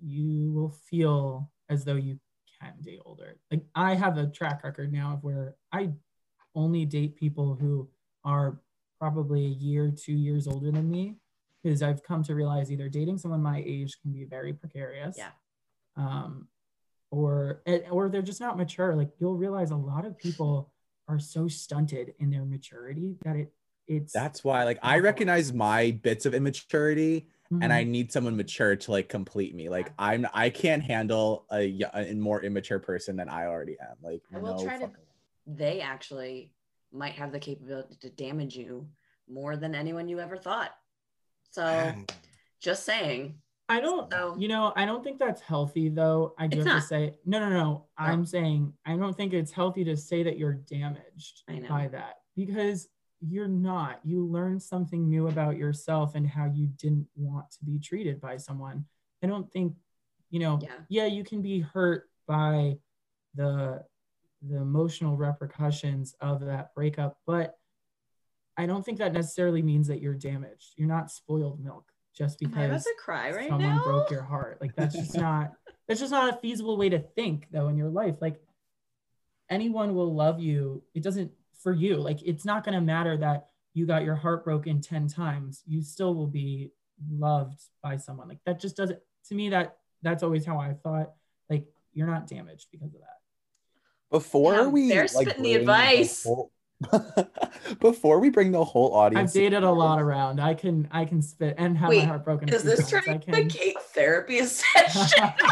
you 0.00 0.52
will 0.52 0.70
feel 0.70 1.50
as 1.68 1.84
though 1.84 1.96
you 1.96 2.20
can 2.60 2.74
date 2.82 3.00
older. 3.04 3.36
Like 3.50 3.64
I 3.74 3.94
have 3.96 4.16
a 4.16 4.26
track 4.28 4.62
record 4.62 4.92
now 4.92 5.14
of 5.14 5.24
where 5.24 5.56
I 5.72 5.90
only 6.54 6.84
date 6.84 7.16
people 7.16 7.54
who 7.60 7.88
are 8.28 8.60
probably 9.00 9.46
a 9.46 9.48
year, 9.48 9.90
two 9.90 10.12
years 10.12 10.46
older 10.46 10.70
than 10.70 10.90
me, 10.90 11.16
because 11.62 11.82
I've 11.82 12.02
come 12.02 12.22
to 12.24 12.34
realize 12.34 12.70
either 12.70 12.88
dating 12.88 13.18
someone 13.18 13.42
my 13.42 13.62
age 13.66 13.96
can 14.02 14.12
be 14.12 14.24
very 14.24 14.52
precarious. 14.52 15.16
Yeah. 15.16 15.30
Um, 15.96 16.48
or 17.10 17.62
or 17.90 18.08
they're 18.10 18.22
just 18.22 18.40
not 18.40 18.56
mature. 18.58 18.94
Like 18.94 19.10
you'll 19.18 19.36
realize 19.36 19.70
a 19.70 19.76
lot 19.76 20.04
of 20.04 20.16
people 20.18 20.72
are 21.08 21.18
so 21.18 21.48
stunted 21.48 22.12
in 22.18 22.30
their 22.30 22.44
maturity 22.44 23.16
that 23.24 23.34
it 23.36 23.52
it's 23.86 24.12
that's 24.12 24.44
why 24.44 24.64
like 24.64 24.78
i 24.82 24.98
recognize 24.98 25.50
my 25.54 25.90
bits 26.02 26.26
of 26.26 26.34
immaturity 26.34 27.26
and 27.50 27.62
Mhm. 27.62 27.70
I 27.74 27.82
need 27.84 28.12
someone 28.12 28.36
mature 28.36 28.76
to 28.76 28.90
like 28.90 29.08
complete 29.08 29.54
me. 29.54 29.70
Like 29.70 29.90
I'm 29.98 30.26
I 30.34 30.50
can't 30.50 30.82
handle 30.82 31.46
a 31.50 32.12
more 32.14 32.42
immature 32.44 32.78
person 32.78 33.16
than 33.16 33.30
I 33.30 33.46
already 33.46 33.78
am. 33.80 33.96
Like 34.02 34.20
I 34.34 34.38
will 34.38 34.58
no 34.58 34.62
try 34.64 34.74
to- 34.74 34.80
fucking- 34.88 35.04
They 35.46 35.80
actually 35.80 36.52
might 36.92 37.12
have 37.14 37.32
the 37.32 37.38
capability 37.38 37.96
to 38.00 38.10
damage 38.10 38.56
you 38.56 38.88
more 39.28 39.56
than 39.56 39.74
anyone 39.74 40.08
you 40.08 40.20
ever 40.20 40.36
thought. 40.36 40.70
So 41.50 41.64
um, 41.66 42.06
just 42.60 42.84
saying. 42.84 43.34
I 43.70 43.80
don't, 43.80 44.10
So- 44.10 44.34
you 44.38 44.48
know, 44.48 44.72
I 44.76 44.86
don't 44.86 45.04
think 45.04 45.18
that's 45.18 45.42
healthy 45.42 45.90
though. 45.90 46.34
I 46.38 46.46
do 46.46 46.58
have 46.58 46.66
not. 46.66 46.80
to 46.80 46.86
say, 46.86 47.14
no, 47.26 47.38
no, 47.38 47.50
no. 47.50 47.86
Oh. 47.98 48.04
I'm 48.04 48.24
saying 48.24 48.72
I 48.86 48.96
don't 48.96 49.14
think 49.16 49.34
it's 49.34 49.52
healthy 49.52 49.84
to 49.84 49.96
say 49.96 50.22
that 50.22 50.38
you're 50.38 50.54
damaged 50.54 51.42
by 51.68 51.88
that 51.88 52.14
because 52.34 52.88
you're 53.20 53.48
not. 53.48 54.00
You 54.04 54.24
learned 54.26 54.62
something 54.62 55.08
new 55.08 55.28
about 55.28 55.56
yourself 55.58 56.14
and 56.14 56.26
how 56.26 56.46
you 56.46 56.68
didn't 56.78 57.08
want 57.16 57.50
to 57.50 57.64
be 57.64 57.78
treated 57.78 58.20
by 58.20 58.36
someone. 58.38 58.86
I 59.22 59.26
don't 59.26 59.50
think, 59.52 59.74
you 60.30 60.38
know, 60.38 60.58
Yeah. 60.62 60.70
yeah, 60.88 61.06
you 61.06 61.24
can 61.24 61.42
be 61.42 61.60
hurt 61.60 62.08
by 62.26 62.78
the 63.34 63.84
the 64.42 64.56
emotional 64.56 65.16
repercussions 65.16 66.14
of 66.20 66.40
that 66.40 66.74
breakup, 66.74 67.18
but 67.26 67.58
I 68.56 68.66
don't 68.66 68.84
think 68.84 68.98
that 68.98 69.12
necessarily 69.12 69.62
means 69.62 69.86
that 69.88 70.00
you're 70.00 70.14
damaged. 70.14 70.74
You're 70.76 70.88
not 70.88 71.10
spoiled 71.10 71.62
milk 71.62 71.92
just 72.18 72.42
Am 72.42 72.52
I 72.54 72.64
about 72.64 72.70
because 72.70 72.84
to 72.84 72.92
right 73.36 73.48
someone 73.48 73.76
now? 73.76 73.84
broke 73.84 74.10
your 74.10 74.22
heart. 74.22 74.58
Like 74.60 74.74
that's 74.74 74.96
just 74.96 75.16
not 75.16 75.52
that's 75.86 76.00
just 76.00 76.10
not 76.12 76.34
a 76.34 76.36
feasible 76.38 76.76
way 76.76 76.88
to 76.88 76.98
think 76.98 77.46
though 77.52 77.68
in 77.68 77.76
your 77.76 77.88
life. 77.88 78.16
Like 78.20 78.40
anyone 79.48 79.94
will 79.94 80.12
love 80.14 80.40
you. 80.40 80.82
It 80.94 81.04
doesn't 81.04 81.30
for 81.62 81.72
you. 81.72 81.96
Like 81.96 82.20
it's 82.24 82.44
not 82.44 82.64
gonna 82.64 82.80
matter 82.80 83.16
that 83.18 83.46
you 83.74 83.86
got 83.86 84.04
your 84.04 84.16
heart 84.16 84.44
broken 84.44 84.80
10 84.80 85.06
times. 85.06 85.62
You 85.64 85.80
still 85.82 86.14
will 86.14 86.26
be 86.26 86.72
loved 87.08 87.62
by 87.80 87.96
someone. 87.96 88.28
Like 88.28 88.40
that 88.44 88.60
just 88.60 88.76
doesn't 88.76 88.98
to 89.28 89.34
me 89.34 89.50
that 89.50 89.76
that's 90.02 90.24
always 90.24 90.44
how 90.44 90.58
I 90.58 90.74
thought. 90.82 91.12
Like 91.48 91.66
you're 91.92 92.08
not 92.08 92.26
damaged 92.26 92.66
because 92.72 92.94
of 92.94 93.00
that. 93.00 93.17
Before 94.10 94.56
Damn, 94.56 94.72
we 94.72 94.88
they're 94.88 95.02
like, 95.14 95.28
spitting 95.28 95.42
the 95.42 95.52
bring 95.54 95.60
advice. 95.60 96.24
whole- 96.24 96.52
before 97.80 98.20
we 98.20 98.30
bring 98.30 98.52
the 98.52 98.64
whole 98.64 98.94
audience, 98.94 99.30
I've 99.30 99.34
dated 99.34 99.64
a 99.64 99.70
lot 99.70 100.00
around. 100.00 100.40
I 100.40 100.54
can 100.54 100.86
I 100.92 101.04
can 101.06 101.20
spit 101.22 101.56
and 101.58 101.76
have 101.76 101.88
Wait, 101.88 102.00
my 102.00 102.04
heart 102.04 102.24
broken. 102.24 102.48
a 102.48 102.52
Is 102.54 102.62
few 102.62 102.70
this 102.70 102.90
times. 102.90 103.04
turning 103.24 103.34
I 103.34 103.48
Kate 103.48 103.80
therapy 103.94 104.42
session? 104.44 105.28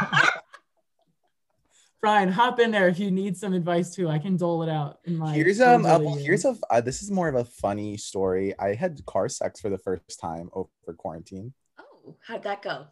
Brian, 2.01 2.31
hop 2.31 2.61
in 2.61 2.71
there 2.71 2.87
if 2.89 2.99
you 3.01 3.11
need 3.11 3.37
some 3.37 3.55
advice 3.55 3.93
too. 3.95 4.09
I 4.09 4.19
can 4.19 4.37
dole 4.37 4.63
it 4.63 4.69
out 4.69 4.99
in 5.05 5.17
my. 5.17 5.35
Here's 5.35 5.61
um 5.61 5.85
elderly 5.85 6.07
well, 6.13 6.17
here's 6.17 6.45
a 6.45 6.57
uh, 6.71 6.81
this 6.81 7.03
is 7.03 7.11
more 7.11 7.29
of 7.29 7.35
a 7.35 7.45
funny 7.45 7.97
story. 7.97 8.55
I 8.61 8.75
had 8.75 9.05
car 9.07 9.29
sex 9.29 9.61
for 9.61 9.69
the 9.71 9.79
first 9.79 10.21
time 10.21 10.49
over 10.53 10.69
quarantine. 10.97 11.53
Oh, 11.81 12.15
how'd 12.25 12.45
that 12.45 12.63
go? 12.63 12.87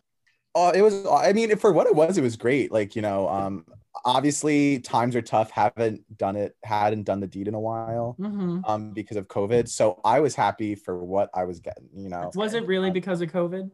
Oh, 0.57 0.71
it 0.71 0.83
was. 0.83 1.07
I 1.07 1.33
mean, 1.33 1.55
for 1.57 1.73
what 1.73 1.87
it 1.87 1.95
was, 1.95 2.19
it 2.19 2.23
was 2.23 2.37
great. 2.37 2.73
Like 2.73 2.97
you 2.97 3.03
know, 3.03 3.29
um, 3.29 3.65
obviously 4.05 4.81
times 4.81 5.15
are 5.17 5.23
tough. 5.23 5.51
Haven't 5.51 6.03
done 6.17 6.37
it, 6.37 6.57
hadn't 6.65 7.05
done 7.05 7.21
the 7.21 7.27
deed 7.27 7.49
in 7.49 7.55
a 7.55 7.61
while, 7.61 8.17
Mhm. 8.19 8.63
um, 8.69 8.93
because 8.93 9.17
of 9.17 9.29
COVID. 9.29 9.69
So 9.69 10.01
I 10.05 10.21
was 10.21 10.35
happy 10.35 10.75
for 10.75 11.03
what 11.05 11.31
I 11.35 11.45
was 11.45 11.61
getting. 11.61 11.89
You 11.95 12.09
know, 12.09 12.31
Was 12.35 12.55
it 12.55 12.67
really 12.67 12.91
because 12.91 13.21
of 13.21 13.31
COVID? 13.31 13.71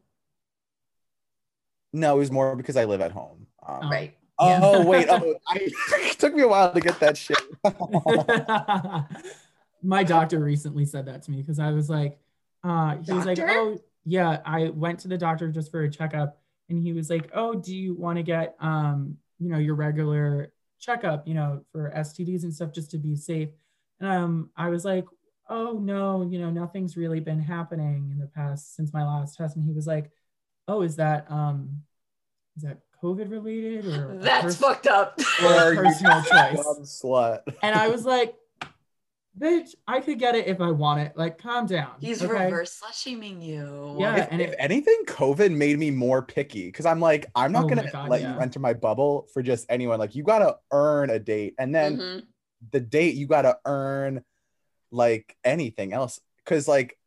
no, 1.92 2.16
it 2.16 2.18
was 2.18 2.30
more 2.30 2.54
because 2.54 2.76
I 2.76 2.84
live 2.84 3.00
at 3.00 3.12
home. 3.12 3.46
Um, 3.66 3.80
Oh. 3.82 3.90
Right. 3.90 4.16
Oh 4.38 4.86
wait, 4.86 5.06
oh, 5.10 5.34
I, 5.48 5.58
it 5.92 6.18
took 6.18 6.34
me 6.34 6.42
a 6.42 6.48
while 6.48 6.72
to 6.72 6.80
get 6.80 6.98
that 7.00 7.16
shit. 7.16 7.36
My 9.82 10.04
doctor 10.04 10.38
recently 10.38 10.84
said 10.84 11.06
that 11.06 11.22
to 11.22 11.30
me 11.30 11.38
because 11.38 11.58
I 11.58 11.70
was 11.72 11.88
like, 11.90 12.18
uh, 12.62 12.96
he 12.98 13.12
was 13.12 13.26
like, 13.26 13.38
oh 13.38 13.78
yeah, 14.04 14.40
I 14.44 14.68
went 14.70 15.00
to 15.00 15.08
the 15.08 15.18
doctor 15.18 15.50
just 15.50 15.70
for 15.70 15.82
a 15.82 15.90
checkup, 15.90 16.40
and 16.68 16.78
he 16.78 16.92
was 16.92 17.10
like, 17.10 17.30
oh, 17.34 17.54
do 17.54 17.74
you 17.74 17.94
want 17.94 18.18
to 18.18 18.22
get 18.22 18.56
um, 18.60 19.16
you 19.40 19.48
know, 19.48 19.58
your 19.58 19.74
regular 19.74 20.52
checkup, 20.78 21.26
you 21.26 21.34
know, 21.34 21.64
for 21.72 21.90
STDs 21.96 22.44
and 22.44 22.54
stuff 22.54 22.72
just 22.72 22.90
to 22.92 22.98
be 22.98 23.16
safe? 23.16 23.48
And 23.98 24.08
um, 24.10 24.50
I 24.56 24.68
was 24.68 24.84
like, 24.84 25.06
oh 25.48 25.72
no, 25.82 26.22
you 26.22 26.38
know, 26.38 26.50
nothing's 26.50 26.96
really 26.96 27.18
been 27.20 27.40
happening 27.40 28.10
in 28.12 28.18
the 28.18 28.26
past 28.28 28.76
since 28.76 28.92
my 28.92 29.02
last 29.04 29.36
test, 29.36 29.56
and 29.56 29.64
he 29.64 29.72
was 29.72 29.86
like, 29.86 30.10
oh, 30.68 30.82
is 30.82 30.96
that 30.96 31.26
um, 31.30 31.82
is 32.56 32.62
that 32.62 32.78
COVID 33.02 33.30
related 33.30 33.86
or 33.86 34.18
That's 34.18 34.44
pers- 34.44 34.56
fucked 34.56 34.86
up. 34.86 35.18
or 35.42 35.46
Or 35.52 35.72
a 35.72 35.74
you 35.74 35.82
personal 35.82 36.22
choice? 36.22 37.02
slut. 37.02 37.40
And 37.62 37.74
I 37.74 37.88
was 37.88 38.04
like, 38.04 38.34
bitch, 39.40 39.74
I 39.86 40.00
could 40.00 40.18
get 40.18 40.34
it 40.34 40.46
if 40.46 40.60
I 40.60 40.70
want 40.70 41.00
it. 41.00 41.12
Like, 41.16 41.38
calm 41.38 41.66
down. 41.66 41.92
He's 42.00 42.22
okay? 42.22 42.44
reverse 42.44 42.78
slut 42.80 42.92
shaming 43.00 43.40
you. 43.40 43.96
Yeah. 43.98 44.16
if, 44.16 44.28
and 44.30 44.40
if 44.42 44.50
it- 44.50 44.56
anything, 44.58 45.02
COVID 45.06 45.54
made 45.56 45.78
me 45.78 45.90
more 45.90 46.22
picky 46.22 46.66
because 46.66 46.84
I'm 46.86 47.00
like, 47.00 47.26
I'm 47.34 47.52
not 47.52 47.64
Oh 47.64 47.68
gonna 47.68 47.90
God, 47.90 48.08
let 48.10 48.20
yeah. 48.20 48.34
you 48.34 48.40
enter 48.40 48.58
my 48.60 48.74
bubble 48.74 49.28
for 49.32 49.42
just 49.42 49.66
anyone. 49.70 49.98
Like, 49.98 50.14
you 50.14 50.22
gotta 50.22 50.56
earn 50.72 51.10
a 51.10 51.18
date, 51.18 51.54
and 51.58 51.74
then 51.74 51.96
Mhm. 51.96 52.22
the 52.72 52.80
date 52.80 53.14
you 53.14 53.26
gotta 53.26 53.58
earn 53.64 54.22
like 54.90 55.36
anything 55.44 55.92
else. 55.92 56.20
Because 56.44 56.68
like, 56.68 56.98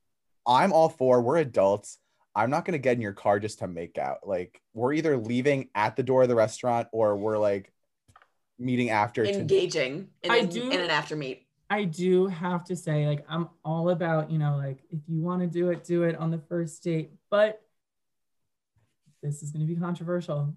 I'm 0.47 0.73
all 0.73 0.89
for 0.89 1.21
we're 1.21 1.37
adults. 1.37 1.99
I'm 2.35 2.49
not 2.49 2.65
gonna 2.65 2.79
get 2.79 2.95
in 2.95 3.01
your 3.01 3.13
car 3.13 3.39
just 3.39 3.59
to 3.59 3.67
make 3.67 3.97
out. 3.99 4.27
Like, 4.27 4.59
we're 4.73 4.93
either 4.93 5.17
leaving 5.17 5.69
at 5.75 5.95
the 5.95 6.01
door 6.03 6.23
of 6.23 6.29
the 6.29 6.35
restaurant 6.35 6.87
or 6.91 7.15
we're 7.15 7.37
like 7.37 7.71
meeting 8.57 8.89
after. 8.89 9.23
To, 9.23 9.31
engaging 9.31 10.09
in, 10.23 10.31
I 10.31 10.37
an- 10.37 10.47
do- 10.49 10.71
in 10.71 10.79
an 10.79 10.89
after 10.89 11.15
meet. 11.15 11.42
I 11.73 11.85
do 11.85 12.27
have 12.27 12.63
to 12.65 12.75
say, 12.75 13.07
like, 13.07 13.25
I'm 13.27 13.49
all 13.65 13.89
about, 13.89 14.29
you 14.29 14.37
know, 14.37 14.57
like, 14.57 14.77
if 14.91 14.99
you 15.07 15.21
want 15.21 15.41
to 15.41 15.47
do 15.47 15.71
it, 15.71 15.83
do 15.83 16.03
it 16.03 16.15
on 16.15 16.29
the 16.29 16.37
first 16.37 16.83
date. 16.83 17.09
But 17.31 17.63
this 19.23 19.41
is 19.41 19.49
going 19.49 19.65
to 19.67 19.73
be 19.73 19.79
controversial. 19.79 20.53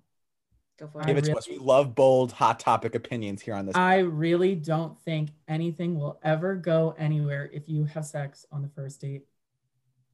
Go 0.78 0.88
for 0.88 1.00
I 1.00 1.06
give 1.06 1.16
it. 1.16 1.26
it 1.26 1.30
to 1.30 1.38
us. 1.38 1.48
We 1.48 1.56
love 1.56 1.94
bold, 1.94 2.32
hot 2.32 2.60
topic 2.60 2.94
opinions 2.94 3.40
here 3.40 3.54
on 3.54 3.64
this. 3.64 3.74
I 3.74 4.00
really 4.00 4.54
don't 4.54 5.00
think 5.04 5.30
anything 5.48 5.98
will 5.98 6.20
ever 6.22 6.54
go 6.54 6.94
anywhere 6.98 7.48
if 7.50 7.66
you 7.66 7.86
have 7.86 8.04
sex 8.04 8.44
on 8.52 8.60
the 8.60 8.68
first 8.68 9.00
date. 9.00 9.24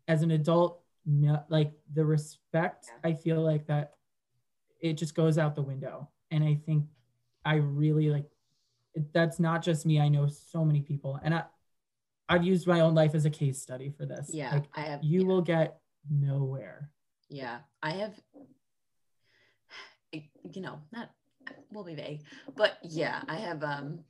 As 0.07 0.23
an 0.23 0.31
adult, 0.31 0.83
no, 1.05 1.43
like 1.49 1.73
the 1.93 2.05
respect, 2.05 2.93
I 3.03 3.15
feel 3.15 3.41
like 3.41 3.67
that 3.67 3.95
it 4.81 4.93
just 4.93 5.17
goes 5.17 5.37
out 5.37 5.57
the 5.57 5.63
window. 5.63 6.11
And 6.31 6.45
I 6.45 6.61
think 6.65 6.85
I 7.45 7.57
really 7.57 8.09
like 8.09 8.27
it, 8.27 8.32
that's 9.13 9.39
not 9.41 9.63
just 9.63 9.87
me. 9.87 10.01
I 10.01 10.09
know 10.09 10.29
so 10.29 10.65
many 10.65 10.81
people, 10.81 11.19
and 11.23 11.35
I 11.35 11.45
I've 12.29 12.45
used 12.45 12.67
my 12.67 12.81
own 12.81 12.95
life 12.95 13.15
as 13.15 13.25
a 13.25 13.31
case 13.31 13.61
study 13.61 13.91
for 13.91 14.07
this. 14.07 14.31
Yeah, 14.33 14.55
like 14.55 14.65
I 14.75 14.81
have. 14.83 15.03
you 15.03 15.21
yeah. 15.21 15.27
will 15.27 15.43
get 15.43 15.79
nowhere. 16.11 16.91
Yeah, 17.29 17.59
I 17.83 17.91
have. 17.93 18.15
You 20.13 20.61
know, 20.61 20.79
not. 20.93 21.11
We'll 21.73 21.85
be 21.85 21.95
vague, 21.95 22.23
but 22.57 22.79
yeah, 22.83 23.23
I 23.29 23.37
have 23.37 23.63
um 23.65 24.01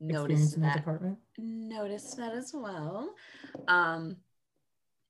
noticed 0.00 0.56
in 0.56 0.62
that 0.62 0.76
department. 0.76 1.18
Noticed 1.38 2.16
that 2.16 2.34
as 2.34 2.52
well. 2.54 3.14
Um, 3.68 4.16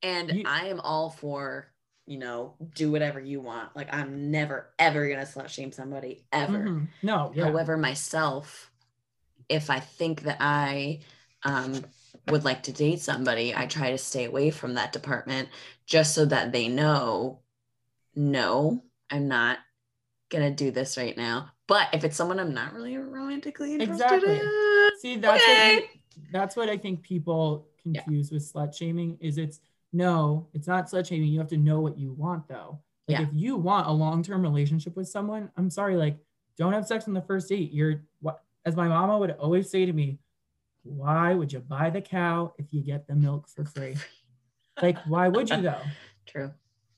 and 0.03 0.31
You- 0.31 0.45
I 0.47 0.67
am 0.67 0.81
all 0.81 1.11
for 1.11 1.73
you 2.07 2.19
know 2.19 2.55
do 2.75 2.91
whatever 2.91 3.21
you 3.21 3.41
want. 3.41 3.75
Like 3.75 3.93
I'm 3.93 4.31
never 4.31 4.75
ever 4.79 5.09
gonna 5.09 5.23
slut 5.23 5.49
shame 5.49 5.73
somebody 5.73 6.25
ever. 6.33 6.59
Mhm. 6.59 6.89
No, 7.03 7.33
yeah. 7.35 7.45
However, 7.45 7.77
myself, 7.77 8.71
if 9.49 9.71
I 9.71 9.81
think 9.81 10.23
that 10.23 10.39
I 10.41 11.01
um, 11.45 11.85
would 12.29 12.45
like 12.45 12.63
to 12.65 12.73
date 12.73 13.01
somebody, 13.01 13.55
I 13.55 13.67
try 13.67 13.91
to 13.91 13.99
stay 13.99 14.25
away 14.25 14.51
from 14.51 14.75
that 14.75 14.93
department 14.93 15.49
just 15.87 16.15
so 16.15 16.25
that 16.27 16.53
they 16.53 16.69
know, 16.69 17.41
no, 18.15 18.83
I'm 19.11 19.29
not 19.29 19.59
gonna 20.31 20.51
do 20.51 20.71
this 20.71 20.97
right 20.97 21.17
now. 21.17 21.51
But 21.67 21.89
if 21.93 22.05
it's 22.05 22.17
someone 22.17 22.41
I'm 22.41 22.55
not 22.55 22.73
really 22.73 22.97
romantically 22.97 23.75
interested 23.75 24.05
Exactly. 24.05 24.37
in, 24.39 24.91
See, 25.01 25.17
that's 25.17 25.43
okay. 25.43 25.75
what 25.77 25.83
you- 25.85 26.01
that's 26.33 26.57
what 26.57 26.69
I 26.69 26.77
think 26.79 27.03
people 27.03 27.67
Yeah. 27.85 28.03
confuse 28.03 28.31
with 28.31 28.43
slut 28.43 28.75
shaming. 28.75 29.19
Is 29.21 29.37
it's 29.39 29.61
no, 29.93 30.49
it's 30.55 30.67
not 30.67 30.87
slut 30.87 31.07
shaming. 31.07 31.29
You 31.29 31.39
have 31.39 31.49
to 31.49 31.57
know 31.57 31.81
what 31.81 31.99
you 31.99 32.13
want 32.13 32.49
though. 32.49 32.81
Like 33.09 33.19
Yeah. 33.19 33.27
if 33.27 33.35
you 33.35 33.57
want 33.57 33.87
a 33.87 33.93
long 33.93 34.23
term 34.23 34.43
relationship 34.43 34.97
with 34.97 35.09
someone, 35.09 35.51
I'm 35.57 35.71
sorry, 35.71 35.97
like 35.97 36.17
don't 36.57 36.73
have 36.73 36.87
sex 36.87 37.07
on 37.09 37.15
the 37.15 37.21
first 37.23 37.49
date. 37.49 37.73
You're 37.73 38.03
what, 38.21 38.43
as 38.65 38.77
my 38.77 38.89
mama 38.89 39.19
would 39.19 39.31
always 39.33 39.71
say 39.71 39.85
to 39.87 39.93
me, 39.93 40.19
why 40.83 41.35
would 41.35 41.53
you 41.53 41.61
buy 41.61 41.91
the 41.91 42.01
cow 42.01 42.53
if 42.59 42.67
you 42.73 42.83
get 42.83 43.07
the 43.07 43.15
milk 43.15 43.49
for 43.49 43.65
free? 43.65 43.97
Like 44.83 44.99
why 45.07 45.29
would 45.29 45.49
you 45.51 45.61
though? 45.63 45.81
True. 46.27 46.53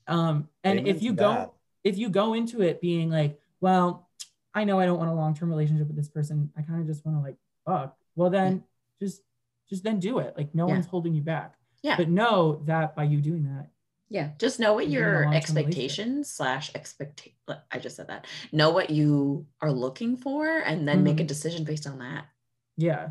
Um, 0.07 0.49
and 0.63 0.79
Amen 0.79 0.95
if 0.95 1.01
you 1.01 1.11
to 1.11 1.15
go 1.17 1.31
that. 1.33 1.51
if 1.83 1.97
you 1.97 2.09
go 2.09 2.33
into 2.33 2.61
it 2.61 2.81
being 2.81 3.09
like, 3.09 3.39
well, 3.61 4.09
I 4.53 4.63
know 4.63 4.79
I 4.79 4.85
don't 4.85 4.97
want 4.97 5.09
a 5.09 5.13
long-term 5.13 5.49
relationship 5.49 5.87
with 5.87 5.95
this 5.97 6.09
person. 6.09 6.51
I 6.57 6.61
kind 6.63 6.81
of 6.81 6.87
just 6.87 7.05
want 7.05 7.17
to 7.17 7.21
like 7.21 7.35
fuck. 7.65 7.95
Well, 8.15 8.29
then 8.29 8.63
just 8.99 9.21
just 9.69 9.83
then 9.83 9.99
do 9.99 10.19
it. 10.19 10.33
Like 10.37 10.55
no 10.55 10.67
Yeah. 10.67 10.73
one's 10.73 10.85
holding 10.87 11.13
you 11.13 11.21
back. 11.21 11.55
Yeah. 11.83 11.97
But 11.97 12.09
know 12.09 12.61
that 12.65 12.95
by 12.95 13.03
you 13.03 13.21
doing 13.21 13.43
that, 13.43 13.69
Yeah, 14.09 14.29
just 14.39 14.59
know 14.59 14.73
what 14.73 14.89
You're 14.89 15.23
in 15.23 15.27
a 15.27 15.31
your 15.31 15.33
expectations 15.35 16.29
slash 16.31 16.71
expect. 16.75 17.27
I 17.71 17.79
just 17.79 17.95
said 17.97 18.07
that. 18.07 18.25
Know 18.51 18.69
what 18.69 18.89
you 18.89 19.45
are 19.61 19.71
looking 19.71 20.15
for, 20.15 20.47
and 20.59 20.87
then 20.87 21.03
make 21.03 21.19
a 21.19 21.23
Mhm. 21.23 21.27
decision 21.27 21.63
based 21.65 21.87
on 21.87 21.99
that. 21.99 22.25
yeah. 22.77 23.09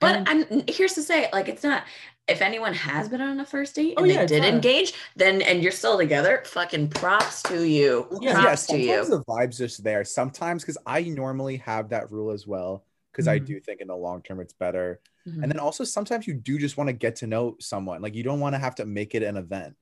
But 0.00 0.16
And- 0.16 0.28
I'm 0.50 0.64
here's 0.68 0.94
to 0.94 1.02
say, 1.02 1.28
like, 1.32 1.48
it's 1.48 1.62
not. 1.62 1.84
If 2.26 2.42
anyone 2.42 2.74
has 2.74 3.08
been 3.08 3.20
on 3.20 3.38
a 3.40 3.44
first 3.46 3.74
date 3.76 3.94
Oh, 3.96 4.02
and 4.02 4.12
yeah, 4.12 4.20
they 4.20 4.26
did 4.26 4.42
not 4.42 4.52
engage, 4.54 4.92
then 5.16 5.40
and 5.40 5.62
you're 5.62 5.72
still 5.72 5.96
together, 5.96 6.42
fucking 6.46 6.88
props 6.90 7.42
to 7.44 7.66
you. 7.66 8.06
Yeah. 8.20 8.40
props 8.40 8.68
yeah, 8.68 8.74
to 8.76 8.82
you. 8.82 9.04
the 9.08 9.24
vibes 9.24 9.56
just 9.56 9.82
there. 9.84 10.04
Sometimes 10.04 10.62
because 10.62 10.78
I 10.84 11.02
normally 11.04 11.56
have 11.58 11.88
that 11.90 12.10
rule 12.10 12.30
as 12.32 12.46
well. 12.46 12.84
Because 13.12 13.28
I 13.28 13.38
Mhm. 13.40 13.46
do 13.46 13.60
think 13.60 13.80
in 13.80 13.86
the 13.88 13.96
long 13.96 14.20
term 14.22 14.40
it's 14.40 14.52
better. 14.52 15.00
Mhm. 15.26 15.42
And 15.42 15.52
then 15.52 15.58
also 15.58 15.84
sometimes 15.84 16.26
you 16.26 16.34
do 16.34 16.58
just 16.58 16.76
want 16.76 16.88
to 16.88 16.92
get 16.92 17.16
to 17.16 17.26
know 17.26 17.56
someone. 17.60 18.02
Like 18.02 18.14
you 18.14 18.22
don't 18.24 18.40
want 18.40 18.54
to 18.54 18.58
have 18.58 18.74
to 18.76 18.84
make 18.86 19.14
it 19.14 19.22
an 19.22 19.36
event. 19.36 19.74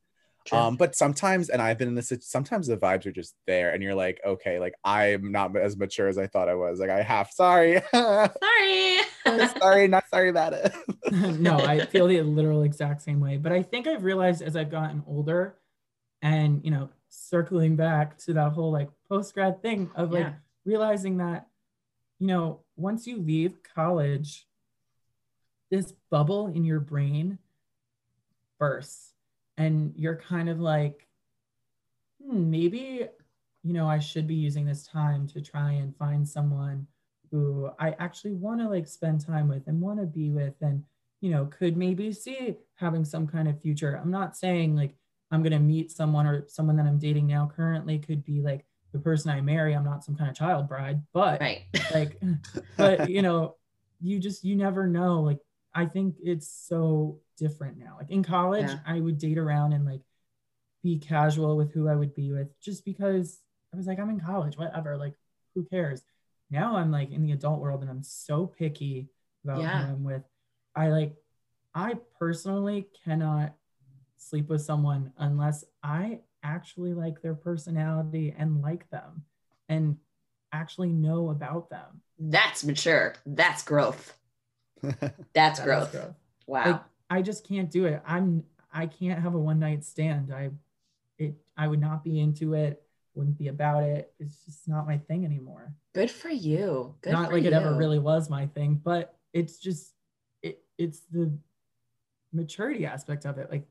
True. 0.46 0.58
Um, 0.58 0.76
but 0.76 0.94
sometimes, 0.94 1.48
and 1.48 1.60
I've 1.60 1.76
been 1.76 1.88
in 1.88 1.96
this, 1.96 2.12
sometimes 2.20 2.68
the 2.68 2.76
vibes 2.76 3.04
are 3.04 3.12
just 3.12 3.34
there, 3.46 3.70
and 3.70 3.82
you're 3.82 3.96
like, 3.96 4.20
okay, 4.24 4.60
like 4.60 4.74
I'm 4.84 5.32
not 5.32 5.56
as 5.56 5.76
mature 5.76 6.06
as 6.06 6.18
I 6.18 6.28
thought 6.28 6.48
I 6.48 6.54
was. 6.54 6.78
Like 6.78 6.90
I 6.90 7.02
have, 7.02 7.30
sorry, 7.30 7.82
Sorry. 7.92 8.98
sorry, 9.60 9.88
not 9.88 10.04
sorry 10.08 10.28
about 10.28 10.52
it. 10.52 10.72
no, 11.10 11.64
I 11.64 11.84
feel 11.86 12.06
the 12.06 12.22
literal 12.22 12.62
exact 12.62 13.02
same 13.02 13.18
way. 13.20 13.36
But 13.38 13.52
I 13.52 13.62
think 13.62 13.88
I've 13.88 14.04
realized 14.04 14.40
as 14.40 14.56
I've 14.56 14.70
gotten 14.70 15.02
older 15.06 15.56
and, 16.22 16.64
you 16.64 16.70
know, 16.70 16.90
circling 17.08 17.74
back 17.76 18.16
to 18.18 18.32
that 18.34 18.52
whole 18.52 18.70
like 18.70 18.88
post 19.08 19.34
grad 19.34 19.62
thing 19.62 19.90
of 19.96 20.12
like 20.12 20.26
Yeah. 20.26 20.32
realizing 20.64 21.16
that, 21.18 21.48
you 22.20 22.28
know, 22.28 22.60
once 22.76 23.06
you 23.06 23.16
leave 23.16 23.62
college, 23.74 24.46
this 25.70 25.92
bubble 26.10 26.46
in 26.46 26.64
your 26.64 26.78
brain 26.80 27.38
bursts 28.58 29.12
and 29.56 29.92
you're 29.96 30.16
kind 30.16 30.48
of 30.48 30.60
like, 30.60 31.06
hmm, 32.22 32.50
maybe, 32.50 33.06
you 33.62 33.72
know, 33.72 33.88
I 33.88 33.98
should 33.98 34.26
be 34.26 34.34
using 34.34 34.66
this 34.66 34.86
time 34.86 35.26
to 35.28 35.40
try 35.40 35.72
and 35.72 35.96
find 35.96 36.28
someone 36.28 36.86
who 37.30 37.70
I 37.78 37.94
actually 37.98 38.32
want 38.32 38.60
to 38.60 38.68
like 38.68 38.86
spend 38.86 39.24
time 39.24 39.48
with 39.48 39.66
and 39.66 39.80
want 39.80 40.00
to 40.00 40.06
be 40.06 40.30
with 40.30 40.54
and 40.60 40.84
you 41.20 41.30
know 41.30 41.46
could 41.46 41.76
maybe 41.76 42.12
see 42.12 42.56
having 42.74 43.04
some 43.04 43.26
kind 43.26 43.48
of 43.48 43.60
future. 43.60 43.98
I'm 44.02 44.10
not 44.10 44.36
saying 44.36 44.76
like 44.76 44.94
I'm 45.30 45.42
going 45.42 45.52
to 45.52 45.58
meet 45.58 45.90
someone 45.90 46.26
or 46.26 46.46
someone 46.48 46.76
that 46.76 46.86
I'm 46.86 46.98
dating 46.98 47.26
now 47.26 47.50
currently 47.54 47.98
could 47.98 48.24
be 48.24 48.40
like 48.40 48.64
the 48.92 48.98
person 48.98 49.30
I 49.30 49.40
marry. 49.40 49.74
I'm 49.74 49.84
not 49.84 50.04
some 50.04 50.16
kind 50.16 50.30
of 50.30 50.36
child 50.36 50.68
bride, 50.68 51.02
but 51.12 51.40
right. 51.40 51.62
like 51.92 52.20
but 52.76 53.10
you 53.10 53.22
know 53.22 53.56
you 54.00 54.18
just 54.18 54.44
you 54.44 54.56
never 54.56 54.86
know 54.86 55.20
like 55.20 55.38
I 55.76 55.84
think 55.86 56.16
it's 56.22 56.48
so 56.48 57.20
different 57.36 57.76
now. 57.78 57.96
Like 57.98 58.10
in 58.10 58.22
college 58.22 58.66
Yeah. 58.66 58.78
I 58.86 58.98
would 58.98 59.18
date 59.18 59.38
around 59.38 59.74
and 59.74 59.84
like 59.84 60.00
be 60.82 60.98
casual 60.98 61.56
with 61.56 61.72
who 61.72 61.86
I 61.88 61.94
would 61.94 62.14
be 62.14 62.32
with 62.32 62.48
just 62.60 62.84
because 62.84 63.40
I 63.72 63.76
was 63.76 63.86
like 63.86 63.98
I'm 64.00 64.08
in 64.10 64.20
college, 64.20 64.56
whatever, 64.56 64.96
like 64.96 65.14
who 65.54 65.64
cares? 65.64 66.02
now 66.48 66.76
I'm 66.76 66.92
like 66.92 67.10
in 67.10 67.22
the 67.24 67.32
adult 67.32 67.60
world 67.60 67.80
and 67.82 67.90
I'm 67.90 68.04
so 68.04 68.46
picky 68.46 69.08
about 69.44 69.60
Yeah. 69.62 69.78
who 69.82 69.92
I'm 69.94 70.04
with. 70.04 70.22
I 70.76 70.88
like, 70.90 71.14
I 71.74 71.94
personally 72.20 72.86
cannot 73.04 73.52
sleep 74.16 74.48
with 74.48 74.62
someone 74.62 75.12
unless 75.18 75.64
I 75.82 76.20
actually 76.44 76.94
like 76.94 77.20
their 77.20 77.34
personality 77.34 78.32
and 78.38 78.62
like 78.62 78.88
them 78.90 79.24
and 79.68 79.96
actually 80.52 80.90
know 80.90 81.30
about 81.30 81.68
them. 81.68 82.00
That's 82.18 82.62
mature. 82.62 83.14
That's 83.26 83.64
growth. 83.64 84.16
That's 85.00 85.14
That 85.34 85.52
is 85.58 85.60
growth. 85.60 85.92
growth. 85.92 86.14
Wow. 86.46 86.64
Like 86.70 86.80
I 87.10 87.22
just 87.22 87.46
can't 87.46 87.70
do 87.70 87.86
it. 87.86 88.02
I'm 88.06 88.44
I 88.72 88.86
can't 88.86 89.20
have 89.20 89.34
a 89.34 89.38
one 89.38 89.58
night 89.58 89.84
stand. 89.84 90.32
I 90.32 90.50
it 91.18 91.34
I 91.56 91.66
would 91.68 91.80
not 91.80 92.04
be 92.04 92.20
into 92.20 92.54
it, 92.54 92.82
wouldn't 93.14 93.38
be 93.38 93.48
about 93.48 93.82
it. 93.84 94.12
It's 94.18 94.44
just 94.44 94.68
not 94.68 94.86
my 94.86 94.98
thing 94.98 95.24
anymore. 95.24 95.72
Good 95.94 96.10
for 96.10 96.28
you. 96.28 96.94
Good 97.00 97.12
not 97.12 97.28
for 97.28 97.34
like 97.36 97.44
it 97.44 97.52
ever 97.52 97.74
really 97.74 97.98
was 97.98 98.28
my 98.28 98.46
thing, 98.46 98.80
but 98.82 99.16
it's 99.32 99.58
just 99.58 99.92
it 100.42 100.62
it's 100.78 101.00
the 101.10 101.32
maturity 102.32 102.86
aspect 102.86 103.24
of 103.24 103.38
it. 103.38 103.50
Like 103.50 103.66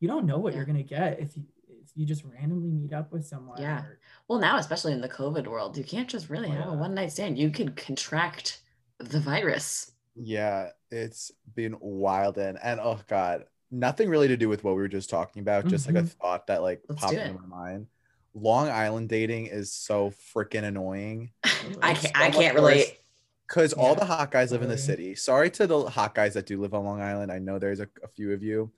you 0.00 0.08
don't 0.08 0.26
know 0.26 0.38
what 0.38 0.52
Yeah. 0.52 0.58
you're 0.58 0.66
gonna 0.66 0.82
get 0.82 1.20
if 1.20 1.36
you 1.36 1.44
if 1.68 1.90
you 1.96 2.06
just 2.06 2.24
randomly 2.24 2.70
meet 2.70 2.92
up 2.92 3.12
with 3.12 3.26
someone. 3.26 3.60
Yeah. 3.60 3.80
or- 3.82 3.98
Well, 4.28 4.38
now, 4.38 4.58
especially 4.58 4.92
in 4.92 5.00
the 5.00 5.08
COVID 5.08 5.46
world, 5.46 5.76
you 5.76 5.84
can't 5.84 6.08
just 6.08 6.28
really 6.28 6.50
have 6.50 6.68
a 6.68 6.72
one 6.74 6.94
night 6.94 7.12
stand. 7.12 7.38
You 7.38 7.50
could 7.50 7.76
contract 7.76 8.60
the 8.98 9.20
virus. 9.20 9.92
Yeah, 10.20 10.70
it's 10.90 11.30
been 11.54 11.76
wild 11.80 12.38
and 12.38 12.58
and 12.62 12.80
oh 12.80 12.98
god, 13.08 13.44
nothing 13.70 14.08
really 14.08 14.28
to 14.28 14.36
do 14.36 14.48
with 14.48 14.64
what 14.64 14.74
we 14.74 14.82
were 14.82 14.88
just 14.88 15.10
talking 15.10 15.40
about. 15.40 15.66
Just 15.66 15.86
like 15.86 15.96
a 15.96 16.02
Mhm. 16.02 16.08
thought 16.20 16.46
that 16.48 16.62
like 16.62 16.82
Let's 16.88 17.00
popped 17.00 17.14
do 17.14 17.20
into 17.20 17.40
my 17.40 17.46
mind. 17.46 17.86
Long 18.34 18.68
Island 18.68 19.08
dating 19.08 19.46
is 19.46 19.72
so 19.72 20.12
freaking 20.34 20.64
annoying 20.64 21.30
I 21.82 21.94
can't, 21.94 22.00
so 22.00 22.10
I 22.14 22.30
can't 22.30 22.54
relate. 22.54 22.98
because 23.46 23.72
all 23.72 23.94
the 23.94 24.04
hot 24.04 24.30
guys 24.30 24.52
live 24.52 24.62
in 24.62 24.68
the 24.68 24.78
city. 24.78 25.14
Sorry 25.14 25.50
to 25.52 25.66
the 25.66 25.88
hot 25.88 26.14
guys 26.14 26.34
that 26.34 26.46
do 26.46 26.60
live 26.60 26.74
on 26.74 26.84
Long 26.84 27.00
Island. 27.00 27.32
I 27.32 27.38
know 27.38 27.58
there's 27.58 27.80
a, 27.80 27.88
a 28.02 28.08
few 28.08 28.32
of 28.32 28.42
you, 28.42 28.70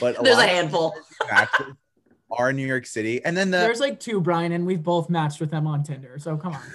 but 0.00 0.16
a 0.20 0.22
There's 0.22 0.38
a 0.38 0.46
handful. 0.46 0.94
are 2.30 2.50
in 2.50 2.56
New 2.56 2.66
York 2.66 2.86
City, 2.86 3.22
and 3.24 3.36
then 3.36 3.50
the 3.50 3.58
There's 3.58 3.80
like 3.80 4.00
two, 4.00 4.20
Brian, 4.20 4.52
and 4.52 4.64
we've 4.66 4.82
both 4.82 5.10
matched 5.10 5.40
with 5.40 5.50
them 5.50 5.66
on 5.66 5.82
Tinder. 5.82 6.18
So 6.18 6.36
come 6.36 6.54
on. 6.54 6.62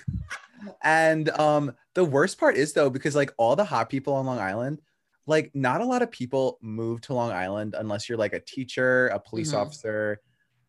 And 0.84 1.30
um 1.30 1.72
the 1.98 2.06
worst 2.06 2.40
part 2.40 2.56
is 2.58 2.74
though 2.74 2.90
because 2.92 3.16
like 3.16 3.34
all 3.38 3.58
the 3.58 3.66
hot 3.66 3.90
people 3.90 4.14
on 4.14 4.28
Long 4.28 4.40
Island, 4.40 4.82
like 5.26 5.52
not 5.56 5.82
a 5.82 5.86
lot 5.86 6.04
of 6.04 6.12
people 6.12 6.60
move 6.62 7.02
to 7.02 7.16
Long 7.16 7.32
Island 7.32 7.76
unless 7.78 8.08
you're 8.08 8.20
like 8.20 8.34
a 8.34 8.40
teacher, 8.40 9.08
a 9.10 9.20
police 9.20 9.54
Mhm. 9.54 9.56
officer, 9.56 10.22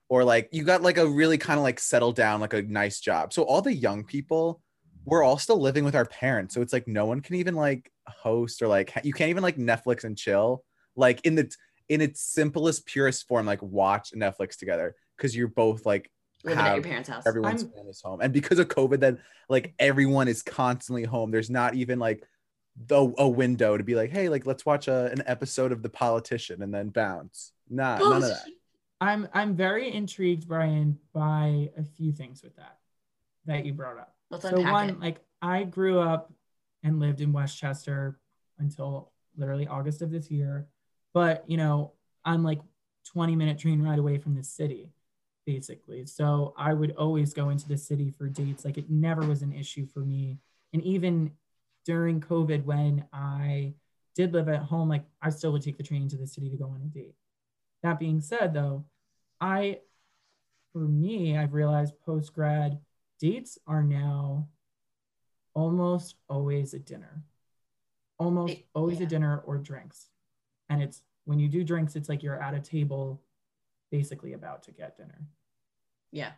or 0.08 0.24
like 0.24 0.48
you 0.52 0.64
got 0.64 0.82
like 0.82 0.98
a 0.98 1.06
really 1.08 1.38
kind 1.38 1.58
of 1.58 1.64
like 1.64 1.80
settled 1.80 2.16
down 2.16 2.40
like 2.40 2.54
a 2.54 2.62
nice 2.62 3.00
job. 3.00 3.32
So 3.32 3.42
all 3.44 3.62
the 3.62 3.74
young 3.74 4.04
people 4.04 4.62
we're 5.06 5.22
all 5.24 5.38
still 5.38 5.58
living 5.60 5.84
with 5.84 5.94
our 5.96 6.04
parents. 6.04 6.54
So 6.54 6.60
it's 6.62 6.72
like 6.72 6.86
no 6.86 7.06
one 7.06 7.22
can 7.22 7.36
even 7.36 7.54
like 7.54 7.90
host 8.06 8.60
or 8.62 8.68
like 8.68 8.92
you 9.04 9.12
can't 9.14 9.30
even 9.30 9.42
like 9.42 9.56
Netflix 9.56 10.04
and 10.04 10.18
chill 10.18 10.64
like 10.96 11.20
in 11.24 11.34
the 11.34 11.50
in 11.88 12.00
its 12.02 12.20
simplest 12.22 12.86
purest 12.86 13.26
form 13.28 13.46
like 13.46 13.62
watch 13.62 14.12
Netflix 14.14 14.56
together 14.56 14.96
because 15.16 15.34
you're 15.36 15.48
both 15.48 15.86
like 15.86 16.10
Living 16.44 16.58
at 16.58 16.74
your 16.74 16.84
parents' 16.84 17.08
house. 17.08 17.26
everyone's 17.26 17.64
I'm- 17.64 17.72
family's 17.72 18.00
home 18.00 18.20
and 18.20 18.32
because 18.32 18.58
of 18.58 18.68
covid 18.68 19.00
then 19.00 19.18
like 19.48 19.74
everyone 19.78 20.28
is 20.28 20.42
constantly 20.42 21.04
home 21.04 21.30
there's 21.30 21.50
not 21.50 21.74
even 21.74 21.98
like 21.98 22.22
the 22.86 23.12
a 23.18 23.28
window 23.28 23.76
to 23.76 23.82
be 23.82 23.96
like 23.96 24.10
hey 24.10 24.28
like 24.28 24.46
let's 24.46 24.64
watch 24.64 24.86
a, 24.86 25.06
an 25.06 25.22
episode 25.26 25.72
of 25.72 25.82
the 25.82 25.88
politician 25.88 26.62
and 26.62 26.72
then 26.72 26.90
bounce 26.90 27.52
nah 27.68 27.98
none 27.98 28.22
of 28.22 28.22
that 28.22 28.46
I'm 29.00 29.28
I'm 29.32 29.54
very 29.54 29.92
intrigued, 29.92 30.48
Brian, 30.48 30.98
by 31.12 31.70
a 31.76 31.84
few 31.84 32.12
things 32.12 32.42
with 32.42 32.56
that 32.56 32.78
that 33.46 33.64
you 33.64 33.72
brought 33.72 33.98
up. 33.98 34.14
Let's 34.30 34.42
so 34.42 34.60
one, 34.60 34.90
it. 34.90 35.00
like 35.00 35.20
I 35.40 35.64
grew 35.64 36.00
up 36.00 36.32
and 36.82 36.98
lived 36.98 37.20
in 37.20 37.32
Westchester 37.32 38.18
until 38.58 39.12
literally 39.36 39.68
August 39.68 40.02
of 40.02 40.10
this 40.10 40.30
year, 40.30 40.66
but 41.14 41.44
you 41.46 41.56
know 41.56 41.92
I'm 42.24 42.42
like 42.42 42.60
20 43.12 43.36
minute 43.36 43.58
train 43.58 43.80
ride 43.80 43.98
away 43.98 44.18
from 44.18 44.34
the 44.34 44.42
city, 44.42 44.90
basically. 45.48 46.04
So 46.04 46.52
I 46.58 46.74
would 46.74 46.94
always 46.96 47.32
go 47.32 47.48
into 47.48 47.66
the 47.66 47.78
city 47.78 48.10
for 48.10 48.28
dates. 48.28 48.66
Like 48.66 48.76
it 48.76 48.90
never 48.90 49.24
was 49.26 49.40
an 49.40 49.54
issue 49.54 49.86
for 49.86 50.00
me, 50.00 50.36
and 50.74 50.82
even 50.84 51.32
during 51.86 52.20
COVID 52.20 52.64
when 52.66 53.06
I 53.14 53.72
did 54.14 54.34
live 54.34 54.50
at 54.50 54.60
home, 54.64 54.90
like 54.90 55.04
I 55.22 55.30
still 55.30 55.52
would 55.52 55.62
take 55.62 55.78
the 55.78 55.82
train 55.82 56.06
to 56.10 56.18
the 56.18 56.26
city 56.26 56.50
to 56.50 56.56
go 56.58 56.66
on 56.66 56.82
a 56.82 56.86
date. 56.86 57.14
That 57.82 57.98
being 57.98 58.20
said, 58.20 58.52
though, 58.52 58.84
I, 59.40 59.78
for 60.74 60.80
me, 60.80 61.38
I've 61.38 61.54
realized 61.54 61.98
post 62.04 62.34
grad 62.34 62.78
dates 63.18 63.56
are 63.66 63.82
now 63.82 64.48
almost 65.54 66.16
always 66.28 66.74
a 66.74 66.78
dinner, 66.78 67.22
almost 68.18 68.52
It- 68.52 68.66
always 68.74 68.98
yeah. 69.00 69.06
a 69.06 69.08
dinner 69.08 69.38
or 69.46 69.56
drinks. 69.56 70.10
And 70.68 70.82
it's 70.82 71.02
when 71.24 71.38
you 71.38 71.48
do 71.48 71.64
drinks, 71.64 71.96
it's 71.96 72.10
like 72.10 72.22
you're 72.22 72.42
at 72.42 72.52
a 72.52 72.60
table 72.60 73.22
basically 73.90 74.34
about 74.34 74.62
to 74.64 74.72
get 74.72 74.98
dinner. 74.98 75.26
Yeah. 76.10 76.32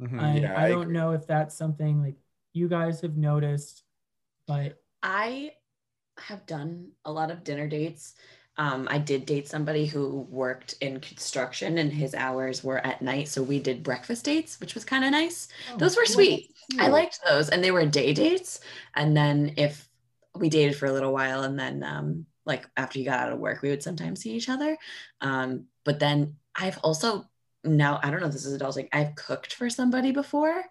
Mhm, 0.00 0.20
I, 0.20 0.40
yeah, 0.42 0.52
I 0.54 0.68
don't 0.68 0.90
know 0.92 1.12
if 1.12 1.26
that's 1.26 1.54
something 1.56 2.02
like 2.02 2.16
you 2.52 2.68
guys 2.68 3.00
have 3.00 3.16
noticed, 3.16 3.84
but 4.46 4.82
I 5.02 5.52
have 6.18 6.46
done 6.46 6.92
a 7.04 7.12
lot 7.12 7.30
of 7.30 7.44
dinner 7.44 7.68
dates. 7.68 8.14
Um, 8.58 8.88
I 8.90 8.98
did 8.98 9.26
date 9.26 9.48
somebody 9.48 9.86
who 9.86 10.26
worked 10.30 10.74
in 10.80 11.00
construction 11.00 11.78
and 11.78 11.92
his 11.92 12.14
hours 12.14 12.64
were 12.64 12.84
at 12.86 13.02
night. 13.02 13.28
So 13.28 13.42
we 13.42 13.60
did 13.60 13.82
breakfast 13.84 14.24
dates, 14.24 14.60
which 14.60 14.74
was 14.74 14.84
kind 14.84 15.04
of 15.04 15.12
nice. 15.12 15.48
Those 15.78 15.96
were 15.96 16.04
Oh, 16.04 16.12
sweet. 16.12 16.50
I 16.78 16.88
liked 16.88 17.20
those. 17.26 17.48
And 17.50 17.64
they 17.64 17.70
were 17.72 17.86
day 17.86 18.14
dates. 18.14 18.60
And 18.94 19.16
then 19.16 19.54
if 19.58 19.88
we 20.34 20.50
dated 20.50 20.76
for 20.76 20.86
a 20.86 20.92
little 20.92 21.12
while 21.12 21.42
and 21.42 21.58
then 21.58 21.82
um, 21.82 22.26
like 22.46 22.68
after 22.76 22.98
you 22.98 23.04
got 23.06 23.20
out 23.20 23.32
of 23.32 23.38
work, 23.40 23.62
we 23.62 23.70
would 23.70 23.82
sometimes 23.82 24.20
see 24.22 24.32
each 24.34 24.48
other. 24.48 24.78
Um, 25.20 25.66
but 25.84 25.98
then 26.00 26.36
I've 26.56 26.78
also 26.78 27.28
now 27.64 28.00
I 28.02 28.10
don't 28.10 28.20
know 28.20 28.26
if 28.26 28.32
this 28.32 28.44
is 28.46 28.60
adulting. 28.60 28.88
I've 28.92 29.14
cooked 29.14 29.54
for 29.54 29.70
somebody 29.70 30.12
before. 30.12 30.64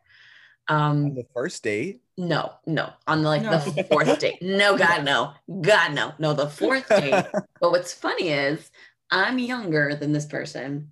on 0.69 0.77
Um, 1.07 1.15
the 1.15 1.25
first 1.33 1.63
date 1.63 2.01
no, 2.17 2.53
no, 2.67 2.91
on 3.07 3.23
the, 3.23 3.29
like 3.29 3.41
No. 3.41 3.57
the 3.57 3.83
fourth 3.89 4.19
date. 4.19 4.41
No, 4.41 4.77
God, 4.77 5.03
no, 5.03 5.33
God, 5.61 5.93
no, 5.93 6.13
no, 6.19 6.33
the 6.33 6.47
fourth 6.49 6.87
date. 6.89 7.25
But 7.59 7.71
what's 7.71 7.93
funny 7.93 8.29
is 8.29 8.69
I'm 9.09 9.39
younger 9.39 9.95
than 9.95 10.11
this 10.11 10.25
person, 10.25 10.91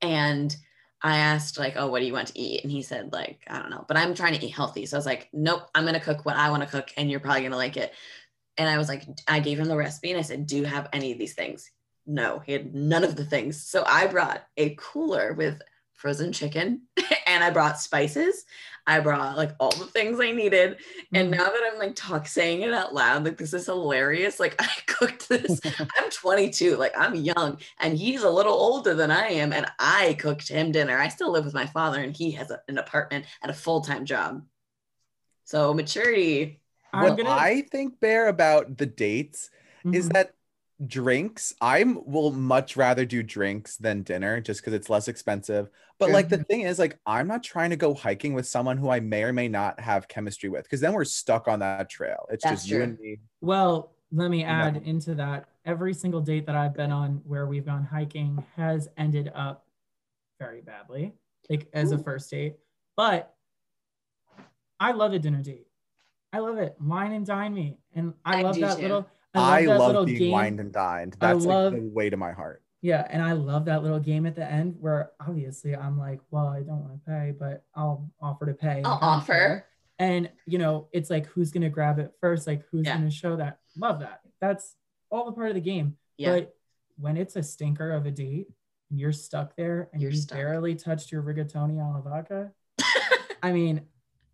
and 0.00 0.54
I 1.02 1.18
asked 1.18 1.58
like, 1.58 1.74
"Oh, 1.76 1.86
what 1.88 2.00
do 2.00 2.06
you 2.06 2.12
want 2.12 2.28
to 2.28 2.38
eat?" 2.38 2.62
And 2.62 2.70
he 2.72 2.82
said 2.82 3.12
like, 3.12 3.40
"I 3.48 3.58
don't 3.58 3.70
know," 3.70 3.84
but 3.88 3.96
I'm 3.96 4.14
trying 4.14 4.38
to 4.38 4.44
eat 4.44 4.50
healthy, 4.50 4.86
so 4.86 4.96
I 4.96 4.98
was 4.98 5.06
like, 5.06 5.28
"Nope, 5.32 5.62
I'm 5.74 5.84
gonna 5.84 6.00
cook 6.00 6.24
what 6.24 6.36
I 6.36 6.50
want 6.50 6.62
to 6.62 6.68
cook, 6.68 6.90
and 6.96 7.10
you're 7.10 7.20
probably 7.20 7.42
gonna 7.42 7.56
like 7.56 7.76
it." 7.76 7.92
And 8.56 8.68
I 8.68 8.76
was 8.78 8.88
like, 8.88 9.04
I 9.28 9.38
gave 9.40 9.58
him 9.60 9.68
the 9.68 9.76
recipe, 9.76 10.10
and 10.10 10.18
I 10.18 10.22
said, 10.22 10.46
"Do 10.46 10.56
you 10.56 10.64
have 10.64 10.88
any 10.92 11.12
of 11.12 11.18
these 11.18 11.34
things?" 11.34 11.70
No, 12.08 12.38
he 12.38 12.52
had 12.52 12.74
none 12.74 13.04
of 13.04 13.16
the 13.16 13.24
things. 13.24 13.62
So 13.62 13.84
I 13.86 14.06
brought 14.06 14.42
a 14.56 14.74
cooler 14.78 15.34
with 15.34 15.60
frozen 15.92 16.32
chicken, 16.32 16.82
and 17.26 17.44
I 17.44 17.50
brought 17.50 17.78
spices. 17.78 18.46
I 18.86 19.00
brought 19.00 19.36
like 19.36 19.50
all 19.60 19.72
the 19.72 19.84
things 19.84 20.18
I 20.18 20.30
needed. 20.32 20.78
And 21.12 21.28
Mhm. 21.28 21.36
now 21.36 21.44
that 21.44 21.70
I'm 21.70 21.78
like 21.78 21.94
talk 21.94 22.26
saying 22.26 22.62
it 22.62 22.72
out 22.72 22.94
loud, 22.94 23.24
like 23.24 23.36
this 23.36 23.52
is 23.52 23.66
hilarious. 23.66 24.40
Like 24.40 24.56
I 24.62 24.70
cooked 24.86 25.28
this. 25.28 25.60
I'm 25.98 26.10
22, 26.10 26.76
like 26.76 26.96
I'm 26.96 27.14
young, 27.14 27.58
and 27.78 27.98
he's 27.98 28.22
a 28.22 28.30
little 28.30 28.54
older 28.54 28.94
than 28.94 29.10
I 29.10 29.28
am, 29.28 29.52
and 29.52 29.66
I 29.78 30.16
cooked 30.18 30.48
him 30.48 30.72
dinner. 30.72 30.96
I 30.98 31.08
still 31.08 31.30
live 31.30 31.44
with 31.44 31.52
my 31.54 31.66
father, 31.66 32.00
and 32.00 32.16
he 32.16 32.30
has 32.32 32.50
a- 32.50 32.62
an 32.68 32.78
apartment 32.78 33.26
and 33.42 33.50
a 33.50 33.54
full 33.54 33.82
time 33.82 34.06
job. 34.06 34.46
So 35.44 35.74
maturity. 35.74 36.62
I'm 36.90 37.02
what 37.02 37.18
gonna 37.18 37.28
i 37.28 37.60
think 37.70 38.00
bear 38.00 38.28
about 38.28 38.78
the 38.78 38.86
dates 38.86 39.50
is 39.92 40.08
Mhm. 40.08 40.12
that 40.14 40.34
drinks 40.86 41.52
i 41.60 41.82
will 41.82 42.30
much 42.30 42.76
rather 42.76 43.04
do 43.04 43.20
drinks 43.22 43.76
than 43.78 44.02
dinner 44.02 44.40
just 44.40 44.60
because 44.60 44.72
it's 44.72 44.88
less 44.88 45.08
expensive 45.08 45.68
but 45.98 46.06
True. 46.06 46.14
like 46.14 46.28
the 46.28 46.36
mm-hmm. 46.36 46.44
thing 46.44 46.60
is 46.60 46.78
like 46.78 46.98
i'm 47.04 47.26
not 47.26 47.42
trying 47.42 47.70
to 47.70 47.76
go 47.76 47.94
hiking 47.94 48.32
with 48.32 48.46
someone 48.46 48.76
who 48.76 48.88
i 48.88 49.00
may 49.00 49.24
or 49.24 49.32
may 49.32 49.48
not 49.48 49.80
have 49.80 50.06
chemistry 50.06 50.48
with 50.48 50.62
because 50.62 50.80
then 50.80 50.92
we're 50.92 51.04
stuck 51.04 51.48
on 51.48 51.58
that 51.58 51.90
trail 51.90 52.26
it's 52.30 52.44
That's 52.44 52.62
just 52.62 52.70
you 52.70 52.82
and 52.82 52.98
me 53.00 53.18
Well, 53.40 53.92
let 54.12 54.30
me 54.30 54.42
know. 54.42 54.48
add 54.48 54.82
into 54.84 55.14
that. 55.16 55.48
Every 55.64 55.92
single 55.92 56.20
date 56.20 56.46
that 56.46 56.54
I've 56.54 56.74
been 56.74 56.92
on 56.92 57.20
where 57.24 57.46
we've 57.46 57.66
gone 57.66 57.84
hiking 57.84 58.44
has 58.56 58.88
ended 58.96 59.30
up 59.34 59.66
very 60.38 60.62
badly, 60.62 61.12
like 61.50 61.68
as 61.72 61.92
a 61.92 61.98
first 61.98 62.30
date. 62.30 62.56
But 62.96 63.34
I 64.80 64.92
love 64.92 65.12
a 65.12 65.18
dinner 65.18 65.42
date. 65.42 65.66
I 66.32 66.38
love 66.38 66.58
it. 66.58 66.76
Wine 66.80 67.12
and 67.12 67.26
dine 67.26 67.52
me. 67.54 67.78
And 67.94 68.14
I, 68.24 68.38
I 68.38 68.42
love 68.42 68.58
that 68.60 68.76
too. 68.76 68.82
little 68.82 69.06
i 69.38 69.64
that 69.66 69.78
love, 69.78 70.06
being 70.06 70.18
game. 70.18 70.30
wined 70.32 70.60
and 70.60 70.72
dined 70.72 71.16
that's 71.20 71.44
love- 71.44 71.72
like 71.72 71.82
the 71.82 71.88
way 71.88 72.10
to 72.10 72.16
my 72.16 72.32
heart 72.32 72.62
Yeah, 72.80 73.04
and 73.10 73.20
I 73.22 73.32
love 73.32 73.64
that 73.64 73.82
little 73.82 73.98
game 73.98 74.24
at 74.26 74.36
the 74.36 74.48
end 74.48 74.76
where 74.78 75.10
obviously 75.18 75.74
I'm 75.74 75.98
like, 75.98 76.20
well, 76.30 76.46
I 76.46 76.60
don't 76.62 76.78
want 76.84 76.94
to 76.94 77.10
pay, 77.10 77.32
but 77.36 77.64
I'll 77.74 78.08
offer 78.22 78.46
to 78.46 78.54
pay. 78.54 78.82
I'll 78.84 78.92
Like, 78.92 79.00
care. 79.00 79.08
offer. 79.08 79.66
And 79.98 80.30
you 80.46 80.58
know, 80.58 80.86
it's 80.92 81.10
like 81.10 81.26
who's 81.26 81.50
gonna 81.50 81.70
grab 81.70 81.98
it 81.98 82.12
first? 82.20 82.46
Like 82.46 82.62
who's 82.70 82.86
Yeah. 82.86 82.96
gonna 82.96 83.10
show 83.10 83.34
that? 83.34 83.58
Love 83.76 83.98
that. 84.00 84.20
That's 84.40 84.76
all 85.10 85.24
the 85.26 85.32
part 85.32 85.48
of 85.48 85.54
the 85.56 85.60
game. 85.60 85.96
Yeah. 86.18 86.30
But 86.38 86.54
when 86.98 87.16
it's 87.16 87.34
a 87.34 87.42
stinker 87.42 87.90
of 87.90 88.06
a 88.06 88.12
date 88.12 88.46
and 88.90 89.00
you're 89.00 89.12
stuck 89.12 89.56
there 89.56 89.88
and 89.92 90.00
You're 90.00 90.12
you 90.12 90.18
stuck. 90.18 90.38
barely 90.38 90.76
touched 90.76 91.10
your 91.10 91.22
rigatoni 91.24 91.82
alla 91.84 92.00
vodka, 92.00 92.52
I 93.42 93.50
mean, 93.50 93.82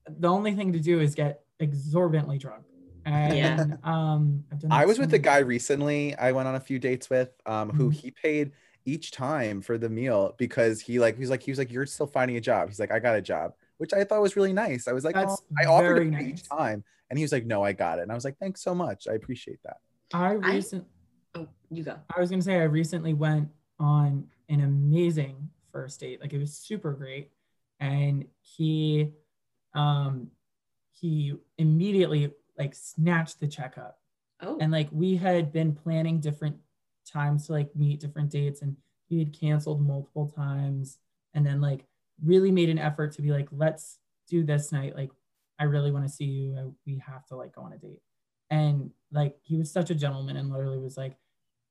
the 0.07 0.29
only 0.29 0.55
thing 0.55 0.75
to 0.75 0.81
do 0.81 1.01
is 1.01 1.15
get 1.15 1.45
exorbitantly 1.61 2.37
drunk. 2.37 2.65
And 3.05 3.37
Yeah. 3.37 3.67
um, 3.85 4.45
I've 4.51 4.61
done 4.61 4.73
I 4.73 4.87
was 4.87 4.97
so 4.97 5.03
with 5.03 5.15
a 5.15 5.19
guy 5.19 5.39
recently. 5.39 6.15
I 6.17 6.33
went 6.33 6.49
on 6.49 6.55
a 6.55 6.61
few 6.61 6.79
dates 6.79 7.11
with, 7.11 7.31
um, 7.47 7.71
who 7.71 7.91
Mhm. 7.91 7.95
he 7.95 8.11
paid 8.11 8.53
each 8.87 9.11
time 9.11 9.61
for 9.61 9.79
the 9.79 9.89
meal 9.89 10.35
because 10.39 10.81
he 10.81 10.99
like 10.99 11.17
he's 11.17 11.31
like 11.31 11.43
he 11.43 11.51
was 11.51 11.59
like 11.59 11.71
you're 11.73 11.87
still 11.87 12.07
finding 12.07 12.37
a 12.37 12.41
job. 12.41 12.69
He's 12.69 12.81
like 12.81 12.91
I 12.93 12.99
got 12.99 13.17
a 13.17 13.23
job, 13.23 13.55
which 13.79 13.93
I 13.93 14.05
thought 14.05 14.21
was 14.23 14.37
really 14.37 14.53
nice. 14.53 14.89
I 14.89 14.93
was 14.93 15.05
like, 15.05 15.15
That's 15.15 15.41
oh, 15.41 15.55
I 15.59 15.65
offered 15.67 15.95
very 15.97 16.11
to 16.11 16.17
pay 16.17 16.25
each 16.31 16.49
time, 16.49 16.85
and 17.11 17.19
he 17.19 17.25
was 17.25 17.33
like, 17.33 17.47
no, 17.47 17.63
I 17.63 17.73
got 17.73 17.99
it, 17.99 18.03
and 18.03 18.13
I 18.13 18.15
was 18.15 18.25
like, 18.25 18.37
thanks 18.39 18.63
so 18.63 18.75
much, 18.75 19.07
I 19.09 19.15
appreciate 19.15 19.59
that. 19.65 19.79
I 20.13 20.33
I- 20.33 20.55
recent 20.57 20.87
Oh, 21.37 21.49
you 21.71 21.83
go. 21.83 21.99
I 22.15 22.21
was 22.21 22.31
gonna 22.31 22.43
say 22.43 22.61
I 22.61 22.65
recently 22.65 23.13
went 23.15 23.49
on 23.81 24.29
an 24.49 24.61
amazing 24.61 25.51
first 25.73 25.99
date. 25.99 26.21
Like 26.21 26.33
it 26.33 26.39
was 26.39 26.55
super 26.55 26.93
great. 26.93 27.31
And 27.81 28.25
he 28.41 29.11
um 29.75 30.31
he 30.93 31.35
immediately 31.59 32.31
like 32.59 32.75
snatched 32.75 33.41
the 33.41 33.49
check 33.49 33.77
up. 33.79 33.99
Oh, 34.43 34.59
And 34.61 34.71
like 34.73 34.89
we 34.93 35.17
had 35.17 35.53
been 35.53 35.75
planning 35.75 36.21
different 36.21 36.57
times 37.11 37.47
to 37.47 37.53
like 37.53 37.75
meet 37.77 38.01
different 38.01 38.31
dates 38.31 38.63
and 38.63 38.77
he 39.09 39.19
had 39.19 39.33
canceled 39.39 39.81
multiple 39.87 40.29
times 40.35 40.99
and 41.35 41.47
then 41.47 41.61
like 41.61 41.85
really 42.23 42.51
made 42.51 42.69
an 42.71 42.79
effort 42.79 43.13
to 43.13 43.23
be 43.23 43.31
like, 43.31 43.49
let's 43.53 43.99
do 44.29 44.43
this 44.45 44.73
night. 44.73 44.97
Like 44.97 45.11
I 45.59 45.65
really 45.65 45.91
want 45.93 46.05
to 46.07 46.13
see 46.13 46.25
you. 46.25 46.57
I, 46.59 46.65
we 46.87 46.99
have 47.07 47.27
to 47.27 47.37
like 47.37 47.55
go 47.55 47.63
on 47.63 47.73
a 47.73 47.79
date. 47.79 48.01
And 48.51 48.91
like 49.13 49.37
he 49.43 49.57
was 49.57 49.71
such 49.71 49.91
a 49.91 49.95
gentleman 49.95 50.37
and 50.37 50.51
literally 50.51 50.79
was 50.79 50.97
like, 50.97 51.17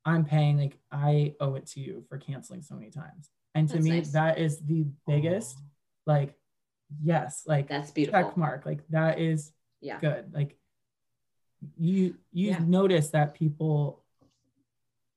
I'm 0.06 0.26
paying, 0.26 0.58
like 0.58 0.78
I 0.92 1.34
owe 1.40 1.56
it 1.56 1.66
to 1.68 1.80
you 1.80 2.04
for 2.10 2.18
canceling 2.18 2.62
so 2.62 2.76
many 2.76 2.92
times. 2.92 3.30
And 3.56 3.68
to 3.70 3.76
That's 3.76 3.84
me, 3.86 3.92
nice. 3.92 4.12
that 4.12 4.38
is 4.40 4.60
the 4.60 4.86
biggest, 5.08 5.58
like, 6.06 6.36
yes, 7.02 7.44
like 7.46 7.68
that's 7.68 7.92
beautiful. 7.92 8.22
check 8.22 8.38
mark. 8.38 8.66
Like 8.66 8.88
that 8.90 9.20
is 9.20 9.52
Yeah. 9.82 10.00
good. 10.00 10.34
Like 10.34 10.58
you 11.78 12.16
you 12.32 12.49
Yeah. 12.49 12.59
notice 12.59 13.09
that 13.09 13.34
people 13.34 14.01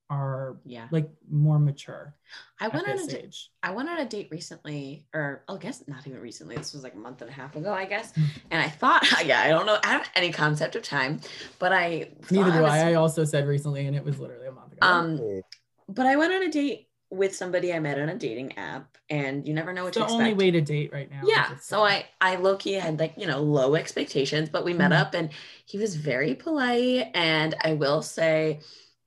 are 0.08 0.56
Yeah. 0.64 0.86
like 0.92 1.10
more 1.28 1.58
mature 1.58 2.14
I 2.60 2.68
went 2.68 2.86
on 2.88 2.96
a 2.98 3.06
da- 3.08 3.28
I 3.64 3.70
went 3.72 3.88
on 3.88 3.98
a 3.98 4.04
date 4.08 4.28
recently, 4.30 5.04
or 5.12 5.42
I 5.48 5.56
guess 5.56 5.82
not 5.88 6.06
even 6.06 6.20
recently. 6.20 6.56
This 6.56 6.72
was 6.74 6.84
like 6.84 6.94
a 6.94 6.98
month 6.98 7.22
and 7.22 7.30
a 7.30 7.32
half 7.32 7.56
ago, 7.56 7.72
I 7.72 7.86
guess. 7.86 8.12
Mm. 8.12 8.24
And 8.52 8.62
I 8.62 8.68
thought, 8.68 9.02
yeah, 9.26 9.40
I 9.42 9.48
don't 9.48 9.66
know, 9.66 9.78
I 9.82 9.88
have 9.88 10.08
any 10.14 10.30
concept 10.32 10.76
of 10.76 10.82
time, 10.84 11.20
but 11.58 11.72
I 11.72 12.12
Neither 12.30 12.52
do 12.52 12.62
was- 12.62 12.70
I. 12.72 12.90
I 12.90 12.94
also 12.94 13.24
said 13.24 13.46
recently, 13.48 13.86
and 13.86 13.96
it 13.96 14.04
was 14.04 14.18
literally 14.20 14.46
a 14.46 14.52
month 14.52 14.72
ago. 14.74 14.86
Um, 14.86 15.42
but 15.88 16.06
I 16.06 16.14
went 16.16 16.32
on 16.32 16.42
a 16.44 16.50
date 16.50 16.88
with 17.10 17.34
somebody 17.34 17.72
I 17.72 17.78
met 17.78 17.98
on 17.98 18.08
a 18.08 18.16
dating 18.16 18.56
app, 18.58 18.98
and 19.10 19.46
you 19.46 19.54
never 19.54 19.72
know 19.72 19.84
what 19.84 19.88
it's 19.88 19.96
the 19.96 20.00
to 20.00 20.04
expect. 20.04 20.20
only 20.20 20.34
way 20.34 20.50
to 20.50 20.60
date 20.60 20.92
right 20.92 21.10
now. 21.10 21.22
yeah 21.26 21.56
so 21.58 21.82
i 21.82 22.04
i 22.20 22.36
low-key 22.36 22.72
had 22.74 22.98
like 22.98 23.14
you 23.16 23.26
know 23.26 23.40
low 23.40 23.74
expectations 23.74 24.48
but 24.48 24.64
we 24.64 24.74
met 24.74 24.90
Mhm. 24.90 25.00
up 25.00 25.14
and 25.14 25.30
he 25.64 25.78
was 25.78 25.94
very 25.96 26.34
polite 26.34 27.10
and 27.14 27.54
i 27.62 27.72
will 27.74 28.02
say 28.02 28.60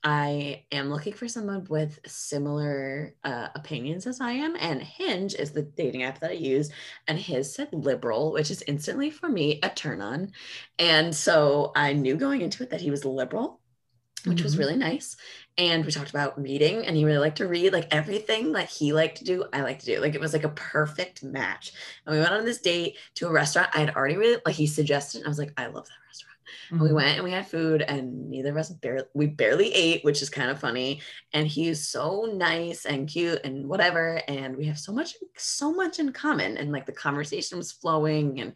i 0.03 0.63
am 0.71 0.89
looking 0.89 1.13
for 1.13 1.27
someone 1.27 1.65
with 1.69 1.99
similar 2.07 3.13
uh, 3.23 3.49
opinions 3.55 4.07
as 4.07 4.21
i 4.21 4.31
am 4.31 4.55
and 4.59 4.81
hinge 4.81 5.35
is 5.35 5.51
the 5.51 5.61
dating 5.61 6.03
app 6.03 6.19
that 6.19 6.31
i 6.31 6.33
use 6.33 6.71
and 7.07 7.19
his 7.19 7.53
said 7.53 7.67
liberal 7.73 8.31
which 8.31 8.49
is 8.49 8.63
instantly 8.67 9.09
for 9.09 9.27
me 9.29 9.59
a 9.61 9.69
turn 9.69 10.01
on 10.01 10.31
and 10.79 11.13
so 11.13 11.71
i 11.75 11.91
knew 11.93 12.15
going 12.15 12.41
into 12.41 12.63
it 12.63 12.69
that 12.69 12.81
he 12.81 12.91
was 12.91 13.03
liberal 13.05 13.59
which 14.25 14.43
was 14.43 14.55
Mhm. 14.55 14.59
really 14.59 14.75
nice. 14.75 15.15
And 15.59 15.85
we 15.85 15.91
talked 15.91 16.09
about 16.09 16.41
reading, 16.41 16.85
and 16.85 16.95
he 16.95 17.03
really 17.03 17.17
liked 17.17 17.39
to 17.39 17.47
read. 17.47 17.73
Like 17.73 17.93
everything 17.93 18.53
that 18.53 18.69
he 18.69 18.93
liked 18.93 19.17
to 19.17 19.25
do, 19.25 19.43
I 19.51 19.61
like 19.61 19.79
to 19.79 19.85
do. 19.85 19.99
Like 19.99 20.15
it 20.15 20.21
was 20.21 20.31
like 20.31 20.45
a 20.45 20.49
perfect 20.49 21.21
match. 21.21 21.73
And 22.05 22.15
we 22.15 22.21
went 22.21 22.31
on 22.31 22.45
this 22.45 22.61
date 22.61 22.97
to 23.15 23.27
a 23.27 23.31
restaurant. 23.31 23.69
I 23.73 23.79
had 23.79 23.93
already 23.93 24.15
really 24.15 24.41
like 24.45 24.55
he 24.55 24.65
suggested. 24.65 25.25
I 25.25 25.27
was 25.27 25.37
like, 25.37 25.51
I 25.57 25.65
love 25.65 25.85
that 25.85 26.07
restaurant. 26.07 26.28
And 26.71 26.81
we 26.81 26.93
went 26.93 27.15
and 27.15 27.23
we 27.23 27.31
had 27.31 27.47
food, 27.47 27.81
and 27.81 28.29
neither 28.29 28.51
of 28.51 28.57
us 28.57 28.69
barely 28.69 29.05
we 29.13 29.27
barely 29.27 29.73
ate, 29.73 30.03
which 30.03 30.21
is 30.21 30.29
kind 30.29 30.49
of 30.49 30.59
funny. 30.59 31.01
And 31.33 31.47
he's 31.47 31.87
so 31.87 32.29
nice 32.33 32.85
and 32.85 33.07
cute 33.07 33.41
and 33.43 33.67
whatever. 33.67 34.21
And 34.27 34.55
we 34.57 34.65
have 34.65 34.79
so 34.79 34.91
much, 34.93 35.15
so 35.37 35.71
much 35.73 35.99
in 35.99 36.11
common. 36.11 36.57
And 36.57 36.71
like 36.71 36.85
the 36.85 36.91
conversation 36.91 37.57
was 37.57 37.71
flowing, 37.71 38.39
and 38.41 38.53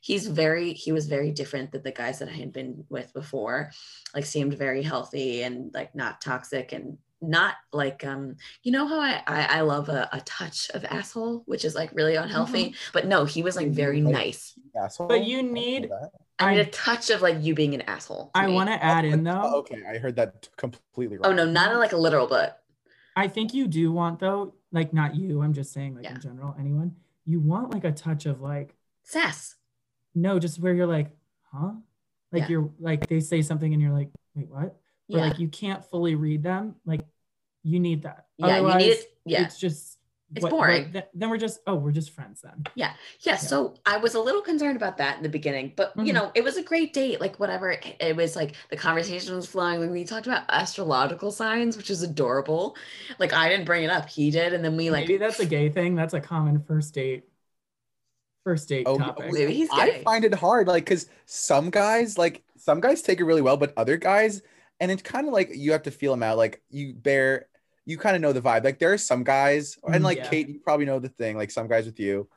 he's 0.00 0.26
very, 0.26 0.72
he 0.72 0.92
was 0.92 1.06
very 1.06 1.30
different 1.32 1.72
than 1.72 1.82
the 1.82 1.92
guys 1.92 2.18
that 2.20 2.28
I 2.28 2.32
had 2.32 2.52
been 2.52 2.84
with 2.88 3.12
before. 3.12 3.72
Like 4.14 4.24
seemed 4.24 4.54
very 4.54 4.82
healthy 4.82 5.42
and 5.42 5.72
like 5.74 5.94
not 5.94 6.20
toxic 6.20 6.72
and 6.72 6.98
not 7.22 7.54
like 7.72 8.04
um 8.04 8.36
you 8.62 8.70
know 8.70 8.86
how 8.86 9.00
I 9.00 9.22
I, 9.26 9.44
I 9.44 9.60
love 9.62 9.88
a, 9.88 10.06
a 10.12 10.20
touch 10.20 10.70
of 10.74 10.84
asshole 10.84 11.44
which 11.46 11.64
is 11.64 11.74
like 11.74 11.90
really 11.94 12.14
unhealthy 12.14 12.74
but 12.92 13.06
no 13.06 13.24
he 13.24 13.42
was 13.42 13.56
like 13.56 13.70
very 13.70 14.02
Like- 14.02 14.12
nice 14.12 14.52
Asshole? 14.78 15.08
But 15.08 15.24
you 15.24 15.42
need- 15.42 15.88
know 15.88 15.98
that. 16.02 16.10
I 16.38 16.54
need 16.54 16.60
a 16.60 16.66
touch 16.66 17.10
of 17.10 17.22
like 17.22 17.36
you 17.42 17.54
being 17.54 17.74
an 17.74 17.80
asshole 17.82 18.30
I 18.34 18.48
want 18.48 18.68
to 18.68 18.82
add 18.84 19.04
in 19.04 19.26
Oh, 19.26 19.32
though. 19.42 19.54
okay, 19.60 19.82
I 19.88 19.98
heard 19.98 20.16
that 20.16 20.48
completely 20.56 21.16
oh, 21.18 21.30
wrong. 21.30 21.32
oh 21.40 21.44
no 21.44 21.50
not 21.50 21.72
in 21.72 21.78
like 21.78 21.92
a 21.92 21.96
literal 21.96 22.26
but 22.26 22.62
I 23.16 23.28
think 23.28 23.54
you 23.54 23.66
do 23.66 23.90
want 23.92 24.18
though, 24.20 24.52
like 24.72 24.92
not 24.92 25.14
you. 25.16 25.40
I'm 25.40 25.54
just 25.54 25.72
saying, 25.72 25.94
like 25.94 26.04
Yeah. 26.04 26.16
in 26.16 26.20
general, 26.20 26.54
anyone. 26.60 26.94
You 27.24 27.40
want 27.40 27.72
like 27.72 27.84
a 27.84 27.92
touch 27.92 28.26
of 28.26 28.42
like 28.42 28.74
sass 29.04 29.54
no, 30.14 30.38
just 30.38 30.58
where 30.60 30.74
you're 30.74 30.86
like, 30.86 31.10
huh? 31.52 31.72
Like 32.32 32.42
Yeah. 32.42 32.48
you're 32.48 32.70
like 32.78 33.06
they 33.08 33.20
say 33.20 33.40
something 33.42 33.72
and 33.72 33.80
you're 33.80 33.92
like, 33.92 34.10
wait, 34.34 34.48
what? 34.50 34.60
Or 34.66 34.74
yeah 35.08 35.28
like 35.28 35.38
you 35.38 35.48
can't 35.48 35.82
fully 35.84 36.14
read 36.14 36.42
them. 36.42 36.74
Like 36.84 37.00
you 37.62 37.80
need 37.80 38.02
that. 38.02 38.26
yeah 38.36 38.46
you 38.46 38.52
need 38.52 38.58
Otherwise, 38.68 38.84
it 38.98 39.18
yeah 39.24 39.44
It's 39.44 39.58
just 39.58 39.95
It's 40.34 40.42
what- 40.42 40.50
boring. 40.50 40.82
what- 40.84 40.92
th- 40.92 41.04
then 41.14 41.30
we're 41.30 41.36
just 41.38 41.60
oh, 41.66 41.76
we're 41.76 41.92
just 41.92 42.10
friends 42.10 42.40
then. 42.42 42.64
Yeah. 42.74 42.94
Yeah. 43.20 43.36
So 43.36 43.74
I 43.86 43.96
was 43.98 44.14
a 44.14 44.20
little 44.20 44.42
concerned 44.42 44.76
about 44.76 44.96
that 44.98 45.16
in 45.18 45.22
the 45.22 45.28
beginning, 45.28 45.72
but 45.76 45.92
you 45.96 46.12
Mhm. 46.12 46.14
know, 46.14 46.32
it 46.34 46.42
was 46.42 46.56
a 46.56 46.62
great 46.62 46.92
date. 46.92 47.20
Like 47.20 47.38
whatever. 47.38 47.70
It, 47.72 47.96
it 48.00 48.16
was 48.16 48.34
like 48.34 48.54
the 48.70 48.76
conversation 48.76 49.36
was 49.36 49.46
flowing. 49.46 49.80
Like 49.80 49.90
we 49.90 50.04
talked 50.04 50.26
about 50.26 50.42
astrological 50.48 51.30
signs, 51.30 51.76
which 51.76 51.90
is 51.90 52.02
adorable. 52.02 52.76
Like 53.18 53.32
I 53.32 53.48
didn't 53.48 53.66
bring 53.66 53.84
it 53.84 53.90
up. 53.90 54.08
He 54.08 54.30
did. 54.32 54.52
And 54.52 54.64
then 54.64 54.76
we 54.76 54.90
like 54.90 55.02
Maybe 55.06 55.16
that's 55.18 55.38
a 55.40 55.46
gay 55.46 55.68
thing. 55.70 55.94
That's 55.94 56.14
a 56.14 56.20
common 56.20 56.60
first 56.60 56.92
date. 56.94 57.24
First 58.44 58.68
date 58.68 58.86
Oh, 58.88 58.96
topic. 58.98 59.32
Maybe 59.32 59.54
he's 59.54 59.68
gay. 59.70 59.76
I 59.76 59.90
gay. 59.90 60.02
find 60.04 60.24
it 60.24 60.32
hard, 60.34 60.68
like, 60.68 60.86
cause 60.86 61.08
some 61.24 61.68
guys, 61.68 62.16
like, 62.16 62.44
some 62.56 62.80
guys 62.80 63.02
take 63.02 63.18
it 63.18 63.24
really 63.24 63.42
well, 63.42 63.56
but 63.56 63.72
other 63.76 63.96
guys, 63.96 64.40
and 64.78 64.88
it's 64.92 65.02
kind 65.02 65.26
of 65.26 65.32
like 65.32 65.50
you 65.56 65.72
have 65.72 65.82
to 65.82 65.90
feel 65.90 66.12
them 66.12 66.22
out. 66.22 66.36
Like, 66.36 66.62
you 66.70 66.92
bear, 66.94 67.48
you 67.86 67.96
kind 67.96 68.16
of 68.16 68.20
know 68.22 68.32
the 68.32 68.42
vibe. 68.42 68.64
Like, 68.64 68.78
there 68.78 68.92
are 68.92 68.98
some 68.98 69.22
guys, 69.24 69.78
and 69.86 70.02
Mm, 70.02 70.04
like 70.04 70.18
yeah. 70.18 70.28
Kate, 70.28 70.48
you 70.48 70.58
probably 70.60 70.86
know 70.86 70.98
the 70.98 71.08
thing. 71.08 71.36
Like, 71.36 71.50
some 71.50 71.68
guys 71.68 71.86
with 71.86 71.98
you, 72.00 72.28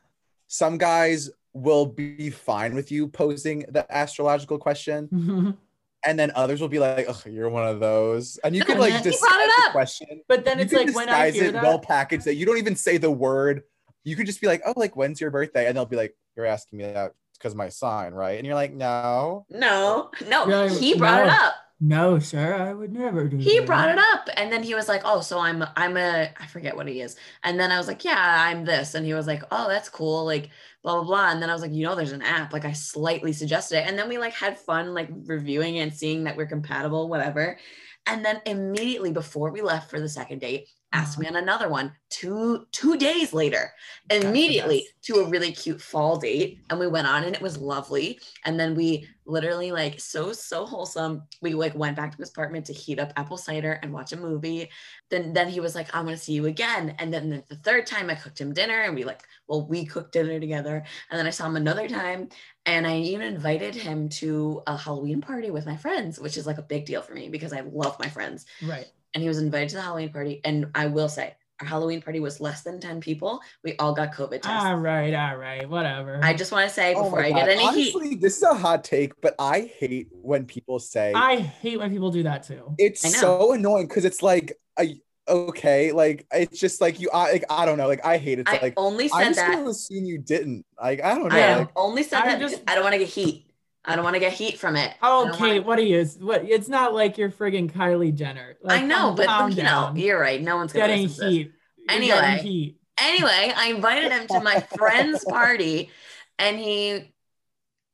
some 0.48 0.78
guys 0.78 1.30
will 1.54 1.86
be 1.88 2.30
fine 2.30 2.76
with 2.76 2.92
you 2.92 3.08
posing 3.08 3.66
the 3.70 3.86
astrological 3.92 4.58
question, 4.60 5.58
and 6.06 6.18
then 6.20 6.32
others 6.36 6.62
will 6.62 6.70
be 6.70 6.80
like, 6.80 7.08
"Oh, 7.10 7.22
you're 7.26 7.50
one 7.50 7.68
of 7.68 7.80
those," 7.80 8.38
and 8.44 8.56
you 8.56 8.60
No, 8.62 8.66
can 8.68 8.78
like 8.80 8.94
then- 8.94 9.04
He 9.04 9.10
disguise 9.10 9.30
brought 9.32 9.42
it 9.42 9.52
the 9.58 9.64
up. 9.66 9.72
question. 9.72 10.22
but 10.28 10.46
then 10.46 10.60
you 10.60 10.64
it's 10.66 10.74
can 10.74 10.86
like 10.88 10.96
when 10.96 11.10
I 11.10 11.26
disguise 11.26 11.34
hear 11.42 11.50
it 11.50 11.54
that, 11.54 11.64
well 11.64 11.80
packaged 11.80 12.26
that 12.26 12.36
you 12.36 12.46
don't 12.46 12.58
even 12.60 12.76
say 12.76 12.98
the 12.98 13.12
word. 13.12 13.64
You 14.04 14.16
could 14.16 14.28
just 14.28 14.40
be 14.40 14.48
like, 14.48 14.62
"Oh, 14.66 14.74
like 14.78 14.96
when's 14.96 15.20
your 15.20 15.32
birthday?" 15.32 15.68
And 15.68 15.76
they'll 15.76 15.86
be 15.86 15.98
like, 15.98 16.16
"You're 16.38 16.46
asking 16.46 16.78
me 16.78 16.86
that 16.86 17.14
because 17.34 17.54
my 17.56 17.70
sign, 17.70 18.14
right?" 18.14 18.38
And 18.38 18.46
you're 18.46 18.56
like, 18.56 18.74
"No." 18.74 19.46
no, 19.50 20.12
no, 20.28 20.48
Yeah, 20.48 20.70
he 20.70 20.94
brought 20.96 21.22
it 21.26 21.30
up. 21.30 21.54
No, 21.80 22.20
sir, 22.20 22.56
I 22.56 22.74
would 22.74 22.92
never 22.92 23.28
do 23.28 23.44
that. 23.44 23.44
He 23.44 23.60
that. 23.60 23.66
brought 23.66 23.90
it 23.90 23.98
up. 23.98 24.28
And 24.36 24.52
then 24.52 24.64
he 24.64 24.76
was 24.76 24.90
like, 24.90 25.02
Oh, 25.06 25.22
so 25.22 25.40
I'm 25.40 25.64
I'm 25.78 25.96
a 25.96 26.30
I 26.38 26.46
forget 26.48 26.76
what 26.76 26.88
he 26.88 27.00
is. 27.02 27.16
And 27.44 27.58
then 27.60 27.72
I 27.72 27.78
was 27.78 27.88
like, 27.88 28.04
Yeah, 28.04 28.18
I'm 28.18 28.66
this. 28.66 28.96
And 28.96 29.06
he 29.06 29.14
was 29.14 29.28
like, 29.28 29.44
Oh, 29.52 29.70
that's 29.70 29.88
cool. 29.88 30.26
Like 30.26 30.50
blah 30.84 30.96
blah 30.96 31.04
blah. 31.04 31.32
And 31.32 31.42
then 31.42 31.50
I 31.50 31.54
was 31.54 31.62
like, 31.62 31.72
you 31.72 31.84
know, 31.86 31.96
there's 31.96 32.12
an 32.12 32.22
app. 32.22 32.52
Like 32.52 32.66
I 32.66 32.74
slightly 32.74 33.32
suggested 33.32 33.78
it. 33.80 33.88
And 33.88 33.98
then 33.98 34.10
we 34.10 34.18
like 34.18 34.34
had 34.34 34.60
fun 34.60 34.94
like 34.94 35.10
reviewing 35.26 35.78
it 35.78 35.82
and 35.84 35.94
seeing 35.94 36.26
that 36.26 36.36
we're 36.36 36.48
compatible, 36.48 37.08
whatever. 37.08 37.58
And 38.06 38.26
then 38.26 38.42
immediately 38.46 39.12
before 39.12 39.52
we 39.52 39.62
left 39.62 39.90
for 39.90 40.00
the 40.02 40.10
second 40.10 40.40
date, 40.40 40.68
asked 40.92 41.20
me 41.20 41.28
on 41.28 41.36
another 41.36 41.70
one 41.70 41.92
two 42.10 42.66
two 42.72 42.98
days 42.98 43.34
later 43.34 43.72
That's 44.10 44.26
immediately 44.26 44.88
to 45.04 45.16
a 45.18 45.30
really 45.30 45.52
cute 45.52 45.82
fall 45.82 46.18
date. 46.18 46.60
And 46.70 46.80
we 46.80 46.88
went 46.88 47.08
on 47.08 47.24
and 47.24 47.36
it 47.36 47.42
was 47.42 47.58
lovely. 47.58 48.20
And 48.46 48.60
then 48.60 48.76
we 48.76 49.08
literally 49.26 49.72
like 49.72 50.00
so 50.00 50.34
so 50.34 50.66
wholesome. 50.66 51.24
We 51.42 51.54
like 51.54 51.76
went 51.76 51.96
back 51.96 52.12
to 52.12 52.18
his 52.18 52.32
apartment 52.32 52.66
to 52.66 52.74
heat 52.74 53.00
up 53.00 53.14
apple 53.16 53.38
cider 53.38 53.80
and 53.84 53.94
watch 53.94 54.12
a 54.14 54.18
movie. 54.18 54.70
Then 55.10 55.34
then 55.34 55.50
he 55.50 55.60
was 55.60 55.76
like 55.76 55.94
i'm 55.96 56.06
gonna 56.06 56.18
see 56.18 56.34
you 56.34 56.48
again. 56.48 56.96
And 56.98 57.14
then 57.14 57.30
the, 57.30 57.44
the 57.50 57.56
third 57.58 57.86
time 57.86 58.10
i 58.10 58.16
cooked 58.16 58.42
him 58.42 58.54
dinner 58.54 58.82
and 58.82 58.96
we 58.96 59.04
like 59.04 59.22
well 59.48 59.68
we 59.68 59.86
cooked 59.86 60.14
dinner 60.14 60.40
together. 60.40 60.84
And 61.12 61.20
then 61.20 61.28
i 61.28 61.32
saw 61.32 61.46
him 61.46 61.56
another 61.56 61.88
time 61.88 62.30
and 62.66 62.88
i 62.88 62.98
even 62.98 63.34
invited 63.34 63.76
him 63.76 64.10
to 64.10 64.62
a 64.68 64.76
halloween 64.76 65.22
party 65.22 65.50
with 65.50 65.66
my 65.66 65.78
friends 65.78 66.20
which 66.20 66.36
is 66.36 66.46
like 66.46 66.58
a 66.58 66.64
big 66.64 66.86
deal 66.86 67.02
for 67.02 67.14
me 67.14 67.30
because 67.30 67.54
i 67.54 67.62
love 67.62 67.98
my 68.00 68.10
friends. 68.10 68.46
Right. 68.64 68.88
And 69.14 69.22
he 69.22 69.28
was 69.28 69.40
invited 69.40 69.70
to 69.70 69.76
the 69.76 69.82
Halloween 69.82 70.12
party. 70.12 70.42
And 70.44 70.68
I 70.76 70.88
will 70.88 71.10
say, 71.10 71.36
our 71.62 71.68
Halloween 71.68 72.02
party 72.02 72.20
was 72.22 72.40
less 72.40 72.62
than 72.64 72.80
10 72.80 73.02
people. 73.02 73.42
We 73.66 73.76
all 73.80 73.94
got 73.94 74.14
COVID 74.14 74.42
tests. 74.42 74.48
All 74.66 74.78
right, 74.78 75.14
all 75.14 75.36
right, 75.36 75.68
whatever. 75.70 76.20
I 76.24 76.34
just 76.34 76.52
want 76.54 76.70
to 76.70 76.74
say 76.74 76.94
Oh 76.96 77.04
before 77.04 77.20
my 77.20 77.28
I 77.28 77.32
God. 77.32 77.36
get 77.46 77.50
any 77.50 77.68
heat. 77.84 77.94
Honestly, 77.96 78.16
this 78.16 78.38
is 78.38 78.44
a 78.44 78.54
hot 78.54 78.84
take, 78.86 79.20
but 79.22 79.36
I 79.38 79.70
hate 79.78 80.08
when 80.12 80.46
people 80.46 80.80
say 80.80 81.12
I 81.14 81.36
hate 81.38 81.78
when 81.80 81.92
people 81.92 82.12
do 82.12 82.24
that 82.24 82.44
too. 82.44 82.76
it's 82.78 83.20
so 83.20 83.52
annoying 83.52 83.88
because 83.88 84.06
it's 84.06 84.24
like 84.24 84.54
a 84.80 85.02
okay. 85.28 85.92
Like 85.92 86.26
it's 86.32 86.60
just 86.60 86.80
like 86.80 87.00
you. 87.02 87.10
I 87.14 87.32
like 87.34 87.44
I 87.50 87.66
don't 87.66 87.78
know. 87.78 87.88
Like 87.90 88.06
I 88.06 88.18
hate 88.18 88.40
it. 88.40 88.48
It's 88.48 88.52
I 88.52 88.60
like 88.62 88.74
only 88.78 89.10
I 89.12 89.24
said 89.24 89.30
just 89.30 89.36
that. 89.40 89.52
gonna 89.56 89.70
assume 89.70 90.06
you 90.06 90.18
didn't. 90.18 90.66
Like 90.82 91.04
I 91.04 91.16
don't 91.16 91.28
know. 91.28 91.36
I 91.38 91.58
Like, 91.58 91.70
only 91.76 92.04
said 92.04 92.22
I 92.22 92.26
that 92.28 92.40
just- 92.40 92.62
I 92.68 92.76
don't 92.76 92.84
want 92.86 92.94
to 92.94 93.00
get 93.00 93.10
heat. 93.10 93.48
I 93.90 93.96
don't 93.96 94.04
want 94.04 94.14
to 94.14 94.20
get 94.20 94.34
heat 94.34 94.60
from 94.60 94.76
it. 94.76 94.94
Oh, 95.02 95.32
Kate, 95.34 95.40
wanna- 95.42 95.62
what 95.64 95.80
are 95.80 95.84
you? 95.84 96.06
What? 96.20 96.46
It's 96.46 96.68
not 96.70 96.94
like 96.94 97.18
you're 97.18 97.32
friggin' 97.32 97.72
Kylie 97.72 98.14
Jenner. 98.14 98.56
Like, 98.62 98.84
I 98.84 98.86
know, 98.86 99.14
but 99.14 99.56
you 99.56 99.64
know, 99.64 99.94
you're 99.96 100.20
right. 100.20 100.42
No 100.42 100.58
one's 100.58 100.74
gonna 100.74 100.88
getting 100.88 101.10
to 101.10 101.30
heat. 101.30 101.52
Anyway. 101.90 102.16
getting 102.16 102.46
heat. 102.46 102.78
Anyway, 103.02 103.54
I 103.56 103.72
invited 103.72 104.12
him 104.12 104.28
to 104.28 104.42
my 104.42 104.60
friend's 104.78 105.24
party, 105.26 105.90
and 106.38 106.60
he 106.60 107.14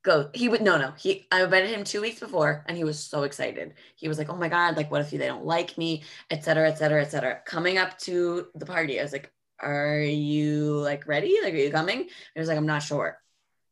go. 0.03 0.29
He 0.33 0.49
would 0.49 0.61
no, 0.61 0.77
no. 0.77 0.91
He 0.97 1.27
I 1.31 1.43
invited 1.43 1.69
him 1.69 1.83
two 1.83 2.01
weeks 2.01 2.19
before, 2.19 2.65
and 2.67 2.75
he 2.75 2.83
was 2.83 2.99
so 2.99 3.23
excited. 3.23 3.75
He 3.95 4.07
was 4.07 4.17
like, 4.17 4.29
"Oh 4.29 4.35
my 4.35 4.49
god! 4.49 4.75
Like, 4.75 4.91
what 4.91 5.01
if 5.01 5.11
they 5.11 5.17
don't 5.17 5.45
like 5.45 5.77
me, 5.77 6.03
et 6.29 6.43
cetera, 6.43 6.69
et 6.69 6.77
cetera, 6.77 7.01
et 7.01 7.11
cetera." 7.11 7.39
Coming 7.45 7.77
up 7.77 7.97
to 7.99 8.47
the 8.55 8.65
party, 8.65 8.99
I 8.99 9.03
was 9.03 9.13
like, 9.13 9.31
"Are 9.61 9.99
you 9.99 10.77
like 10.79 11.07
ready? 11.07 11.37
Like, 11.41 11.53
are 11.53 11.57
you 11.57 11.71
coming?" 11.71 12.09
He 12.33 12.39
was 12.39 12.49
like, 12.49 12.57
"I'm 12.57 12.65
not 12.65 12.83
sure." 12.83 13.17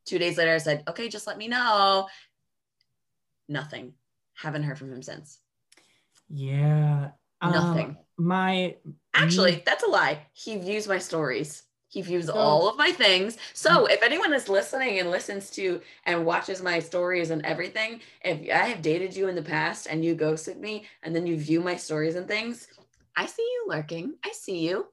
Two 0.06 0.20
days 0.20 0.38
later, 0.38 0.54
I 0.54 0.58
said, 0.58 0.84
"Okay, 0.88 1.10
just 1.10 1.28
let 1.28 1.38
me 1.38 1.48
know." 1.48 2.08
Nothing. 3.48 3.94
Haven't 4.36 4.64
heard 4.64 4.78
from 4.78 4.92
him 4.92 5.04
since. 5.04 5.40
Yeah. 6.30 7.12
Um, 7.42 7.52
Nothing. 7.52 7.98
my 8.18 8.78
Actually, 9.14 9.62
that's 9.66 9.84
a 9.84 9.88
lie. 9.88 10.26
He 10.34 10.58
views 10.58 10.88
my 10.88 10.98
stories. 10.98 11.64
He 11.94 12.02
views 12.02 12.28
all 12.28 12.68
of 12.68 12.76
my 12.76 12.92
things. 12.92 13.38
So 13.54 13.86
if 13.86 14.02
anyone 14.02 14.34
is 14.34 14.50
listening 14.50 15.00
and 15.00 15.12
listens 15.12 15.52
to 15.52 15.80
and 16.06 16.26
watches 16.26 16.64
my 16.64 16.80
stories 16.80 17.30
and 17.30 17.46
everything, 17.46 18.02
if 18.24 18.50
I 18.52 18.66
have 18.66 18.82
dated 18.82 19.16
you 19.16 19.28
in 19.28 19.36
the 19.36 19.44
past 19.44 19.86
and 19.88 20.04
you 20.04 20.16
ghosted 20.16 20.60
me 20.60 20.86
and 21.04 21.16
then 21.16 21.28
you 21.28 21.38
view 21.38 21.62
my 21.62 21.76
stories 21.76 22.16
and 22.16 22.28
things, 22.28 22.68
I 23.16 23.28
see 23.28 23.44
you 23.44 23.66
lurking. 23.68 24.16
I 24.26 24.32
see 24.32 24.68
you. 24.68 24.88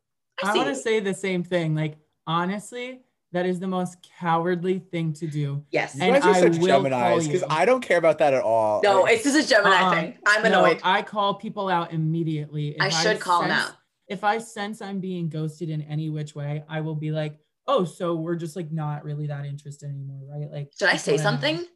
I 0.45 0.51
I 0.51 0.55
want 0.55 0.69
to 0.69 0.75
say 0.75 1.01
the 1.01 1.15
same 1.15 1.43
thing. 1.43 1.75
Like, 1.75 1.97
honestly, 2.27 3.01
that 3.33 3.47
is 3.47 3.61
the 3.61 3.67
most 3.69 3.97
cowardly 4.19 4.79
thing 4.79 5.13
to 5.15 5.27
do. 5.27 5.65
yes. 5.71 5.95
you 5.95 6.03
And 6.03 6.15
guys 6.15 6.25
are 6.25 6.31
I 6.31 6.41
such 6.53 6.59
will 6.59 6.67
Gemini's 6.83 7.27
because. 7.29 7.45
I 7.49 7.65
don't 7.65 7.81
care 7.81 7.99
about 7.99 8.19
that 8.19 8.35
at 8.35 8.43
all. 8.43 8.81
No, 8.83 9.03
Like, 9.03 9.15
it's 9.15 9.25
just 9.25 9.47
a 9.47 9.49
Gemini 9.49 9.77
Uh-uh. 9.77 9.91
thing. 9.95 10.19
I'm 10.27 10.43
No, 10.43 10.65
annoyed. 10.65 10.81
I 10.83 11.03
call 11.03 11.35
people 11.35 11.69
out 11.69 11.93
immediately. 11.93 12.71
If 12.71 12.83
I 12.83 12.89
should 12.89 13.21
call 13.21 13.43
him 13.43 13.51
sense- 13.51 13.69
out. 13.71 13.77
If 14.09 14.25
I 14.25 14.39
sense 14.39 14.83
I'm 14.83 14.99
being 14.99 15.29
ghosted 15.29 15.71
in 15.71 15.83
any 15.83 16.11
which 16.11 16.35
way, 16.35 16.65
I 16.69 16.81
will 16.81 16.97
be 16.97 17.13
like, 17.13 17.39
"Oh, 17.69 17.85
so 17.85 18.17
we're 18.17 18.35
just 18.35 18.57
like 18.57 18.73
not 18.73 19.05
really 19.05 19.29
that 19.29 19.47
interested 19.47 19.89
anymore, 19.89 20.23
right?" 20.29 20.51
Like, 20.51 20.73
Should 20.77 20.89
I 20.89 20.97
say 20.97 21.13
let 21.13 21.21
'em 21.21 21.25
something? 21.25 21.67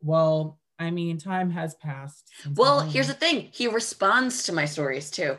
Well, 0.00 0.58
I 0.78 0.90
mean, 0.90 1.18
time 1.18 1.50
has 1.50 1.74
passed. 1.74 2.30
Well, 2.54 2.80
here's 2.80 3.08
the 3.08 3.12
thing. 3.14 3.50
He 3.52 3.66
responds 3.68 4.44
to 4.44 4.52
my 4.54 4.64
stories 4.64 5.10
too. 5.10 5.36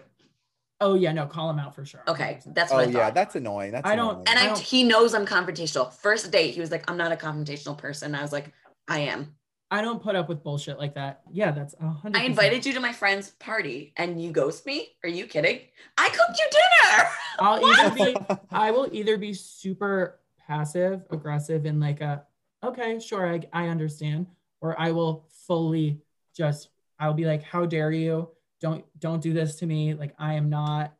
Oh 0.79 0.93
yeah, 0.93 1.11
no, 1.11 1.25
call 1.25 1.49
him 1.49 1.57
out 1.59 1.73
for 1.75 1.85
sure. 1.85 2.03
Okay, 2.07 2.39
100%. 2.45 2.53
that's 2.53 2.71
oh 2.71 2.75
what 2.75 2.83
I 2.83 2.87
oh, 2.87 2.91
yeah, 2.91 3.05
thought. 3.05 3.13
that's 3.15 3.35
annoying. 3.35 3.71
That's 3.71 3.87
I 3.89 3.95
don't- 3.95 4.09
annoying. 4.11 4.25
and 4.29 4.39
I 4.39 4.43
I, 4.43 4.47
don't- 4.47 4.59
he 4.59 4.83
knows 4.83 5.13
I'm 5.13 5.25
confrontational. 5.25 5.91
First 5.91 6.31
date, 6.31 6.53
he 6.53 6.59
was 6.61 6.69
like, 6.71 6.89
"I'm 6.89 6.97
not 6.97 7.11
a 7.11 7.15
confrontational 7.15 7.77
person." 7.77 8.13
I 8.15 8.21
was 8.21 8.31
like, 8.31 8.53
"I 8.87 8.99
am." 8.99 9.35
I 9.69 9.81
don't 9.81 10.01
put 10.01 10.15
up 10.15 10.29
with 10.29 10.43
bullshit 10.43 10.77
like 10.79 10.93
that. 10.95 11.21
Yeah, 11.31 11.51
that's 11.51 11.75
a 11.81 11.89
hundred. 11.89 12.21
I 12.21 12.23
invited 12.23 12.65
you 12.65 12.73
to 12.73 12.79
my 12.79 12.93
friend's 12.93 13.31
party 13.31 13.91
and 13.97 14.21
you 14.21 14.31
ghost 14.31 14.65
me? 14.65 14.89
Are 15.03 15.09
you 15.09 15.25
kidding? 15.25 15.59
I 15.97 16.07
cooked 16.07 16.39
you 16.39 16.47
dinner. 16.51 17.09
I'll 17.39 17.61
What? 17.61 17.79
either 17.99 18.13
be 18.13 18.17
I 18.51 18.71
will 18.71 18.87
either 18.93 19.17
be 19.17 19.33
super 19.33 20.19
passive 20.47 21.01
aggressive 21.11 21.65
and 21.65 21.81
like 21.81 21.99
a 21.99 22.23
okay, 22.63 22.97
sure, 22.99 23.27
I, 23.27 23.41
I 23.51 23.67
understand, 23.67 24.27
or 24.61 24.79
I 24.79 24.91
will 24.91 25.27
fully 25.47 25.99
just 26.33 26.69
I'll 26.99 27.13
be 27.13 27.25
like, 27.25 27.43
how 27.43 27.65
dare 27.65 27.91
you? 27.91 28.29
Don't 28.61 28.83
don't 28.99 29.21
do 29.21 29.33
this 29.33 29.55
to 29.57 29.65
me. 29.65 29.93
Like 29.93 30.13
I 30.17 30.33
am 30.33 30.49
not. 30.49 30.93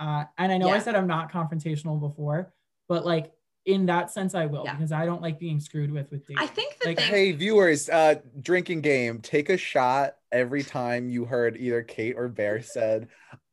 Uh, 0.00 0.24
and 0.36 0.52
I 0.52 0.58
know 0.58 0.70
I 0.70 0.78
said 0.78 0.94
I'm 0.94 1.06
not 1.08 1.32
confrontational 1.32 1.98
before, 2.00 2.52
but 2.88 3.04
like 3.04 3.32
in 3.66 3.86
that 3.86 4.10
sense, 4.10 4.34
I 4.34 4.46
will 4.46 4.64
Yeah. 4.64 4.74
because 4.74 4.92
I 4.92 5.04
don't 5.04 5.20
like 5.20 5.38
being 5.38 5.60
screwed 5.60 5.90
with 5.90 6.10
with 6.10 6.26
dating. 6.26 6.42
I 6.42 6.46
think 6.46 6.78
the 6.80 6.88
Like, 6.88 6.98
thing. 6.98 7.08
Hey 7.08 7.32
viewers, 7.32 7.88
uh 7.88 8.16
drinking 8.40 8.80
game. 8.80 9.20
Take 9.20 9.48
a 9.50 9.56
shot 9.56 10.16
every 10.32 10.62
time 10.62 11.08
you 11.10 11.24
heard 11.24 11.56
either 11.56 11.82
Kate 11.82 12.14
or 12.16 12.28
Bear 12.28 12.62
said, 12.62 13.08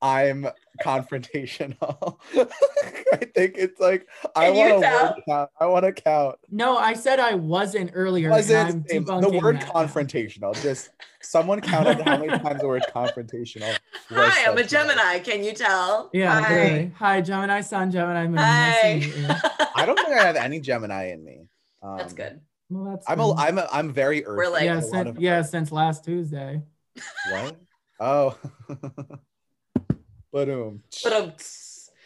"I'm 0.06 0.48
confrontational." 0.84 2.18
I 3.14 3.18
think 3.34 3.56
it's 3.58 3.80
like 3.80 4.08
I 4.36 4.52
Can 4.52 4.56
you 4.56 4.80
want 4.82 5.16
to 5.16 5.22
count. 5.28 5.50
I 5.60 5.66
want 5.66 5.86
to 5.86 5.92
count. 5.94 6.36
No, 6.52 6.78
I 6.78 6.94
said 6.94 7.20
I 7.20 7.36
wasn't 7.36 7.92
earlier. 7.94 8.30
Wasn't 8.30 8.88
the 8.88 9.00
word 9.42 9.60
that 9.62 9.68
now. 9.68 9.72
confrontational? 9.72 10.60
Just 10.62 10.90
someone 11.22 11.62
counted 11.62 12.02
how 12.02 12.18
many 12.18 12.38
times 12.40 12.62
the 12.62 12.68
word 12.68 12.84
confrontational. 12.94 13.78
Hi, 14.10 14.46
I'm 14.50 14.58
a 14.58 14.62
said. 14.62 14.70
Gemini. 14.70 15.20
Can 15.20 15.44
you 15.44 15.54
tell? 15.54 16.10
Yeah, 16.14 16.40
Hi. 16.42 16.54
really. 16.56 16.92
Hi, 16.98 17.22
Gemini 17.22 17.62
Sun, 17.62 17.92
Gemini 17.92 18.28
Moon. 18.28 18.38
Hi. 18.38 18.46
Nice 18.46 18.82
to 18.82 19.18
meet 19.18 19.18
you. 19.18 19.28
I 19.76 19.86
don't 19.86 19.96
think 19.98 20.10
I 20.10 20.24
have 20.26 20.36
any 20.36 20.60
Gemini 20.60 21.12
in 21.12 21.24
me. 21.24 21.48
Um, 21.82 21.98
That's 21.98 22.14
good. 22.14 22.42
Well, 22.70 22.92
that's 22.92 23.08
I'm 23.08 23.20
good. 23.20 23.36
I'm 23.38 23.58
a, 23.60 23.68
I'm 23.72 23.94
very 23.94 24.26
earthy. 24.26 24.50
like- 24.52 24.64
yeah, 24.64 24.76
in 24.78 24.82
since, 24.82 25.10
of- 25.10 25.20
yeah, 25.20 25.42
since 25.44 25.72
last 25.72 26.04
Tuesday. 26.04 26.62
What? 27.32 27.58
Oh. 28.00 28.38
Boom. 30.46 30.84
But 31.04 31.14
um, 31.14 31.32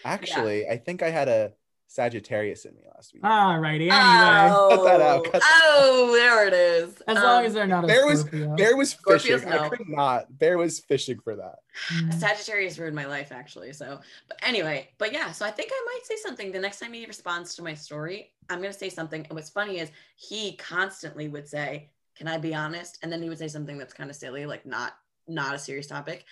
Actually, 0.06 0.68
I 0.68 0.78
think 0.78 1.02
I 1.02 1.10
had 1.10 1.28
a 1.28 1.52
Sagittarius 1.88 2.66
in 2.66 2.76
me 2.76 2.82
last 2.96 3.14
week. 3.16 3.24
Alrighty, 3.24 3.90
anyway. 3.90 4.54
oh, 4.54 4.70
Cut 4.76 4.84
that 4.84 5.02
out, 5.02 5.24
cut 5.26 5.34
that 5.42 5.62
oh, 5.82 6.12
there 6.14 6.48
it 6.48 6.54
is. 6.54 7.02
as 7.08 7.16
long 7.18 7.40
Um, 7.40 7.46
as 7.46 7.54
they're 7.56 7.66
not 7.66 7.84
a 7.86 7.88
Bear 7.88 8.06
was- 8.06 8.26
there 8.26 8.56
Bear 8.56 8.78
was 8.78 8.94
Scorpios, 8.94 9.22
fishing. 9.22 9.50
I 9.52 9.56
no. 9.58 9.70
could 9.72 9.90
not. 9.90 10.38
Bear 10.38 10.60
was 10.60 10.80
fishing 10.80 11.20
for 11.20 11.36
that. 11.38 11.56
Mm. 11.92 12.14
Sagittarius 12.14 12.78
ruined 12.78 12.96
my 12.96 13.06
life 13.08 13.32
actually. 13.32 13.74
So, 13.74 14.00
but 14.28 14.38
anyway, 14.44 14.90
but 15.00 15.12
yeah, 15.12 15.32
so 15.32 15.44
I 15.44 15.50
think 15.52 15.72
I 15.74 15.86
might 15.88 16.06
say 16.06 16.16
something 16.24 16.52
the 16.52 16.60
next 16.60 16.80
time 16.80 16.94
he 16.94 17.06
responds 17.08 17.56
to 17.56 17.64
my 17.64 17.74
story. 17.74 18.32
I'm 18.52 18.62
gonna 18.62 18.72
say 18.72 18.90
something. 18.90 19.26
And 19.26 19.32
what's 19.34 19.50
funny 19.50 19.80
is 19.80 19.90
he 20.16 20.56
constantly 20.58 21.28
would 21.30 21.48
say, 21.48 21.90
"Can 22.16 22.28
I 22.28 22.38
be 22.38 22.54
honest?" 22.54 23.00
And 23.02 23.12
then 23.12 23.24
he 23.24 23.30
would 23.30 23.40
say 23.40 23.48
something 23.48 23.80
that's 23.80 23.94
kind 23.94 24.12
of 24.12 24.16
silly, 24.16 24.46
like 24.46 24.66
not 24.68 24.94
not 25.28 25.56
a 25.56 25.60
serious 25.60 25.88
topic. 25.88 26.26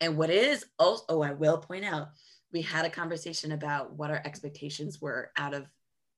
And 0.00 0.16
what 0.16 0.30
is 0.30 0.64
also, 0.78 1.04
oh, 1.08 1.22
I 1.22 1.32
will 1.32 1.58
point 1.58 1.84
out, 1.84 2.08
we 2.52 2.62
had 2.62 2.84
a 2.84 2.90
conversation 2.90 3.52
about 3.52 3.94
what 3.94 4.10
our 4.10 4.22
expectations 4.24 5.00
were 5.00 5.30
out 5.36 5.54
of 5.54 5.66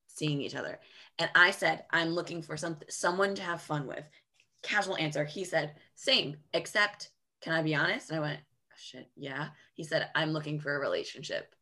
seeing 0.07 0.41
each 0.41 0.55
other, 0.55 0.79
and 1.19 1.31
I 1.35 1.51
said, 1.51 1.85
"I'm 1.91 2.11
looking 2.11 2.43
for 2.43 2.57
some 2.57 2.77
someone 2.89 3.35
to 3.37 3.43
have 3.43 3.63
fun 3.63 3.87
with." 3.87 4.05
Casual 4.63 4.97
answer. 4.97 5.25
He 5.25 5.45
said, 5.45 5.75
"Same, 5.95 6.37
except." 6.53 7.11
Can 7.41 7.55
I 7.55 7.63
be 7.63 7.75
honest? 7.75 8.11
And 8.11 8.19
I 8.19 8.21
went, 8.21 8.41
oh, 8.43 8.77
shit, 8.77 9.09
yeah. 9.17 9.49
He 9.73 9.83
said, 9.83 10.11
I'm 10.15 10.33
looking 10.33 10.61
for 10.61 10.77
a 10.77 10.79
relationship. 10.79 11.55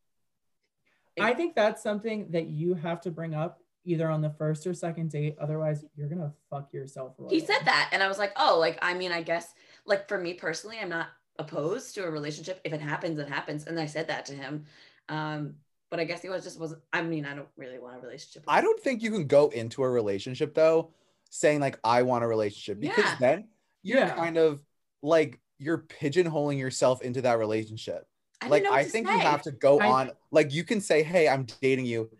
I 1.21 1.35
think 1.35 1.55
that's 1.55 1.83
something 1.83 2.31
that 2.31 2.49
you 2.49 2.75
have 2.75 3.01
to 3.03 3.13
bring 3.13 3.35
up 3.35 3.61
either 3.85 4.09
on 4.09 4.21
the 4.21 4.31
first 4.31 4.67
or 4.67 4.75
second 4.75 5.11
date. 5.13 5.37
Otherwise, 5.41 5.85
you're 5.97 6.09
gonna 6.09 6.33
fuck 6.51 6.73
yourself. 6.73 7.15
He 7.31 7.39
said 7.39 7.61
that. 7.65 7.91
And 7.93 8.03
I 8.03 8.09
was 8.09 8.19
like, 8.19 8.33
oh, 8.37 8.59
like, 8.59 8.79
I 8.83 8.95
mean, 8.95 9.13
I 9.13 9.23
guess, 9.23 9.55
like, 9.87 10.09
for 10.09 10.19
me 10.19 10.35
personally, 10.35 10.79
I'm 10.81 10.89
not 10.89 11.09
opposed 11.39 11.95
to 11.95 12.05
a 12.05 12.11
relationship. 12.11 12.61
If 12.65 12.73
it 12.73 12.81
happens, 12.81 13.19
it 13.19 13.29
happens. 13.29 13.67
And 13.67 13.79
I 13.79 13.87
said 13.87 14.09
that 14.09 14.27
to 14.27 14.35
him. 14.35 14.65
Um, 15.09 15.55
but 15.91 16.01
I 16.01 16.05
guess 16.05 16.21
he 16.21 16.29
was 16.29 16.45
just 16.45 16.61
wasn't, 16.61 16.83
I 16.93 17.03
mean, 17.03 17.25
I 17.25 17.35
don't 17.35 17.49
really 17.57 17.79
want 17.79 17.97
a 17.97 18.01
relationship. 18.01 18.45
I 18.47 18.61
don't 18.61 18.79
think 18.81 19.03
you 19.03 19.11
can 19.11 19.27
go 19.27 19.49
into 19.49 19.83
a 19.83 19.89
relationship 19.89 20.55
though 20.55 20.91
saying 21.31 21.61
like 21.61 21.79
I 21.85 22.03
want 22.03 22.25
a 22.25 22.27
relationship 22.27 22.81
because 22.81 23.05
Yeah. 23.05 23.17
then 23.21 23.49
you're 23.83 23.99
Yeah. 24.01 24.15
kind 24.15 24.37
of 24.37 24.63
like 25.03 25.41
you're 25.59 25.79
pigeonholing 25.79 26.59
yourself 26.59 27.01
into 27.03 27.23
that 27.23 27.39
relationship. 27.39 28.07
I 28.41 28.49
like 28.49 28.67
I 28.67 28.85
to 28.85 28.91
think 28.91 29.09
you 29.09 29.19
have 29.19 29.43
to 29.43 29.51
go 29.53 29.81
I- 29.81 29.87
on 29.89 30.11
like 30.31 30.53
you 30.53 30.63
can 30.63 30.81
say, 30.81 31.03
"Hey, 31.03 31.29
I'm 31.29 31.47
dating 31.61 31.87
you." 31.87 32.11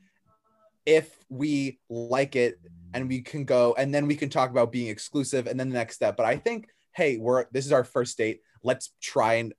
If 0.87 1.15
we 1.29 1.79
like 1.91 2.35
it 2.37 2.59
and 2.95 3.09
we 3.09 3.21
can 3.21 3.45
go 3.45 3.75
and 3.77 3.95
then 3.95 4.07
we 4.07 4.17
can 4.17 4.31
talk 4.31 4.51
about 4.51 4.73
being 4.73 4.89
exclusive 4.89 5.47
and 5.47 5.61
then 5.61 5.69
the 5.69 5.75
next 5.75 5.97
step. 5.97 6.17
But 6.17 6.25
I 6.27 6.37
think, 6.39 6.69
"Hey, 6.93 7.19
we're 7.19 7.45
this 7.53 7.67
is 7.67 7.73
our 7.73 7.85
first 7.85 8.17
date. 8.17 8.41
Let's 8.63 8.93
try 9.01 9.35
and 9.35 9.55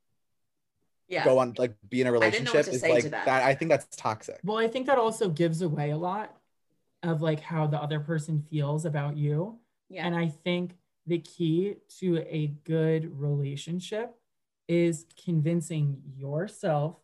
Yeah. 1.08 1.24
go 1.26 1.39
on 1.39 1.56
like 1.58 1.76
be 1.88 2.02
in 2.02 2.08
a 2.08 2.12
I 2.20 2.30
didn't 2.30 2.45
know 2.45 2.52
what 2.54 2.68
relationship." 2.68 2.74
Is 2.74 3.04
like 3.04 3.12
that. 3.12 3.26
that. 3.26 3.43
I 3.43 3.56
think 3.56 3.70
that's 3.70 3.95
toxic. 3.95 4.39
Well, 4.43 4.58
I 4.58 4.68
think 4.68 4.88
that 4.88 4.97
also 4.97 5.30
gives 5.30 5.62
away 5.62 5.91
a 5.91 5.97
lot 5.97 6.36
of 7.04 7.22
like 7.22 7.39
how 7.39 7.68
the 7.68 7.82
other 7.82 8.00
person 8.00 8.41
feels 8.50 8.86
about 8.86 9.18
you. 9.18 9.60
Yeah. 9.89 10.06
And 10.06 10.16
I 10.16 10.28
think 10.28 10.78
the 11.08 11.20
key 11.20 11.76
to 12.00 12.18
a 12.28 12.47
good 12.66 13.20
relationship 13.20 14.16
is 14.68 15.06
convincing 15.24 16.02
yourself 16.16 16.97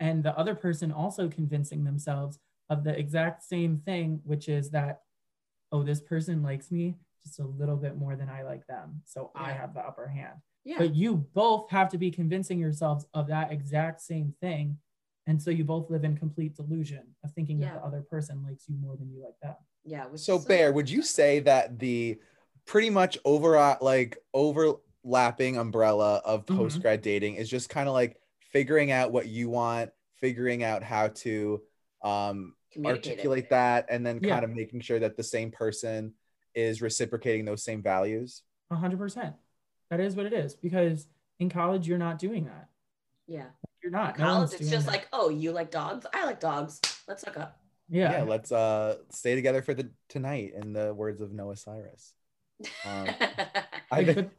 and 0.00 0.22
the 0.22 0.36
other 0.38 0.54
person 0.54 0.92
also 0.92 1.28
convincing 1.30 1.84
themselves 1.84 2.38
of 2.68 2.84
the 2.84 2.98
exact 2.98 3.42
same 3.42 3.78
thing, 3.78 4.20
which 4.24 4.48
is 4.48 4.70
that, 4.70 5.02
oh, 5.72 5.82
this 5.82 6.00
person 6.00 6.42
likes 6.42 6.70
me 6.70 6.96
just 7.22 7.38
a 7.38 7.44
little 7.46 7.76
bit 7.76 7.96
more 7.96 8.16
than 8.16 8.28
I 8.28 8.42
like 8.42 8.66
them. 8.66 9.00
So 9.06 9.30
I 9.34 9.52
have 9.52 9.72
the 9.72 9.80
upper 9.80 10.08
hand. 10.08 10.42
Yeah. 10.66 10.78
But 10.78 10.94
you 10.94 11.16
both 11.32 11.70
have 11.70 11.88
to 11.90 11.98
be 11.98 12.10
convincing 12.10 12.58
yourselves 12.58 13.06
of 13.14 13.28
that 13.28 13.52
exact 13.52 14.02
same 14.02 14.34
thing. 14.40 14.76
And 15.28 15.40
so 15.40 15.50
you 15.50 15.64
both 15.64 15.88
live 15.90 16.04
in 16.04 16.16
complete 16.16 16.54
delusion 16.56 17.02
of 17.24 17.30
thinking 17.32 17.60
Yeah. 17.60 17.74
that 17.74 17.80
the 17.80 17.86
other 17.86 18.02
person 18.02 18.42
likes 18.42 18.68
you 18.68 18.74
more 18.76 18.96
than 18.96 19.08
you 19.10 19.22
like 19.24 19.38
them. 19.40 19.54
yeah. 19.84 20.06
which 20.06 20.20
So 20.20 20.38
Bear, 20.38 20.72
would 20.72 20.90
you 20.90 21.02
say 21.02 21.38
that 21.40 21.78
the 21.78 22.18
pretty 22.66 22.90
much 22.90 23.16
over 23.24 23.76
like 23.80 24.18
overlapping 24.34 25.56
umbrella 25.56 26.20
of 26.24 26.46
post 26.46 26.82
grad 26.82 27.00
dating 27.02 27.36
is 27.36 27.48
just 27.48 27.68
kind 27.68 27.88
of 27.88 27.94
like 27.94 28.20
figuring 28.52 28.90
out 28.90 29.12
what 29.12 29.28
you 29.28 29.48
want, 29.48 29.90
figuring 30.16 30.62
out 30.64 30.82
how 30.82 31.08
to 31.08 31.62
um, 32.02 32.54
Communicate 32.72 33.06
it. 33.06 33.10
articulate 33.10 33.50
that, 33.50 33.86
and 33.88 34.04
then 34.04 34.20
Yeah. 34.22 34.34
kind 34.34 34.44
of 34.44 34.50
making 34.50 34.80
sure 34.80 34.98
that 34.98 35.16
the 35.16 35.22
same 35.22 35.50
person 35.50 36.14
is 36.54 36.82
reciprocating 36.82 37.44
those 37.44 37.62
same 37.64 37.82
values. 37.82 38.42
Hundred 38.70 38.98
percent. 38.98 39.34
That 39.90 40.00
is 40.00 40.16
what 40.16 40.26
it 40.26 40.32
is 40.32 40.54
because 40.54 41.06
in 41.38 41.48
college 41.48 41.86
you're 41.86 41.98
not 41.98 42.18
doing 42.18 42.44
that. 42.46 42.68
Yeah. 43.26 43.46
You're 43.82 43.92
not. 43.92 44.16
In 44.16 44.24
college, 44.24 44.50
one's 44.50 44.54
it's 44.60 44.70
just 44.70 44.86
that. 44.86 44.92
like, 44.92 45.08
oh, 45.12 45.28
you 45.28 45.52
like 45.52 45.70
dogs? 45.70 46.06
I 46.12 46.24
like 46.24 46.40
dogs. 46.40 46.80
Let's 47.06 47.24
hook 47.24 47.36
up. 47.38 47.58
Yeah, 47.88 48.10
yeah. 48.18 48.22
let's 48.24 48.50
uh 48.50 48.96
stay 49.10 49.36
together 49.36 49.62
for 49.62 49.72
the 49.74 49.90
tonight, 50.08 50.54
in 50.60 50.72
the 50.72 50.92
words 50.92 51.20
of 51.20 51.32
Noah 51.32 51.56
Cyrus. 51.56 52.14
Um, 52.84 53.08
I, 53.92 54.00
Like, 54.02 54.14
but- 54.16 54.30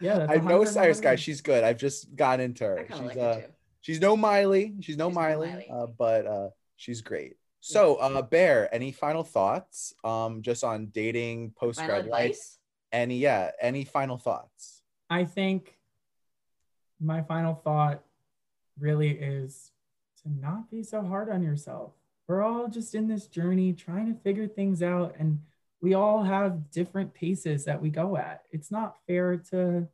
yeah, 0.00 0.18
that's 0.18 0.32
I 0.32 0.36
know 0.36 0.60
100% 0.60 0.66
Cyrus, 0.68 0.98
what 0.98 0.98
it 0.98 1.02
guys. 1.02 1.20
She's 1.20 1.40
good. 1.40 1.64
I've 1.64 1.78
just 1.78 2.14
gotten 2.14 2.44
into 2.44 2.64
her. 2.64 2.86
She's 2.88 3.00
like 3.00 3.16
uh, 3.16 3.20
it 3.38 3.46
too. 3.46 3.52
she's 3.80 4.00
no 4.00 4.16
Miley. 4.16 4.74
She's 4.80 4.96
no 4.96 5.08
She's 5.08 5.14
Miley, 5.16 5.48
Miley. 5.48 5.68
uh, 5.72 5.86
but 5.86 6.26
uh, 6.26 6.48
she's 6.76 7.00
great. 7.00 7.36
So, 7.60 7.94
uh, 7.96 8.20
Bear, 8.20 8.72
any 8.74 8.92
final 8.92 9.24
thoughts? 9.24 9.94
Um, 10.04 10.42
just 10.42 10.62
on 10.62 10.86
dating 10.88 11.52
post 11.56 11.78
Final 11.80 11.94
grad 12.02 12.06
life? 12.10 12.24
advice? 12.26 12.58
Any, 12.92 13.16
yeah, 13.18 13.52
any 13.60 13.84
final 13.84 14.18
thoughts? 14.18 14.82
I 15.10 15.24
think 15.24 15.76
my 17.00 17.22
final 17.22 17.54
thought 17.54 18.02
really 18.78 19.10
is 19.10 19.70
to 20.22 20.30
not 20.30 20.70
be 20.70 20.82
so 20.82 21.02
hard 21.02 21.28
on 21.28 21.42
yourself. 21.42 21.92
We're 22.26 22.42
all 22.42 22.68
just 22.68 22.94
in 22.94 23.06
this 23.06 23.26
journey 23.26 23.72
trying 23.72 24.12
to 24.12 24.20
figure 24.20 24.48
things 24.48 24.82
out, 24.82 25.14
and 25.18 25.40
we 25.80 25.94
all 25.94 26.22
have 26.22 26.70
different 26.70 27.12
paces 27.12 27.64
that 27.66 27.80
we 27.80 27.90
go 27.90 28.16
at. 28.16 28.42
It's 28.50 28.70
not 28.70 28.96
fair 29.06 29.36
to, 29.50 29.86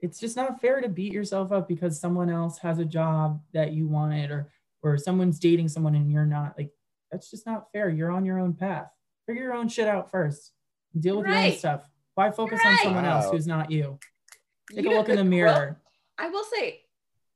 it's 0.00 0.20
just 0.20 0.36
not 0.36 0.60
fair 0.60 0.80
to 0.82 0.88
beat 0.88 1.12
yourself 1.12 1.50
up 1.50 1.66
because 1.66 1.98
someone 1.98 2.28
else 2.28 2.58
has 2.58 2.78
a 2.78 2.84
job 2.84 3.40
that 3.54 3.72
you 3.72 3.86
wanted, 3.86 4.30
or 4.30 4.50
or 4.82 4.96
someone's 4.96 5.38
dating 5.38 5.68
someone 5.68 5.94
and 5.94 6.10
you're 6.10 6.26
not. 6.26 6.54
Like 6.56 6.70
that's 7.10 7.30
just 7.30 7.46
not 7.46 7.72
fair. 7.72 7.88
You're 7.88 8.10
on 8.10 8.24
your 8.24 8.38
own 8.38 8.54
path. 8.54 8.90
Figure 9.26 9.42
your 9.42 9.54
own 9.54 9.68
shit 9.68 9.88
out 9.88 10.10
first. 10.10 10.52
Deal 10.98 11.18
with 11.18 11.26
your 11.26 11.36
own 11.36 11.52
stuff. 11.52 11.88
Why 12.14 12.30
focus 12.30 12.60
You're 12.62 12.68
on 12.68 12.76
right. 12.76 12.84
someone 12.84 13.04
else 13.04 13.30
who's 13.30 13.46
not 13.46 13.70
you? 13.70 13.98
Take 14.74 14.84
You 14.84 14.92
a 14.92 14.96
look 14.96 15.08
in 15.08 15.16
the 15.16 15.22
well, 15.22 15.30
mirror. 15.30 15.80
I 16.18 16.28
will 16.28 16.44
say, 16.44 16.80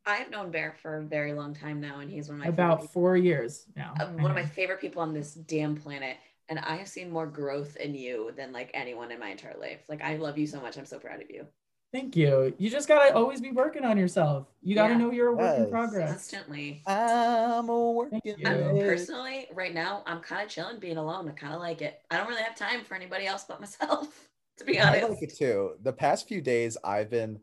I've 0.05 0.31
known 0.31 0.51
Bear 0.51 0.75
for 0.83 0.99
a 0.99 1.03
very 1.03 1.33
long 1.33 1.55
time 1.55 1.81
now, 1.81 2.01
and 2.01 2.11
he's 2.11 2.29
one 2.29 2.37
of 2.37 2.39
my 2.41 2.47
favorite 2.47 2.65
About 2.65 2.81
people- 2.81 2.93
four 2.93 3.17
years 3.17 3.67
now. 3.77 3.95
uh, 4.01 4.07
one 4.07 4.31
of 4.31 4.37
my 4.37 4.45
favorite 4.47 4.81
people 4.81 5.01
on 5.03 5.13
this 5.15 5.35
damn 5.35 5.77
planet. 5.77 6.17
And 6.49 6.59
I 6.59 6.77
have 6.77 6.89
seen 6.89 7.09
more 7.11 7.27
growth 7.27 7.77
in 7.77 7.95
you 7.95 8.33
than 8.37 8.53
like 8.53 8.71
anyone 8.75 9.11
in 9.13 9.21
my 9.21 9.29
entire 9.29 9.57
life. 9.59 9.81
Like 9.89 10.03
I 10.03 10.17
love 10.17 10.37
you 10.37 10.47
so 10.47 10.61
much. 10.61 10.77
I'm 10.77 10.85
so 10.85 10.99
proud 10.99 11.23
of 11.23 11.31
you. 11.31 11.47
Thank 11.93 12.17
you. 12.17 12.53
You 12.59 12.69
just 12.69 12.89
gotta 12.89 13.15
always 13.15 13.41
be 13.41 13.53
working 13.53 13.85
on 13.85 13.97
yourself. 13.97 14.49
You 14.61 14.75
gotta 14.75 14.95
Yeah. 14.95 14.99
know 14.99 15.11
you're 15.13 15.29
a 15.29 15.35
work 15.35 15.59
in 15.59 15.71
progress. 15.71 16.11
Constantly. 16.11 16.83
I'm 16.87 17.69
a 17.69 17.91
working 17.93 18.21
you. 18.25 18.35
I'm 18.45 18.77
personally 18.81 19.47
right 19.55 19.73
now, 19.73 20.03
I'm 20.05 20.21
kind 20.21 20.43
of 20.43 20.49
chilling 20.51 20.79
being 20.79 20.97
alone. 20.97 21.29
I 21.29 21.33
kind 21.33 21.55
of 21.55 21.61
like 21.61 21.81
it. 21.81 22.01
I 22.11 22.17
don't 22.19 22.29
really 22.29 22.43
have 22.43 22.57
time 22.57 22.83
for 22.85 22.97
anybody 22.97 23.27
else 23.27 23.45
but 23.45 23.61
myself, 23.61 24.29
to 24.59 24.65
be 24.65 24.79
I 24.79 24.89
honest. 25.03 25.11
like 25.21 25.23
it 25.23 25.35
too. 25.37 25.73
The 25.83 25.93
past 25.93 26.29
few 26.29 26.41
days, 26.41 26.77
I've 26.85 27.11
been 27.11 27.41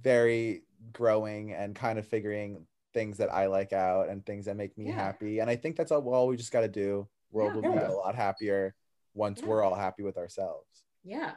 very 0.00 0.64
growing 0.92 1.52
and 1.52 1.74
kind 1.74 1.98
of 1.98 2.06
figuring 2.06 2.66
things 2.92 3.16
that 3.18 3.32
I 3.32 3.46
like 3.46 3.72
out 3.72 4.08
and 4.08 4.24
things 4.24 4.44
that 4.46 4.56
make 4.56 4.76
me 4.78 4.86
Yeah. 4.88 4.94
happy. 4.94 5.40
And 5.40 5.50
I 5.50 5.56
think 5.56 5.76
that's 5.76 5.90
all, 5.92 6.06
all 6.14 6.26
we 6.28 6.36
just 6.36 6.52
got 6.52 6.60
to 6.60 6.68
do. 6.68 7.08
World 7.30 7.50
Yeah. 7.50 7.54
will 7.60 7.74
be 7.74 7.80
Yeah. 7.80 7.88
a 7.88 7.92
lot 7.92 8.14
happier 8.14 8.74
once 9.14 9.40
Yeah. 9.40 9.48
we're 9.48 9.62
all 9.62 9.74
happy 9.74 10.02
with 10.02 10.16
ourselves. 10.16 10.84
Yeah. 11.02 11.34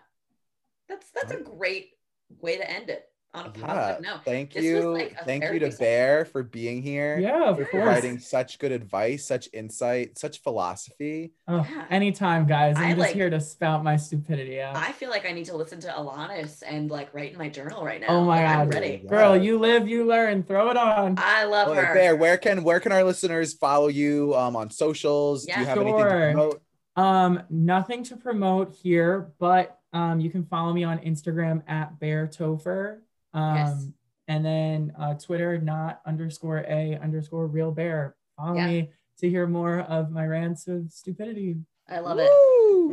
That's 0.87 1.09
that's 1.11 1.31
a 1.31 1.41
great 1.41 1.91
way 2.39 2.57
to 2.57 2.69
end 2.69 2.89
it 2.89 3.05
on 3.38 3.45
a 3.45 3.53
Yeah. 3.59 3.65
positive 3.65 4.01
note. 4.03 4.19
Thank 4.25 4.53
This 4.53 4.63
you. 4.63 4.93
like 4.93 5.15
Thank 5.25 5.43
you 5.45 5.59
to 5.59 5.65
session. 5.71 5.77
Bear 5.79 6.25
for 6.25 6.43
being 6.43 6.81
here. 6.81 7.17
Yeah, 7.19 7.45
of 7.49 7.59
Yeah. 7.59 7.65
course. 7.65 7.83
Providing 7.83 8.19
such 8.19 8.59
good 8.59 8.71
advice, 8.71 9.25
such 9.25 9.47
insight, 9.53 10.17
such 10.17 10.41
philosophy. 10.41 11.31
Oh, 11.47 11.57
Yeah. 11.69 11.85
anytime, 11.89 12.45
guys. 12.47 12.75
I'm 12.77 12.83
I 12.83 12.88
just 12.89 12.99
like- 12.99 13.13
here 13.15 13.29
to 13.29 13.39
spout 13.39 13.83
my 13.83 13.95
stupidity 13.97 14.61
out. 14.61 14.75
I 14.75 14.91
feel 14.91 15.09
like 15.09 15.25
I 15.27 15.31
need 15.31 15.45
to 15.45 15.55
listen 15.55 15.79
to 15.81 15.88
Alanis 15.89 16.63
and 16.65 16.89
like 16.91 17.13
write 17.13 17.31
in 17.33 17.38
my 17.38 17.49
journal 17.49 17.83
right 17.85 18.01
now. 18.01 18.07
oh 18.09 18.23
my 18.25 18.43
Like, 18.43 18.57
I'm 18.57 18.69
god. 18.69 18.73
ready. 18.73 19.01
Yeah. 19.03 19.09
Girl, 19.09 19.38
you 19.38 19.59
live, 19.59 19.88
you 19.88 20.05
learn. 20.05 20.43
Throw 20.43 20.69
it 20.71 20.77
on. 20.77 21.15
I 21.17 21.45
love 21.45 21.69
Oh, 21.69 21.73
her. 21.73 21.93
Bear, 21.93 22.15
where 22.15 22.38
can 22.38 22.63
where 22.63 22.79
can 22.79 22.91
our 22.91 23.03
listeners 23.03 23.53
follow 23.53 23.88
you 23.88 24.35
um, 24.35 24.55
on 24.55 24.69
socials? 24.71 25.45
Do 25.45 25.51
Yeah, 25.51 25.59
you 25.61 25.65
have 25.67 25.77
anything 25.77 25.97
to 25.97 26.09
sure. 26.09 26.31
promote? 26.31 26.61
Um, 26.95 27.43
nothing 27.49 28.03
to 28.05 28.17
promote 28.17 28.73
here, 28.73 29.31
but 29.39 29.77
um, 29.93 30.19
you 30.19 30.29
can 30.29 30.43
follow 30.45 30.73
me 30.73 30.83
on 30.83 30.97
Instagram 30.99 31.61
at 31.67 31.99
Bear 31.99 32.27
Topher. 32.27 32.99
Um, 33.38 33.55
Yes. 33.55 33.88
and 34.27 34.45
then 34.45 34.93
uh, 34.99 35.13
Twitter, 35.13 35.59
not 35.59 36.01
underscore 36.05 36.65
a 36.67 36.97
underscore 37.01 37.47
real 37.47 37.71
bear. 37.71 38.15
Follow 38.38 38.55
Yeah. 38.55 38.67
me 38.67 38.91
to 39.19 39.29
hear 39.29 39.47
more 39.47 39.79
of 39.81 40.11
my 40.11 40.25
rants 40.25 40.67
of 40.67 40.91
stupidity. 40.91 41.57
I 41.89 41.99
love 41.99 42.19
it. 42.19 42.29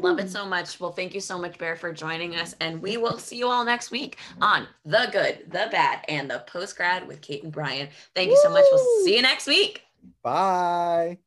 Love 0.02 0.18
it 0.20 0.30
so 0.30 0.46
much. 0.46 0.78
Well, 0.78 0.92
thank 0.92 1.14
you 1.14 1.20
so 1.20 1.38
much, 1.38 1.58
Bear, 1.58 1.74
for 1.76 1.92
joining 1.92 2.36
us. 2.36 2.54
And 2.60 2.80
we 2.80 2.96
will 2.96 3.18
see 3.18 3.36
you 3.36 3.48
all 3.48 3.64
next 3.64 3.90
week 3.90 4.18
on 4.40 4.68
The 4.84 5.08
Good, 5.10 5.50
The 5.50 5.68
Bad, 5.70 6.04
and 6.08 6.30
The 6.30 6.44
Post 6.46 6.76
Grad 6.76 7.08
with 7.08 7.20
Kate 7.20 7.42
and 7.42 7.52
Brian. 7.52 7.88
Thank 8.14 8.30
you 8.30 8.38
so 8.42 8.50
much. 8.50 8.64
We'll 8.70 9.04
see 9.04 9.16
you 9.16 9.22
next 9.22 9.46
week. 9.46 9.82
Bye. 10.22 11.18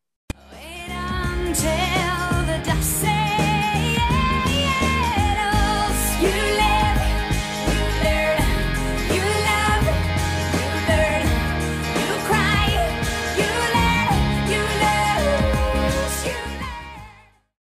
Wait 0.51 0.89
until 0.89 2.06